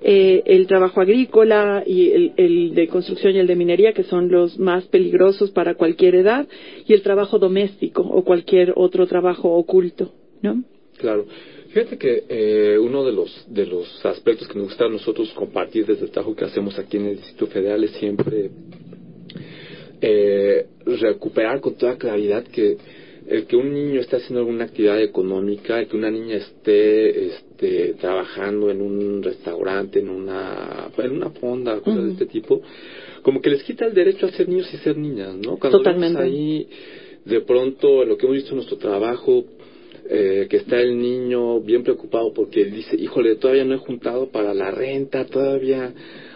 Eh, 0.03 0.43
el 0.47 0.67
trabajo 0.67 1.01
agrícola 1.01 1.83
y 1.87 2.33
el, 2.37 2.75
de 2.75 2.89
construcción 2.89 3.35
y 3.35 3.39
el 3.39 3.47
de 3.47 3.57
minería, 3.57 3.93
que 3.93 4.05
son 4.05 4.31
los 4.31 4.59
más 4.59 4.85
peligrosos 4.87 5.51
para 5.51 5.75
cualquier 5.75 6.15
edad, 6.15 6.47
y 6.87 6.93
el 6.93 7.03
trabajo 7.03 7.39
doméstico 7.39 8.03
o 8.03 8.25
cualquier 8.25 8.73
otro 8.77 9.07
trabajo 9.07 9.53
oculto, 9.53 10.13
¿no? 10.43 10.63
Claro. 10.99 11.27
Fíjate 11.69 11.99
que 11.99 12.25
eh, 12.29 12.79
uno 12.79 13.05
de 13.05 13.13
los, 13.13 13.47
de 13.49 13.67
los 13.67 14.07
aspectos 14.07 14.49
que 14.49 14.55
nos 14.55 14.69
gusta 14.69 14.87
a 14.87 14.89
nosotros 14.89 15.31
compartir 15.33 15.85
desde 15.85 16.05
el 16.05 16.11
trabajo 16.11 16.35
que 16.35 16.45
hacemos 16.45 16.79
aquí 16.79 16.97
en 16.97 17.07
el 17.07 17.17
Distrito 17.17 17.47
Federal 17.49 17.85
es 17.85 17.91
siempre 17.93 18.51
eh, 20.01 20.67
recuperar 20.87 21.61
con 21.61 21.75
toda 21.75 21.99
claridad 21.99 22.45
que 22.45 22.79
el 23.29 23.47
que 23.47 23.57
un 23.57 23.75
niño 23.75 24.01
esté 24.01 24.17
haciendo 24.17 24.41
alguna 24.41 24.65
actividad 24.65 25.03
económica, 25.03 25.81
el 25.81 25.89
que 25.89 25.97
una 25.97 26.11
niña 26.11 26.37
esté 26.37 27.27
este, 27.57 27.95
trabajando 27.95 28.71
en 28.71 28.83
un 28.83 29.23
restaurante, 29.23 30.01
en 30.01 30.11
una, 30.11 30.91
en 30.99 31.11
una 31.13 31.31
fonda, 31.31 31.81
cosas 31.81 32.05
de 32.05 32.11
este 32.13 32.27
tipo, 32.27 32.61
como 33.23 33.41
que 33.41 33.51
les 33.51 33.63
quita 33.63 33.87
el 33.87 33.95
derecho 33.95 34.27
a 34.27 34.31
ser 34.31 34.49
niños 34.49 34.73
y 34.73 34.77
ser 34.79 34.97
niñas, 34.99 35.35
¿no? 35.37 35.57
Cuando 35.57 35.79
Totalmente. 35.79 36.23
ahí, 36.23 36.69
de 37.25 37.41
pronto, 37.41 38.05
lo 38.05 38.17
que 38.17 38.27
hemos 38.27 38.37
visto 38.37 38.51
en 38.51 38.57
nuestro 38.57 38.77
trabajo, 38.77 39.45
eh, 40.09 40.47
que 40.49 40.59
está 40.59 40.81
el 40.81 40.97
niño 41.01 41.61
bien 41.61 41.83
preocupado 41.83 42.33
porque 42.33 42.65
dice, 42.67 42.95
híjole, 42.97 43.37
todavía 43.37 43.65
no 43.65 43.75
he 43.75 43.79
juntado 43.79 44.29
para 44.29 44.53
la 44.55 44.71
renta, 44.71 45.25
todavía 45.25 45.93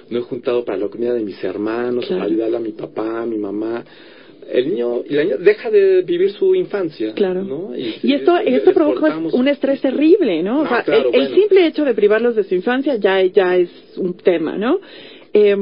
no 0.08 0.18
he 0.18 0.22
juntado 0.22 0.64
para 0.64 0.78
la 0.78 0.88
comida 0.88 1.12
de 1.14 1.22
mis 1.22 1.42
hermanos, 1.44 2.06
Claro. 2.06 2.22
para 2.22 2.32
ayudarle 2.32 2.56
a 2.56 2.60
mi 2.60 2.72
papá, 2.72 3.22
a 3.22 3.26
mi 3.26 3.36
mamá. 3.38 3.84
El 4.52 4.68
niño, 4.70 5.02
y 5.08 5.14
la 5.14 5.24
niña 5.24 5.36
deja 5.36 5.70
de 5.70 6.02
vivir 6.02 6.32
su 6.32 6.54
infancia. 6.54 7.12
Claro. 7.14 7.42
¿no? 7.42 7.72
Y 7.76 8.12
esto, 8.14 8.36
le- 8.42 8.56
esto 8.56 8.72
provoca 8.72 9.16
un 9.16 9.48
estrés 9.48 9.80
terrible, 9.80 10.42
¿no? 10.42 10.60
O 10.62 10.66
sea, 10.68 10.82
claro, 10.82 11.10
el, 11.12 11.20
el 11.22 11.34
simple 11.34 11.66
hecho 11.66 11.84
de 11.84 11.94
privarlos 11.94 12.36
de 12.36 12.44
su 12.44 12.54
infancia 12.54 12.96
ya, 12.96 13.22
ya 13.24 13.56
es 13.56 13.70
un 13.96 14.14
tema, 14.14 14.56
¿no? 14.58 14.78
Eh, 15.32 15.56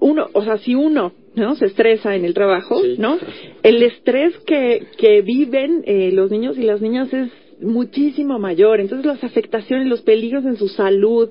uno, 0.00 0.28
o 0.32 0.42
sea, 0.44 0.58
si 0.58 0.74
uno, 0.74 1.12
¿no? 1.34 1.54
Se 1.56 1.66
estresa 1.66 2.14
en 2.14 2.24
el 2.24 2.34
trabajo, 2.34 2.82
Sí. 2.82 2.96
¿no? 2.98 3.18
El 3.62 3.82
estrés 3.82 4.36
que, 4.46 4.86
que 4.98 5.22
viven 5.22 5.82
eh, 5.86 6.10
los 6.12 6.30
niños 6.30 6.58
y 6.58 6.62
las 6.62 6.80
niñas 6.82 7.12
es 7.12 7.30
muchísimo 7.60 8.38
mayor. 8.38 8.80
Entonces 8.80 9.06
las 9.06 9.24
afectaciones, 9.24 9.86
los 9.88 10.02
peligros 10.02 10.44
en 10.44 10.56
su 10.56 10.68
salud 10.68 11.30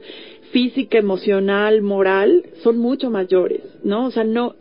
física, 0.52 0.98
emocional, 0.98 1.82
moral, 1.82 2.44
son 2.64 2.78
mucho 2.78 3.10
mayores, 3.10 3.62
¿no? 3.84 4.06
O 4.08 4.12
sea, 4.12 4.24
no, 4.24 4.56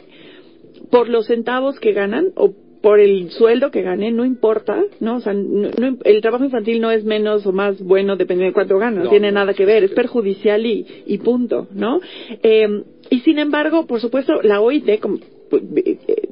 por 0.92 1.08
los 1.08 1.26
centavos 1.26 1.80
que 1.80 1.92
ganan 1.92 2.26
o 2.36 2.52
por 2.82 3.00
el 3.00 3.30
sueldo 3.30 3.70
que 3.70 3.80
ganen, 3.82 4.16
no 4.16 4.24
importa, 4.24 4.82
¿no? 5.00 5.16
O 5.16 5.20
sea, 5.20 5.32
no- 5.32 5.70
no- 5.78 5.98
el 6.04 6.20
trabajo 6.20 6.44
infantil 6.44 6.80
no 6.80 6.90
es 6.90 7.04
menos 7.04 7.46
o 7.46 7.52
más 7.52 7.80
bueno 7.80 8.16
dependiendo 8.16 8.50
de 8.50 8.54
cuánto 8.54 8.76
ganan, 8.78 9.04
no, 9.04 9.10
tiene 9.10 9.32
nada 9.32 9.54
que 9.54 9.64
ver, 9.64 9.84
es 9.84 9.92
perjudicial 9.92 10.66
y, 10.66 10.84
y 11.06 11.18
punto, 11.18 11.68
¿no? 11.72 12.00
Eh, 12.42 12.82
y 13.08 13.20
sin 13.20 13.38
embargo, 13.38 13.86
por 13.86 14.00
supuesto, 14.00 14.42
la 14.42 14.60
OIT, 14.60 15.00
como, 15.00 15.16
eh, 15.16 15.96
eh, 16.08 16.28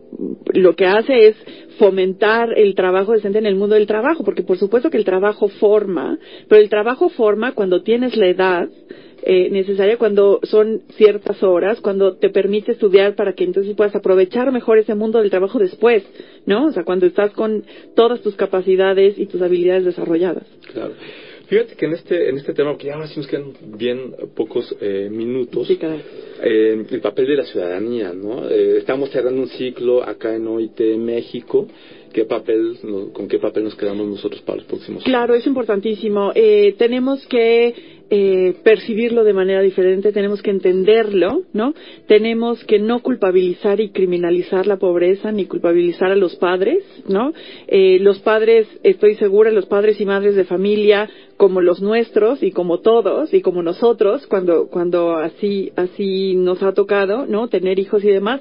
lo 0.55 0.75
que 0.75 0.87
hace 0.87 1.29
es 1.29 1.37
fomentar 1.79 2.53
el 2.59 2.75
trabajo 2.75 3.13
decente 3.13 3.39
en 3.39 3.47
el 3.47 3.55
mundo 3.55 3.77
del 3.77 3.87
trabajo, 3.87 4.25
porque 4.25 4.43
por 4.43 4.59
supuesto 4.59 4.91
que 4.91 4.99
el 4.99 5.05
trabajo 5.05 5.49
forma, 5.49 6.19
pero 6.49 6.61
el 6.61 6.69
trabajo 6.69 7.09
forma 7.09 7.53
cuando 7.53 7.83
tienes 7.83 8.17
la 8.17 8.27
edad 8.27 8.69
eh, 9.23 9.51
necesaria 9.51 9.97
cuando 9.99 10.41
son 10.45 10.83
ciertas 10.97 11.43
horas, 11.43 11.81
cuando 11.81 12.17
te 12.17 12.31
permite 12.31 12.73
estudiar 12.73 13.15
para 13.15 13.35
que 13.35 13.45
entonces 13.45 13.75
puedas 13.77 13.95
aprovechar 13.95 14.51
mejor 14.53 14.79
ese 14.79 14.95
mundo 14.95 15.21
del 15.21 15.31
trabajo 15.31 15.59
después, 15.59 16.05
¿no? 16.47 16.67
O 16.67 16.73
sea, 16.73 16.85
cuando 16.85 17.07
estás 17.07 17.33
con 17.33 17.65
todas 17.95 18.21
tus 18.21 18.35
capacidades 18.37 19.19
y 19.19 19.27
tus 19.27 19.43
habilidades 19.43 19.85
desarrolladas. 19.85 20.45
Claro. 20.73 20.95
Fíjate 21.51 21.75
que 21.75 21.87
en 21.87 21.93
este, 21.95 22.29
en 22.29 22.37
este 22.37 22.55
tema, 22.55 22.71
porque 22.71 22.87
ya 22.87 22.95
ahora 22.95 23.09
sí 23.09 23.15
nos 23.19 23.27
quedan 23.27 23.53
bien 23.77 24.15
pocos 24.37 24.73
eh, 24.81 25.09
minutos, 25.11 25.67
Sí, 25.67 25.77
eh, 26.43 26.85
el 26.89 27.01
papel 27.01 27.27
de 27.27 27.37
la 27.39 27.43
ciudadanía, 27.45 28.13
¿no? 28.15 28.49
Eh, 28.49 28.77
estamos 28.79 29.11
cerrando 29.11 29.41
un 29.43 29.49
ciclo 29.49 30.01
acá 30.05 30.37
en 30.37 30.47
OIT 30.47 30.81
México. 30.97 31.67
¿Qué 32.13 32.25
papel, 32.25 32.79
no- 32.85 33.13
¿Con 33.13 33.27
qué 33.27 33.39
papel 33.41 33.65
nos 33.65 33.75
quedamos 33.75 34.07
nosotros 34.07 34.41
para 34.43 34.59
los 34.59 34.67
próximos 34.67 35.03
Claro, 35.03 35.35
es 35.35 35.45
importantísimo. 35.45 36.31
Eh, 36.37 36.77
tenemos 36.79 37.27
que 37.27 38.00
eh, 38.11 38.57
percibirlo 38.65 39.23
de 39.23 39.33
manera 39.33 39.63
diferente, 39.63 40.13
tenemos 40.13 40.43
que 40.43 40.51
entenderlo, 40.51 41.43
¿no? 41.53 41.75
Tenemos 42.07 42.65
que 42.65 42.81
no 42.81 43.01
culpabilizar 43.03 43.81
y 43.81 43.91
criminalizar 43.91 44.67
la 44.67 44.79
pobreza 44.79 45.31
ni 45.31 45.47
culpabilizar 45.47 46.11
a 46.11 46.17
los 46.17 46.35
padres, 46.37 46.83
¿no? 47.07 47.33
Eh, 47.69 47.99
los 48.01 48.19
padres, 48.19 48.67
estoy 48.83 49.15
segura, 49.15 49.53
los 49.53 49.67
padres 49.67 50.01
y 50.01 50.07
madres 50.07 50.35
de 50.35 50.45
familia 50.45 51.09
como 51.37 51.61
los 51.61 51.81
nuestros 51.81 52.43
y 52.43 52.51
como 52.51 52.81
todos 52.81 53.33
y 53.33 53.41
como 53.41 53.63
nosotros 53.63 54.27
cuando 54.27 54.67
cuando 54.67 55.17
así 55.17 55.73
así 55.77 56.35
nos 56.35 56.63
ha 56.63 56.73
tocado, 56.73 57.27
¿no? 57.27 57.49
Tener 57.49 57.79
hijos 57.79 58.05
y 58.05 58.09
demás 58.09 58.41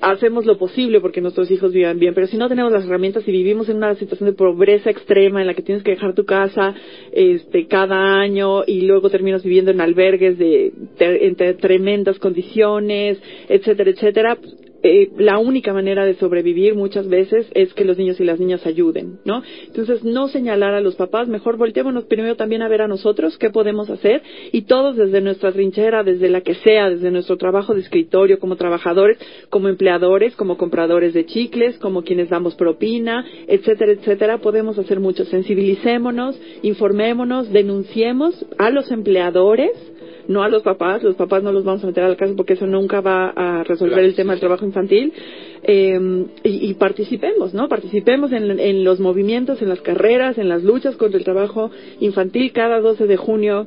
hacemos 0.00 0.44
lo 0.46 0.58
posible 0.58 1.00
porque 1.00 1.20
nuestros 1.20 1.50
hijos 1.50 1.72
vivan 1.72 1.98
bien, 1.98 2.14
pero 2.14 2.26
si 2.26 2.36
no 2.36 2.48
tenemos 2.48 2.72
las 2.72 2.84
herramientas 2.84 3.26
y 3.26 3.32
vivimos 3.32 3.68
en 3.68 3.78
una 3.78 3.94
situación 3.94 4.30
de 4.30 4.36
pobreza 4.36 4.90
extrema 4.90 5.40
en 5.40 5.46
la 5.46 5.54
que 5.54 5.62
tienes 5.62 5.82
que 5.84 5.92
dejar 5.92 6.14
tu 6.14 6.24
casa 6.24 6.74
este 7.12 7.66
cada 7.66 8.18
año 8.20 8.62
y 8.66 8.82
luego 8.82 9.10
terminas 9.10 9.42
viviendo 9.42 9.70
en 9.70 9.80
albergues 9.80 10.38
de, 10.38 10.72
de- 10.98 11.26
entre 11.26 11.54
tremendas 11.54 12.18
condiciones, 12.18 13.20
etcétera, 13.48 13.90
etcétera, 13.90 14.38
eh, 14.86 15.10
la 15.18 15.38
única 15.38 15.72
manera 15.72 16.04
de 16.04 16.14
sobrevivir 16.14 16.74
muchas 16.74 17.08
veces 17.08 17.46
es 17.54 17.72
que 17.74 17.84
los 17.84 17.98
niños 17.98 18.20
y 18.20 18.24
las 18.24 18.40
niñas 18.40 18.66
ayuden, 18.66 19.18
¿no? 19.24 19.42
Entonces, 19.66 20.04
no 20.04 20.28
señalar 20.28 20.74
a 20.74 20.80
los 20.80 20.96
papás, 20.96 21.28
mejor 21.28 21.56
volteémonos 21.56 22.04
primero 22.04 22.36
también 22.36 22.62
a 22.62 22.68
ver 22.68 22.82
a 22.82 22.88
nosotros 22.88 23.38
qué 23.38 23.50
podemos 23.50 23.90
hacer 23.90 24.22
y 24.52 24.62
todos 24.62 24.96
desde 24.96 25.20
nuestra 25.20 25.52
trinchera, 25.52 26.02
desde 26.02 26.28
la 26.28 26.40
que 26.40 26.54
sea, 26.54 26.90
desde 26.90 27.10
nuestro 27.10 27.36
trabajo 27.36 27.74
de 27.74 27.80
escritorio, 27.80 28.38
como 28.38 28.56
trabajadores, 28.56 29.18
como 29.50 29.68
empleadores, 29.68 30.34
como 30.36 30.56
compradores 30.56 31.14
de 31.14 31.26
chicles, 31.26 31.78
como 31.78 32.02
quienes 32.02 32.30
damos 32.30 32.54
propina, 32.54 33.24
etcétera, 33.46 33.92
etcétera, 33.92 34.38
podemos 34.38 34.78
hacer 34.78 35.00
mucho. 35.00 35.24
Sensibilicémonos, 35.24 36.40
informémonos, 36.62 37.52
denunciemos 37.52 38.46
a 38.58 38.70
los 38.70 38.90
empleadores, 38.90 39.70
no 40.28 40.42
a 40.42 40.48
los 40.48 40.62
papás, 40.62 41.02
los 41.02 41.16
papás 41.16 41.42
no 41.42 41.52
los 41.52 41.64
vamos 41.64 41.84
a 41.84 41.86
meter 41.86 42.04
a 42.04 42.08
la 42.08 42.16
cárcel 42.16 42.36
porque 42.36 42.54
eso 42.54 42.66
nunca 42.66 43.00
va 43.00 43.30
a 43.30 43.64
resolver 43.64 44.04
el 44.04 44.14
tema 44.14 44.32
del 44.32 44.40
trabajo 44.40 44.64
infantil 44.64 45.12
eh, 45.62 46.26
y, 46.42 46.70
y 46.70 46.74
participemos, 46.74 47.54
¿no? 47.54 47.68
Participemos 47.68 48.32
en, 48.32 48.58
en 48.58 48.84
los 48.84 49.00
movimientos, 49.00 49.62
en 49.62 49.68
las 49.68 49.80
carreras, 49.80 50.38
en 50.38 50.48
las 50.48 50.62
luchas 50.62 50.96
contra 50.96 51.18
el 51.18 51.24
trabajo 51.24 51.70
infantil. 52.00 52.52
Cada 52.52 52.80
12 52.80 53.06
de 53.06 53.16
junio, 53.16 53.66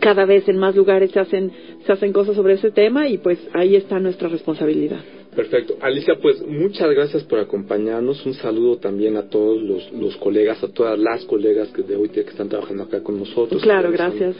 cada 0.00 0.24
vez 0.24 0.48
en 0.48 0.58
más 0.58 0.76
lugares 0.76 1.10
se 1.10 1.20
hacen 1.20 1.52
se 1.88 1.92
hacen 1.92 2.12
cosas 2.12 2.36
sobre 2.36 2.54
ese 2.54 2.70
tema 2.70 3.08
y 3.08 3.18
pues 3.18 3.38
ahí 3.54 3.74
está 3.74 3.98
nuestra 3.98 4.28
responsabilidad. 4.28 5.00
Perfecto. 5.34 5.76
Alicia, 5.80 6.16
pues 6.20 6.44
muchas 6.46 6.90
gracias 6.90 7.22
por 7.24 7.38
acompañarnos. 7.38 8.26
Un 8.26 8.34
saludo 8.34 8.76
también 8.76 9.16
a 9.16 9.28
todos 9.28 9.62
los, 9.62 9.92
los 9.92 10.16
colegas, 10.16 10.62
a 10.62 10.68
todas 10.68 10.98
las 10.98 11.24
colegas 11.24 11.68
que 11.68 11.82
de 11.82 11.96
hoy 11.96 12.08
que 12.08 12.20
están 12.20 12.48
trabajando 12.48 12.82
acá 12.82 13.02
con 13.02 13.18
nosotros. 13.18 13.62
Claro, 13.62 13.90
gracias. 13.90 14.34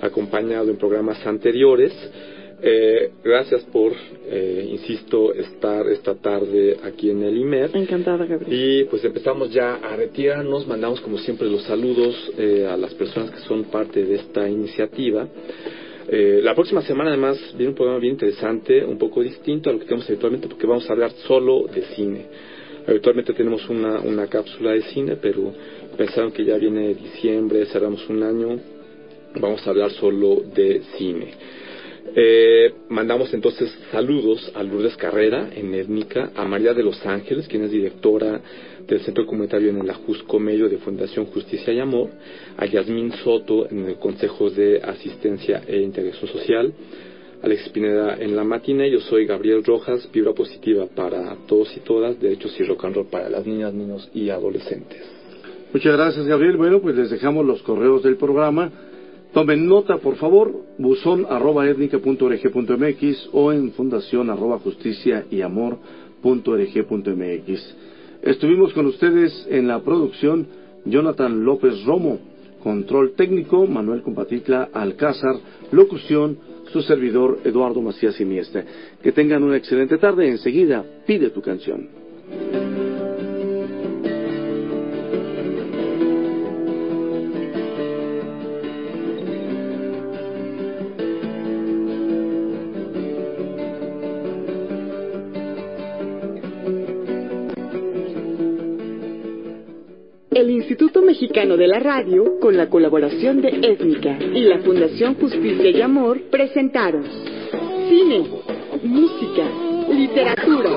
Acompañado 0.00 0.70
en 0.70 0.76
programas 0.76 1.24
anteriores. 1.26 1.92
Eh, 2.62 3.10
gracias 3.22 3.62
por, 3.64 3.92
eh, 4.26 4.66
insisto, 4.70 5.34
estar 5.34 5.86
esta 5.88 6.14
tarde 6.14 6.78
aquí 6.82 7.10
en 7.10 7.22
el 7.22 7.36
IMER. 7.36 7.70
Encantada, 7.74 8.24
Gabriel. 8.24 8.52
Y 8.52 8.84
pues 8.84 9.04
empezamos 9.04 9.52
ya 9.52 9.74
a 9.74 9.94
retirarnos, 9.94 10.66
mandamos 10.66 11.00
como 11.02 11.18
siempre 11.18 11.48
los 11.48 11.62
saludos 11.64 12.14
eh, 12.38 12.66
a 12.66 12.76
las 12.76 12.94
personas 12.94 13.30
que 13.30 13.40
son 13.40 13.64
parte 13.64 14.04
de 14.04 14.14
esta 14.16 14.48
iniciativa. 14.48 15.28
Eh, 16.08 16.40
la 16.42 16.54
próxima 16.54 16.82
semana 16.82 17.10
además 17.10 17.38
viene 17.56 17.70
un 17.70 17.74
programa 17.74 17.98
bien 17.98 18.12
interesante, 18.12 18.84
un 18.84 18.96
poco 18.96 19.22
distinto 19.22 19.68
a 19.68 19.72
lo 19.72 19.80
que 19.80 19.86
tenemos 19.86 20.08
habitualmente 20.08 20.48
porque 20.48 20.66
vamos 20.66 20.88
a 20.88 20.92
hablar 20.92 21.10
solo 21.26 21.66
de 21.66 21.82
cine. 21.94 22.26
Habitualmente 22.86 23.32
tenemos 23.32 23.68
una, 23.68 24.00
una 24.00 24.28
cápsula 24.28 24.70
de 24.70 24.82
cine, 24.82 25.16
pero 25.20 25.52
pensaron 25.96 26.30
que 26.30 26.44
ya 26.44 26.56
viene 26.56 26.94
diciembre, 26.94 27.66
cerramos 27.66 28.08
un 28.08 28.22
año, 28.22 28.60
vamos 29.40 29.66
a 29.66 29.70
hablar 29.70 29.90
solo 29.92 30.42
de 30.54 30.82
cine. 30.96 31.34
Eh, 32.14 32.72
mandamos 32.88 33.34
entonces 33.34 33.70
saludos 33.90 34.50
a 34.54 34.62
Lourdes 34.62 34.96
Carrera 34.96 35.50
en 35.54 35.74
Étnica, 35.74 36.30
a 36.34 36.44
María 36.44 36.72
de 36.72 36.82
los 36.82 37.04
Ángeles, 37.04 37.48
quien 37.48 37.64
es 37.64 37.70
directora 37.70 38.40
del 38.86 39.00
Centro 39.00 39.26
Comunitario 39.26 39.70
en 39.70 39.80
el 39.80 39.90
Ajusco 39.90 40.38
Medio 40.38 40.68
de 40.68 40.78
Fundación 40.78 41.26
Justicia 41.26 41.72
y 41.72 41.80
Amor, 41.80 42.10
a 42.56 42.64
Yasmín 42.64 43.12
Soto 43.24 43.68
en 43.68 43.86
el 43.86 43.96
Consejo 43.96 44.48
de 44.50 44.80
Asistencia 44.82 45.62
e 45.66 45.80
Integración 45.80 46.30
Social, 46.30 46.72
Alex 47.42 47.68
Pineda 47.68 48.16
en 48.18 48.34
la 48.34 48.44
matina, 48.44 48.86
yo 48.86 49.00
soy 49.00 49.26
Gabriel 49.26 49.62
Rojas, 49.62 50.08
vibra 50.12 50.32
positiva 50.32 50.86
para 50.86 51.36
todos 51.46 51.76
y 51.76 51.80
todas, 51.80 52.18
derechos 52.18 52.58
y 52.58 52.64
rock 52.64 52.84
and 52.86 52.94
roll 52.94 53.06
para 53.08 53.28
las 53.28 53.44
niñas, 53.44 53.74
niños 53.74 54.08
y 54.14 54.30
adolescentes. 54.30 55.02
Muchas 55.72 55.92
gracias, 55.92 56.26
Gabriel. 56.26 56.56
Bueno, 56.56 56.80
pues 56.80 56.96
les 56.96 57.10
dejamos 57.10 57.44
los 57.44 57.62
correos 57.62 58.02
del 58.02 58.16
programa. 58.16 58.72
Tomen 59.36 59.68
nota, 59.68 59.98
por 59.98 60.16
favor, 60.16 60.50
buzón 60.78 61.26
arroba 61.28 61.66
mx 61.66 63.28
o 63.34 63.52
en 63.52 63.70
fundación 63.72 64.30
arroba 64.30 64.58
justicia 64.60 65.26
y 65.30 65.42
amor 65.42 65.76
punto 66.22 66.52
org 66.52 66.86
punto 66.88 67.10
mx. 67.10 67.76
Estuvimos 68.22 68.72
con 68.72 68.86
ustedes 68.86 69.46
en 69.50 69.68
la 69.68 69.82
producción 69.82 70.46
Jonathan 70.86 71.44
López 71.44 71.84
Romo, 71.84 72.18
control 72.62 73.12
técnico 73.12 73.66
Manuel 73.66 74.00
Compatitla 74.00 74.70
Alcázar, 74.72 75.36
locución 75.70 76.38
su 76.72 76.80
servidor 76.80 77.40
Eduardo 77.44 77.82
Macías 77.82 78.18
Iniesta. 78.18 78.64
Que 79.02 79.12
tengan 79.12 79.42
una 79.42 79.58
excelente 79.58 79.98
tarde. 79.98 80.30
Enseguida, 80.30 80.82
pide 81.06 81.28
tu 81.28 81.42
canción. 81.42 81.88
Mexicano 101.16 101.56
de 101.56 101.66
la 101.66 101.78
Radio, 101.78 102.38
con 102.42 102.58
la 102.58 102.68
colaboración 102.68 103.40
de 103.40 103.48
Étnica 103.48 104.18
y 104.34 104.42
la 104.42 104.58
Fundación 104.58 105.14
Justicia 105.14 105.70
y 105.70 105.80
Amor, 105.80 106.20
presentaron 106.30 107.04
cine, 107.88 108.26
música, 108.82 109.44
literatura, 109.88 110.70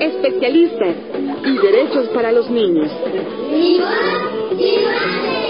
especialistas 0.00 0.96
y 1.44 1.58
derechos 1.58 2.08
para 2.14 2.32
los 2.32 2.50
niños. 2.50 2.90
¡Viva! 3.52 3.92
¡Viva! 4.56 5.45